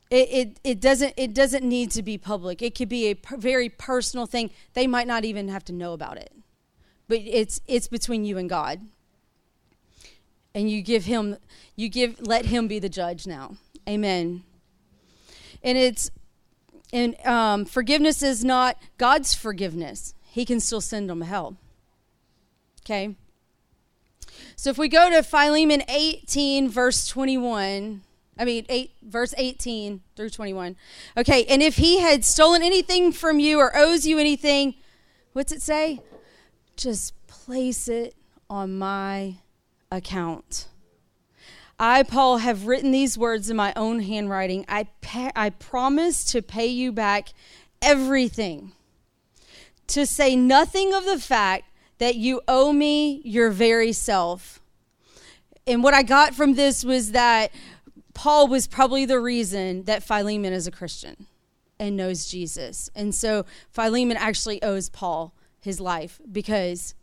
it, 0.10 0.30
it, 0.32 0.60
it, 0.64 0.80
doesn't, 0.80 1.14
it 1.18 1.34
doesn't 1.34 1.64
need 1.64 1.92
to 1.92 2.02
be 2.02 2.18
public. 2.18 2.62
It 2.62 2.76
could 2.76 2.90
be 2.90 3.08
a 3.08 3.14
per, 3.14 3.38
very 3.38 3.70
personal 3.70 4.26
thing. 4.26 4.50
They 4.74 4.88
might 4.88 5.08
not 5.08 5.24
even 5.24 5.50
have 5.50 5.64
to 5.66 5.74
know 5.74 5.94
about 5.94 6.18
it. 6.18 6.34
But 7.08 7.20
it's, 7.20 7.62
it's 7.68 7.88
between 7.88 8.26
you 8.26 8.38
and 8.38 8.50
God. 8.50 8.82
And 10.56 10.70
you 10.70 10.82
give 10.82 11.06
him, 11.06 11.38
you 11.76 11.90
give, 11.90 12.20
let 12.26 12.46
him 12.46 12.68
be 12.68 12.80
the 12.80 12.90
judge 12.90 13.28
now. 13.28 13.56
Amen. 13.88 14.44
And 15.62 15.78
it's 15.78 16.10
and 16.92 17.16
um, 17.26 17.66
forgiveness 17.66 18.24
is 18.24 18.44
not 18.44 18.78
God's 18.98 19.34
forgiveness. 19.34 20.14
He 20.24 20.46
can 20.46 20.60
still 20.60 20.82
send 20.82 21.10
them 21.10 21.22
hell. 21.22 21.58
Okay? 22.84 23.16
So 24.56 24.70
if 24.70 24.78
we 24.78 24.90
go 24.90 25.10
to 25.10 25.24
Philemon 25.24 25.84
18, 25.88 26.70
verse 26.70 27.08
21, 27.08 28.02
I 28.38 28.46
mean, 28.46 28.66
8, 28.70 28.92
verse 29.04 29.34
18 29.38 30.02
through 30.16 30.30
21. 30.30 30.76
Okay, 31.18 31.46
and 31.46 31.62
if 31.62 31.76
he 31.76 32.00
had 32.00 32.24
stolen 32.24 32.64
anything 32.64 33.12
from 33.12 33.40
you 33.40 33.60
or 33.60 33.76
owes 33.76 34.06
you 34.06 34.18
anything, 34.18 34.76
what's 35.34 35.52
it 35.52 35.62
say? 35.62 36.02
Just 36.78 37.14
place 37.28 37.88
it 37.88 38.16
on 38.50 38.78
my 38.78 39.36
account. 39.92 40.68
I, 41.80 42.04
Paul, 42.04 42.40
have 42.40 42.68
written 42.68 42.92
these 42.92 43.18
words 43.18 43.50
in 43.50 43.56
my 43.56 43.72
own 43.76 44.02
handwriting. 44.02 44.66
I, 44.68 44.88
pay, 45.02 45.32
I 45.36 45.50
promise 45.50 46.26
to 46.32 46.42
pay 46.42 46.68
you 46.68 46.92
back 46.92 47.30
everything, 47.82 48.74
to 49.88 50.06
say 50.06 50.36
nothing 50.36 50.94
of 50.94 51.06
the 51.06 51.20
fact 51.20 51.66
that 52.00 52.16
you 52.16 52.42
owe 52.48 52.74
me 52.74 53.22
your 53.24 53.50
very 53.50 53.94
self. 53.94 54.62
And 55.66 55.82
what 55.82 55.94
I 55.94 56.04
got 56.04 56.34
from 56.34 56.56
this 56.56 56.84
was 56.84 57.14
that 57.14 57.52
Paul 58.14 58.48
was 58.48 58.68
probably 58.68 59.06
the 59.06 59.20
reason 59.20 59.84
that 59.84 60.04
Philemon 60.04 60.52
is 60.52 60.68
a 60.68 60.72
Christian 60.72 61.28
and 61.80 61.96
knows 61.96 62.26
Jesus. 62.26 62.90
And 62.94 63.16
so 63.16 63.46
Philemon 63.70 64.18
actually 64.18 64.62
owes 64.62 64.90
Paul 64.90 65.34
his 65.62 65.80
life 65.80 66.20
because 66.30 66.94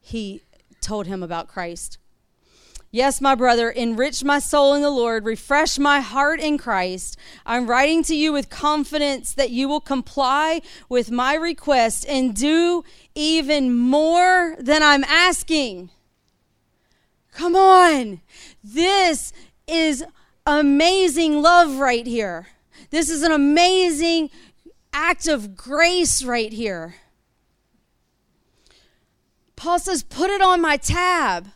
he 0.00 0.42
told 0.80 1.06
him 1.06 1.22
about 1.22 1.46
Christ. 1.46 1.98
Yes, 2.94 3.20
my 3.20 3.34
brother, 3.34 3.70
enrich 3.70 4.22
my 4.22 4.38
soul 4.38 4.72
in 4.72 4.80
the 4.80 4.88
Lord, 4.88 5.24
refresh 5.24 5.80
my 5.80 5.98
heart 5.98 6.38
in 6.38 6.58
Christ. 6.58 7.16
I'm 7.44 7.66
writing 7.66 8.04
to 8.04 8.14
you 8.14 8.32
with 8.32 8.50
confidence 8.50 9.34
that 9.34 9.50
you 9.50 9.68
will 9.68 9.80
comply 9.80 10.62
with 10.88 11.10
my 11.10 11.34
request 11.34 12.06
and 12.08 12.36
do 12.36 12.84
even 13.16 13.74
more 13.74 14.54
than 14.60 14.84
I'm 14.84 15.02
asking. 15.02 15.90
Come 17.32 17.56
on. 17.56 18.20
This 18.62 19.32
is 19.66 20.04
amazing 20.46 21.42
love 21.42 21.80
right 21.80 22.06
here. 22.06 22.46
This 22.90 23.10
is 23.10 23.24
an 23.24 23.32
amazing 23.32 24.30
act 24.92 25.26
of 25.26 25.56
grace 25.56 26.22
right 26.22 26.52
here. 26.52 26.94
Paul 29.56 29.80
says, 29.80 30.04
Put 30.04 30.30
it 30.30 30.40
on 30.40 30.60
my 30.60 30.76
tab. 30.76 31.48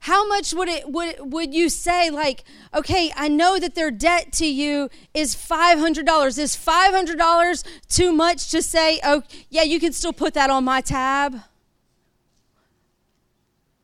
How 0.00 0.26
much 0.28 0.54
would 0.54 0.68
it 0.68 0.90
would 0.90 1.16
would 1.18 1.52
you 1.52 1.68
say 1.68 2.10
like, 2.10 2.44
okay, 2.72 3.12
I 3.16 3.28
know 3.28 3.58
that 3.58 3.74
their 3.74 3.90
debt 3.90 4.32
to 4.34 4.46
you 4.46 4.90
is 5.12 5.34
$500. 5.34 6.38
Is 6.38 6.56
$500 6.56 7.64
too 7.88 8.12
much 8.12 8.50
to 8.50 8.62
say, 8.62 9.00
"Oh, 9.02 9.22
yeah, 9.50 9.62
you 9.62 9.80
can 9.80 9.92
still 9.92 10.12
put 10.12 10.34
that 10.34 10.50
on 10.50 10.64
my 10.64 10.80
tab?" 10.80 11.42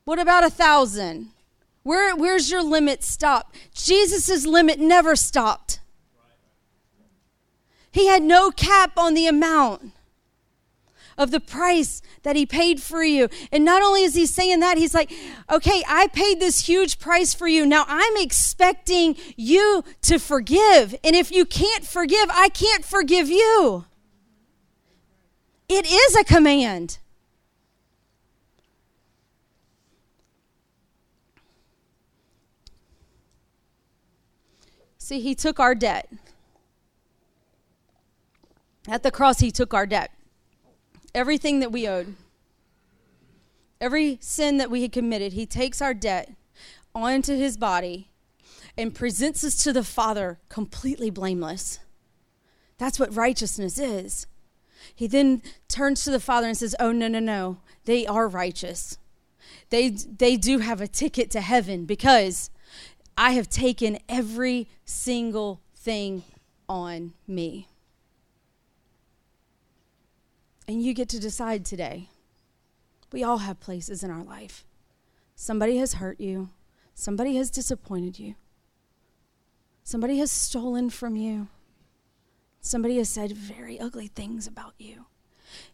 What 0.04 0.18
about 0.18 0.44
a 0.44 0.50
1000? 0.50 1.30
Where 1.82 2.14
where's 2.14 2.50
your 2.50 2.62
limit 2.62 3.02
stop? 3.02 3.54
jesus's 3.74 4.46
limit 4.46 4.78
never 4.78 5.16
stopped. 5.16 5.80
He 7.90 8.06
had 8.06 8.22
no 8.22 8.50
cap 8.50 8.92
on 8.96 9.14
the 9.14 9.26
amount 9.26 9.92
of 11.16 11.30
the 11.30 11.40
price 11.40 12.02
that 12.22 12.36
he 12.36 12.46
paid 12.46 12.82
for 12.82 13.02
you. 13.02 13.28
And 13.52 13.64
not 13.64 13.82
only 13.82 14.02
is 14.02 14.14
he 14.14 14.26
saying 14.26 14.60
that, 14.60 14.78
he's 14.78 14.94
like, 14.94 15.12
okay, 15.50 15.82
I 15.86 16.08
paid 16.08 16.40
this 16.40 16.66
huge 16.66 16.98
price 16.98 17.34
for 17.34 17.46
you. 17.46 17.66
Now 17.66 17.84
I'm 17.88 18.16
expecting 18.16 19.16
you 19.36 19.84
to 20.02 20.18
forgive. 20.18 20.94
And 21.04 21.14
if 21.14 21.30
you 21.30 21.44
can't 21.44 21.84
forgive, 21.84 22.28
I 22.30 22.48
can't 22.48 22.84
forgive 22.84 23.28
you. 23.28 23.84
It 25.68 25.86
is 25.86 26.16
a 26.16 26.24
command. 26.24 26.98
See, 34.98 35.20
he 35.20 35.34
took 35.34 35.60
our 35.60 35.74
debt. 35.74 36.10
At 38.88 39.02
the 39.02 39.10
cross, 39.10 39.40
he 39.40 39.50
took 39.50 39.74
our 39.74 39.86
debt 39.86 40.10
everything 41.14 41.60
that 41.60 41.72
we 41.72 41.86
owed. 41.88 42.14
every 43.80 44.16
sin 44.20 44.56
that 44.58 44.70
we 44.70 44.82
had 44.82 44.92
committed, 44.92 45.34
he 45.34 45.44
takes 45.44 45.82
our 45.82 45.92
debt 45.92 46.32
onto 46.94 47.36
his 47.36 47.56
body 47.56 48.08
and 48.78 48.94
presents 48.94 49.44
us 49.44 49.62
to 49.62 49.72
the 49.72 49.84
Father 49.84 50.38
completely 50.48 51.10
blameless. 51.10 51.80
That's 52.78 52.98
what 52.98 53.14
righteousness 53.14 53.78
is. 53.78 54.26
He 54.94 55.06
then 55.06 55.42
turns 55.68 56.04
to 56.04 56.10
the 56.10 56.20
Father 56.20 56.46
and 56.46 56.56
says, 56.56 56.74
Oh, 56.80 56.92
no, 56.92 57.08
no, 57.08 57.18
no. 57.18 57.58
They 57.84 58.06
are 58.06 58.26
righteous. 58.26 58.96
They, 59.70 59.90
they 59.90 60.36
do 60.36 60.58
have 60.58 60.80
a 60.80 60.88
ticket 60.88 61.30
to 61.32 61.40
heaven 61.40 61.84
because 61.84 62.50
I 63.18 63.32
have 63.32 63.48
taken 63.48 63.98
every 64.08 64.68
single 64.84 65.60
thing 65.74 66.24
on 66.68 67.12
me. 67.26 67.68
And 70.66 70.82
you 70.82 70.94
get 70.94 71.08
to 71.10 71.20
decide 71.20 71.64
today. 71.64 72.08
We 73.12 73.22
all 73.22 73.38
have 73.38 73.60
places 73.60 74.02
in 74.02 74.10
our 74.10 74.24
life. 74.24 74.64
Somebody 75.36 75.76
has 75.78 75.94
hurt 75.94 76.20
you, 76.20 76.50
somebody 76.94 77.36
has 77.36 77.50
disappointed 77.50 78.18
you, 78.18 78.34
somebody 79.82 80.18
has 80.18 80.30
stolen 80.30 80.90
from 80.90 81.16
you, 81.16 81.48
somebody 82.60 82.98
has 82.98 83.08
said 83.08 83.32
very 83.32 83.78
ugly 83.78 84.06
things 84.06 84.46
about 84.46 84.74
you. 84.78 85.06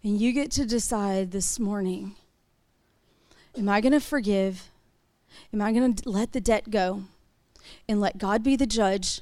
And 0.03 0.21
you 0.21 0.33
get 0.33 0.51
to 0.53 0.67
decide 0.67 1.31
this 1.31 1.59
morning 1.59 2.17
am 3.57 3.69
I 3.69 3.81
going 3.81 3.93
to 3.93 4.01
forgive? 4.01 4.69
Am 5.53 5.61
I 5.61 5.73
going 5.73 5.95
to 5.95 6.09
let 6.09 6.33
the 6.33 6.41
debt 6.41 6.71
go 6.71 7.05
and 7.89 8.01
let 8.01 8.19
God 8.19 8.43
be 8.43 8.57
the 8.57 8.67
judge? 8.67 9.21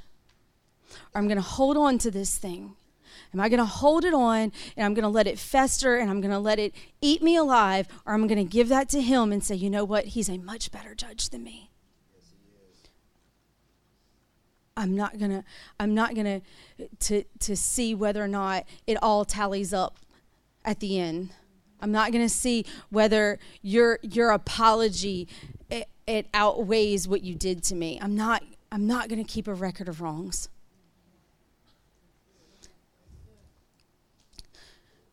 Or 1.15 1.21
I'm 1.21 1.27
going 1.29 1.37
to 1.37 1.43
hold 1.43 1.77
on 1.77 1.99
to 1.99 2.11
this 2.11 2.37
thing 2.37 2.77
Am 3.35 3.41
I 3.41 3.49
going 3.49 3.59
to 3.59 3.65
hold 3.65 4.05
it 4.05 4.15
on 4.15 4.53
and 4.77 4.87
I'm 4.87 4.95
going 4.95 5.03
to 5.03 5.09
let 5.09 5.27
it 5.27 5.39
fester 5.39 5.97
and 5.97 6.11
I'm 6.11 6.21
going 6.21 6.31
to 6.31 6.39
let 6.39 6.59
it 6.59 6.75
eat 7.01 7.23
me 7.23 7.37
alive? 7.37 7.87
Or 8.07 8.15
I'm 8.15 8.27
going 8.27 8.39
to 8.39 8.45
give 8.45 8.69
that 8.69 8.89
to 8.91 9.01
Him 9.01 9.33
and 9.33 9.45
say, 9.45 9.55
you 9.55 9.71
know 9.71 9.85
what? 9.85 10.07
He's 10.07 10.29
a 10.29 10.39
much 10.39 10.71
better 10.71 10.95
judge 10.95 11.31
than 11.31 11.45
me. 11.45 11.71
I'm 14.79 14.95
not 14.95 15.19
gonna 15.19 15.43
I'm 15.81 15.93
not 15.93 16.15
gonna 16.15 16.41
uh, 16.81 16.85
to 17.01 17.25
to 17.41 17.57
see 17.57 17.97
whether 17.97 18.23
or 18.23 18.29
not 18.29 18.65
it 18.87 18.97
all 19.03 19.25
tallies 19.25 19.75
up 19.75 19.99
at 20.65 20.79
the 20.79 21.01
end. 21.01 21.31
I'm 21.81 21.91
not 21.91 22.13
gonna 22.13 22.29
see 22.29 22.65
whether 22.89 23.41
your 23.61 23.99
your 24.03 24.31
apology 24.31 25.27
it, 25.69 25.89
it 26.07 26.29
outweighs 26.33 27.09
what 27.09 27.23
you 27.23 27.35
did 27.35 27.65
to 27.65 27.75
me. 27.75 27.99
I'm 28.01 28.15
not 28.15 28.45
I'm 28.71 28.87
not 28.87 29.09
gonna 29.09 29.25
keep 29.25 29.49
a 29.49 29.55
record 29.55 29.89
of 29.89 30.01
wrongs. 30.01 30.49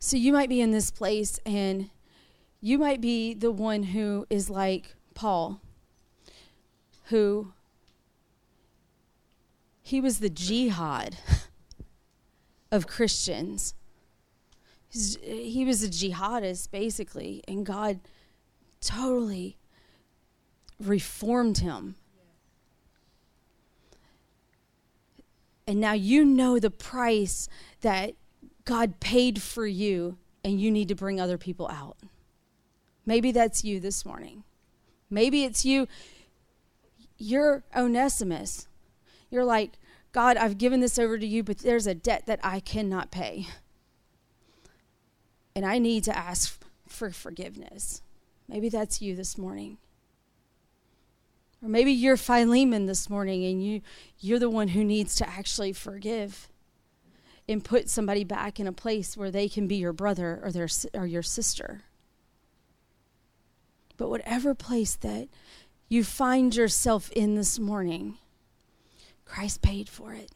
So 0.06 0.18
you 0.18 0.34
might 0.34 0.50
be 0.50 0.62
in 0.62 0.70
this 0.70 0.92
place 0.92 1.40
and 1.48 1.90
you 2.62 2.78
might 2.78 3.02
be 3.02 3.34
the 3.34 3.50
one 3.50 3.82
who 3.82 4.28
is 4.30 4.52
like 4.52 4.94
Paul, 5.16 5.62
who 7.06 7.54
he 9.82 10.00
was 10.00 10.20
the 10.20 10.30
jihad 10.30 11.18
of 12.72 12.86
Christians. 12.86 13.74
He 14.92 15.66
was 15.66 15.82
a 15.82 15.90
jihadist, 15.90 16.70
basically, 16.70 17.44
and 17.48 17.66
God 17.66 18.00
totally 18.82 19.58
reformed 20.80 21.58
him. 21.58 21.96
And 25.66 25.80
now 25.80 25.94
you 25.94 26.24
know 26.24 26.60
the 26.60 26.70
price 26.70 27.50
that 27.82 28.14
God 28.66 29.00
paid 29.00 29.42
for 29.42 29.66
you 29.66 30.18
and 30.44 30.60
you 30.60 30.72
need 30.72 30.88
to 30.90 30.96
bring 30.96 31.20
other 31.20 31.38
people 31.38 31.68
out. 31.70 31.98
Maybe 33.06 33.32
that's 33.32 33.64
you 33.64 33.80
this 33.80 34.06
morning. 34.06 34.44
Maybe 35.10 35.44
it's 35.44 35.64
you. 35.64 35.88
You're 37.18 37.64
Onesimus. 37.76 38.68
You're 39.30 39.46
like, 39.46 39.74
God, 40.12 40.38
I've 40.38 40.58
given 40.58 40.80
this 40.80 40.98
over 40.98 41.18
to 41.18 41.26
you, 41.26 41.44
but 41.44 41.60
there's 41.60 41.88
a 41.88 41.94
debt 41.94 42.26
that 42.26 42.40
I 42.44 42.60
cannot 42.60 43.12
pay. 43.12 43.48
And 45.56 45.66
I 45.66 45.78
need 45.78 46.04
to 46.06 46.18
ask 46.18 46.60
for 46.88 47.12
forgiveness. 47.12 48.02
Maybe 48.48 48.70
that's 48.70 49.02
you 49.02 49.16
this 49.16 49.38
morning. 49.38 49.78
Or 51.62 51.70
maybe 51.70 51.92
you're 51.92 52.18
Philemon 52.18 52.86
this 52.86 53.10
morning 53.10 53.46
and 53.46 53.64
you, 53.64 53.82
you're 54.20 54.40
the 54.40 54.50
one 54.50 54.70
who 54.70 54.84
needs 54.84 55.16
to 55.16 55.28
actually 55.28 55.74
forgive 55.74 56.50
and 57.48 57.64
put 57.64 57.90
somebody 57.90 58.24
back 58.24 58.60
in 58.60 58.68
a 58.68 58.74
place 58.74 59.16
where 59.16 59.32
they 59.32 59.48
can 59.48 59.68
be 59.68 59.76
your 59.76 59.94
brother 59.94 60.40
or 60.44 60.52
their 60.52 60.68
or 60.94 61.06
your 61.06 61.24
sister. 61.24 61.84
But 63.98 64.10
whatever 64.10 64.54
place 64.54 64.96
that 64.98 65.30
you 65.88 66.04
find 66.04 66.56
yourself 66.56 67.12
in 67.12 67.36
this 67.36 67.60
morning, 67.60 68.18
Christ 69.26 69.62
paid 69.62 69.88
for 69.88 70.14
it. 70.14 70.32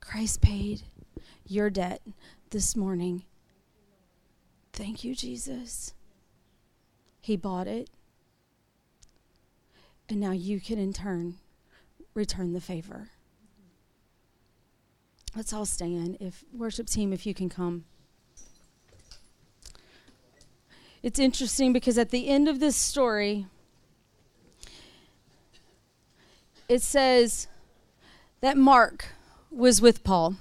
Christ 0.00 0.40
paid 0.40 0.82
your 1.46 1.70
debt 1.70 2.00
this 2.50 2.74
morning. 2.76 3.24
Thank 4.72 5.04
you, 5.04 5.14
Jesus. 5.14 5.94
He 7.20 7.36
bought 7.36 7.66
it. 7.66 7.90
And 10.08 10.18
now 10.18 10.32
you 10.32 10.60
can, 10.60 10.78
in 10.78 10.92
turn, 10.92 11.36
return 12.14 12.52
the 12.52 12.60
favor. 12.60 13.10
Let's 15.34 15.52
all 15.52 15.66
stand. 15.66 16.16
If 16.20 16.44
worship 16.52 16.88
team, 16.88 17.12
if 17.12 17.24
you 17.24 17.34
can 17.34 17.48
come. 17.48 17.84
It's 21.02 21.18
interesting 21.18 21.72
because 21.72 21.96
at 21.96 22.10
the 22.10 22.28
end 22.28 22.48
of 22.48 22.60
this 22.60 22.76
story, 22.76 23.46
it 26.68 26.82
says 26.82 27.46
that 28.40 28.56
Mark 28.56 29.08
was 29.50 29.80
with 29.80 30.04
Paul. 30.04 30.36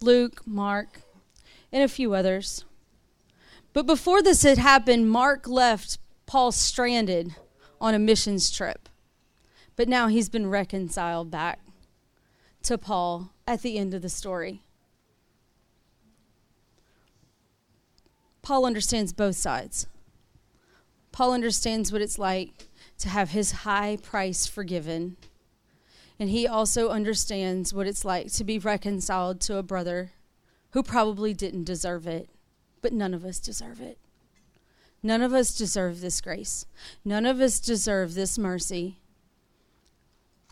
Luke, 0.00 0.46
Mark, 0.46 1.02
and 1.72 1.82
a 1.82 1.88
few 1.88 2.14
others. 2.14 2.64
But 3.72 3.86
before 3.86 4.22
this 4.22 4.42
had 4.42 4.58
happened, 4.58 5.10
Mark 5.10 5.46
left 5.46 5.98
Paul 6.26 6.52
stranded 6.52 7.34
on 7.80 7.94
a 7.94 7.98
missions 7.98 8.50
trip. 8.50 8.88
But 9.76 9.88
now 9.88 10.08
he's 10.08 10.28
been 10.28 10.48
reconciled 10.48 11.30
back 11.30 11.60
to 12.62 12.78
Paul 12.78 13.32
at 13.48 13.62
the 13.62 13.78
end 13.78 13.94
of 13.94 14.02
the 14.02 14.10
story. 14.10 14.60
Paul 18.42 18.66
understands 18.66 19.14
both 19.14 19.36
sides. 19.36 19.86
Paul 21.12 21.32
understands 21.32 21.90
what 21.90 22.02
it's 22.02 22.18
like 22.18 22.68
to 22.98 23.08
have 23.08 23.30
his 23.30 23.52
high 23.64 23.96
price 24.02 24.46
forgiven. 24.46 25.16
And 26.20 26.28
he 26.28 26.46
also 26.46 26.90
understands 26.90 27.72
what 27.72 27.86
it's 27.86 28.04
like 28.04 28.30
to 28.32 28.44
be 28.44 28.58
reconciled 28.58 29.40
to 29.42 29.56
a 29.56 29.62
brother 29.62 30.12
who 30.72 30.82
probably 30.82 31.32
didn't 31.32 31.64
deserve 31.64 32.06
it, 32.06 32.28
but 32.82 32.92
none 32.92 33.14
of 33.14 33.24
us 33.24 33.40
deserve 33.40 33.80
it. 33.80 33.96
None 35.02 35.22
of 35.22 35.32
us 35.32 35.56
deserve 35.56 36.02
this 36.02 36.20
grace. 36.20 36.66
None 37.02 37.24
of 37.24 37.40
us 37.40 37.60
deserve 37.60 38.12
this 38.12 38.36
mercy. 38.36 38.98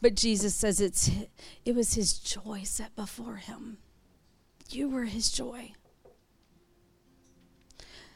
But 0.07 0.15
Jesus 0.15 0.55
says 0.55 0.81
it's 0.81 1.11
it 1.65 1.75
was 1.75 1.95
his 1.95 2.17
joy 2.17 2.61
set 2.63 2.95
before 2.95 3.39
him. 3.39 3.79
You 4.71 4.89
were 4.89 5.07
his 5.07 5.33
joy. 5.33 5.73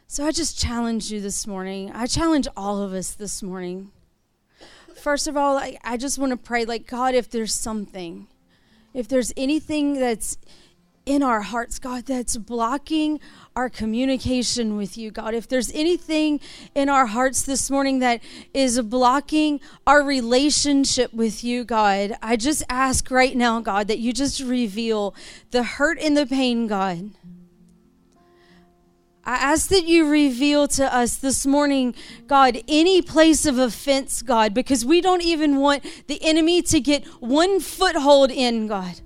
So 0.07 0.25
I 0.25 0.31
just 0.31 0.57
challenge 0.57 1.11
you 1.11 1.21
this 1.21 1.49
morning. 1.49 1.91
I 1.93 2.07
challenge 2.07 2.47
all 2.57 2.81
of 2.81 2.93
us 2.93 3.11
this 3.11 3.43
morning. 3.43 3.91
First 4.95 5.27
of 5.27 5.37
all, 5.37 5.59
I, 5.59 5.79
I 5.83 5.97
just 5.97 6.17
want 6.17 6.31
to 6.31 6.37
pray 6.37 6.65
like 6.65 6.87
God, 6.87 7.17
if 7.17 7.29
there's 7.29 7.53
something, 7.53 8.29
if 8.95 9.09
there's 9.09 9.33
anything 9.37 9.95
that's 9.95 10.39
in 11.11 11.25
our 11.25 11.41
hearts, 11.41 11.81
God, 11.81 12.07
that's 12.07 12.37
blocking 12.37 13.19
our 13.57 13.69
communication 13.69 14.77
with 14.77 14.97
you, 14.97 15.11
God. 15.11 15.35
If 15.35 15.49
there's 15.49 15.73
anything 15.73 16.39
in 16.73 16.89
our 16.89 17.07
hearts 17.07 17.43
this 17.43 17.69
morning 17.69 17.99
that 17.99 18.23
is 18.55 18.81
blocking 18.83 19.61
our 19.89 20.05
relationship 20.05 21.13
with 21.13 21.43
you, 21.43 21.65
God, 21.65 22.17
I 22.23 22.37
just 22.37 22.63
ask 22.71 23.11
right 23.11 23.37
now, 23.37 23.59
God, 23.61 23.89
that 23.89 23.99
you 23.99 24.13
just 24.13 24.41
reveal 24.41 25.17
the 25.51 25.65
hurt 25.65 25.99
and 25.99 26.17
the 26.17 26.27
pain, 26.27 26.69
God. 26.69 27.11
I 29.25 29.35
ask 29.35 29.69
that 29.71 29.87
you 29.87 30.09
reveal 30.09 30.69
to 30.69 30.95
us 30.95 31.17
this 31.17 31.45
morning, 31.45 31.93
God, 32.29 32.63
any 32.69 33.03
place 33.03 33.47
of 33.47 33.59
offense, 33.59 34.23
God, 34.23 34.55
because 34.55 34.85
we 34.85 35.01
don't 35.01 35.23
even 35.25 35.57
want 35.57 35.85
the 36.07 36.23
enemy 36.23 36.63
to 36.63 36.79
get 36.79 37.05
one 37.19 37.59
foothold 37.59 38.31
in, 38.31 38.69
God. 38.69 39.01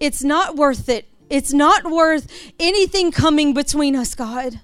It's 0.00 0.22
not 0.22 0.56
worth 0.56 0.88
it. 0.88 1.08
It's 1.30 1.52
not 1.52 1.84
worth 1.90 2.52
anything 2.60 3.10
coming 3.10 3.54
between 3.54 3.96
us, 3.96 4.14
God. 4.14 4.60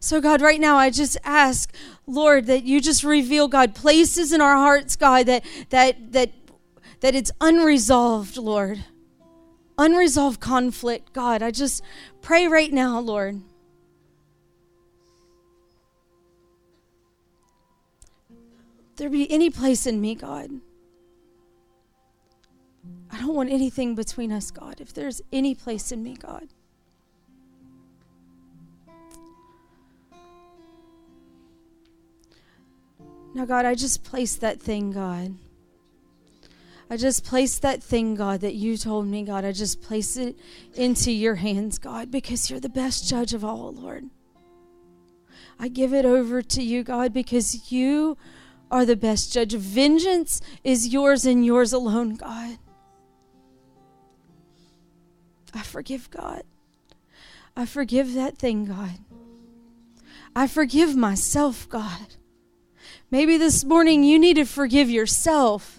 So, 0.00 0.20
God, 0.20 0.42
right 0.42 0.60
now, 0.60 0.76
I 0.76 0.90
just 0.90 1.16
ask, 1.24 1.74
Lord, 2.06 2.46
that 2.46 2.64
you 2.64 2.80
just 2.80 3.04
reveal, 3.04 3.48
God, 3.48 3.74
places 3.74 4.32
in 4.32 4.40
our 4.40 4.56
hearts, 4.56 4.96
God, 4.96 5.26
that 5.26 5.44
that 5.70 6.12
that 6.12 6.30
that 7.00 7.14
it's 7.14 7.30
unresolved, 7.40 8.36
Lord. 8.36 8.84
unresolved 9.78 10.40
conflict, 10.40 11.12
God, 11.12 11.42
I 11.42 11.50
just 11.50 11.82
pray 12.22 12.46
right 12.46 12.72
now, 12.72 13.00
Lord. 13.00 13.40
There 18.96 19.10
be 19.10 19.30
any 19.30 19.50
place 19.50 19.86
in 19.86 20.00
me, 20.00 20.14
God. 20.14 20.50
I 23.14 23.20
don't 23.20 23.34
want 23.34 23.50
anything 23.50 23.94
between 23.94 24.32
us, 24.32 24.50
God. 24.50 24.80
If 24.80 24.92
there's 24.92 25.22
any 25.32 25.54
place 25.54 25.92
in 25.92 26.02
me, 26.02 26.16
God. 26.16 26.48
Now, 33.32 33.44
God, 33.44 33.66
I 33.66 33.76
just 33.76 34.02
place 34.02 34.34
that 34.36 34.60
thing, 34.60 34.90
God. 34.90 35.36
I 36.90 36.96
just 36.96 37.24
place 37.24 37.60
that 37.60 37.84
thing, 37.84 38.16
God, 38.16 38.40
that 38.40 38.54
you 38.54 38.76
told 38.76 39.06
me, 39.06 39.22
God. 39.22 39.44
I 39.44 39.52
just 39.52 39.80
place 39.80 40.16
it 40.16 40.36
into 40.74 41.12
your 41.12 41.36
hands, 41.36 41.78
God, 41.78 42.10
because 42.10 42.50
you're 42.50 42.58
the 42.58 42.68
best 42.68 43.08
judge 43.08 43.32
of 43.32 43.44
all, 43.44 43.72
Lord. 43.72 44.06
I 45.58 45.68
give 45.68 45.94
it 45.94 46.04
over 46.04 46.42
to 46.42 46.62
you, 46.62 46.82
God, 46.82 47.12
because 47.12 47.70
you 47.70 48.18
are 48.72 48.84
the 48.84 48.96
best 48.96 49.32
judge. 49.32 49.54
Vengeance 49.54 50.40
is 50.64 50.88
yours 50.88 51.24
and 51.24 51.46
yours 51.46 51.72
alone, 51.72 52.16
God. 52.16 52.58
I 55.54 55.62
forgive 55.62 56.10
God. 56.10 56.42
I 57.56 57.66
forgive 57.66 58.14
that 58.14 58.36
thing, 58.36 58.64
God. 58.66 58.98
I 60.34 60.46
forgive 60.48 60.96
myself, 60.96 61.68
God. 61.68 62.16
Maybe 63.10 63.36
this 63.38 63.64
morning 63.64 64.02
you 64.02 64.18
need 64.18 64.34
to 64.34 64.44
forgive 64.44 64.90
yourself. 64.90 65.78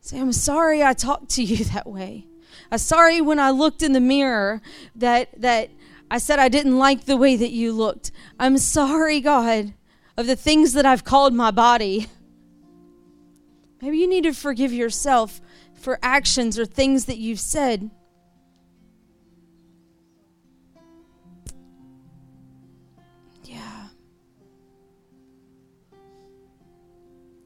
Say, 0.00 0.20
I'm 0.20 0.32
sorry 0.32 0.82
I 0.82 0.92
talked 0.92 1.30
to 1.30 1.42
you 1.42 1.64
that 1.72 1.86
way. 1.86 2.26
I'm 2.70 2.78
sorry 2.78 3.20
when 3.20 3.38
I 3.38 3.50
looked 3.50 3.82
in 3.82 3.92
the 3.92 4.00
mirror 4.00 4.60
that 4.96 5.28
that 5.40 5.70
I 6.10 6.18
said 6.18 6.38
I 6.38 6.48
didn't 6.48 6.78
like 6.78 7.04
the 7.04 7.16
way 7.16 7.36
that 7.36 7.50
you 7.50 7.72
looked. 7.72 8.10
I'm 8.38 8.58
sorry, 8.58 9.20
God, 9.20 9.74
of 10.16 10.26
the 10.26 10.36
things 10.36 10.72
that 10.74 10.86
I've 10.86 11.04
called 11.04 11.34
my 11.34 11.50
body. 11.50 12.08
Maybe 13.80 13.98
you 13.98 14.08
need 14.08 14.24
to 14.24 14.32
forgive 14.32 14.72
yourself 14.72 15.40
for 15.78 15.98
actions 16.02 16.58
or 16.58 16.66
things 16.66 17.06
that 17.06 17.18
you've 17.18 17.40
said. 17.40 17.90
Yeah. 23.44 23.88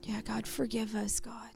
Yeah, 0.03 0.21
God, 0.23 0.47
forgive 0.47 0.95
us, 0.95 1.21
God. 1.21 1.52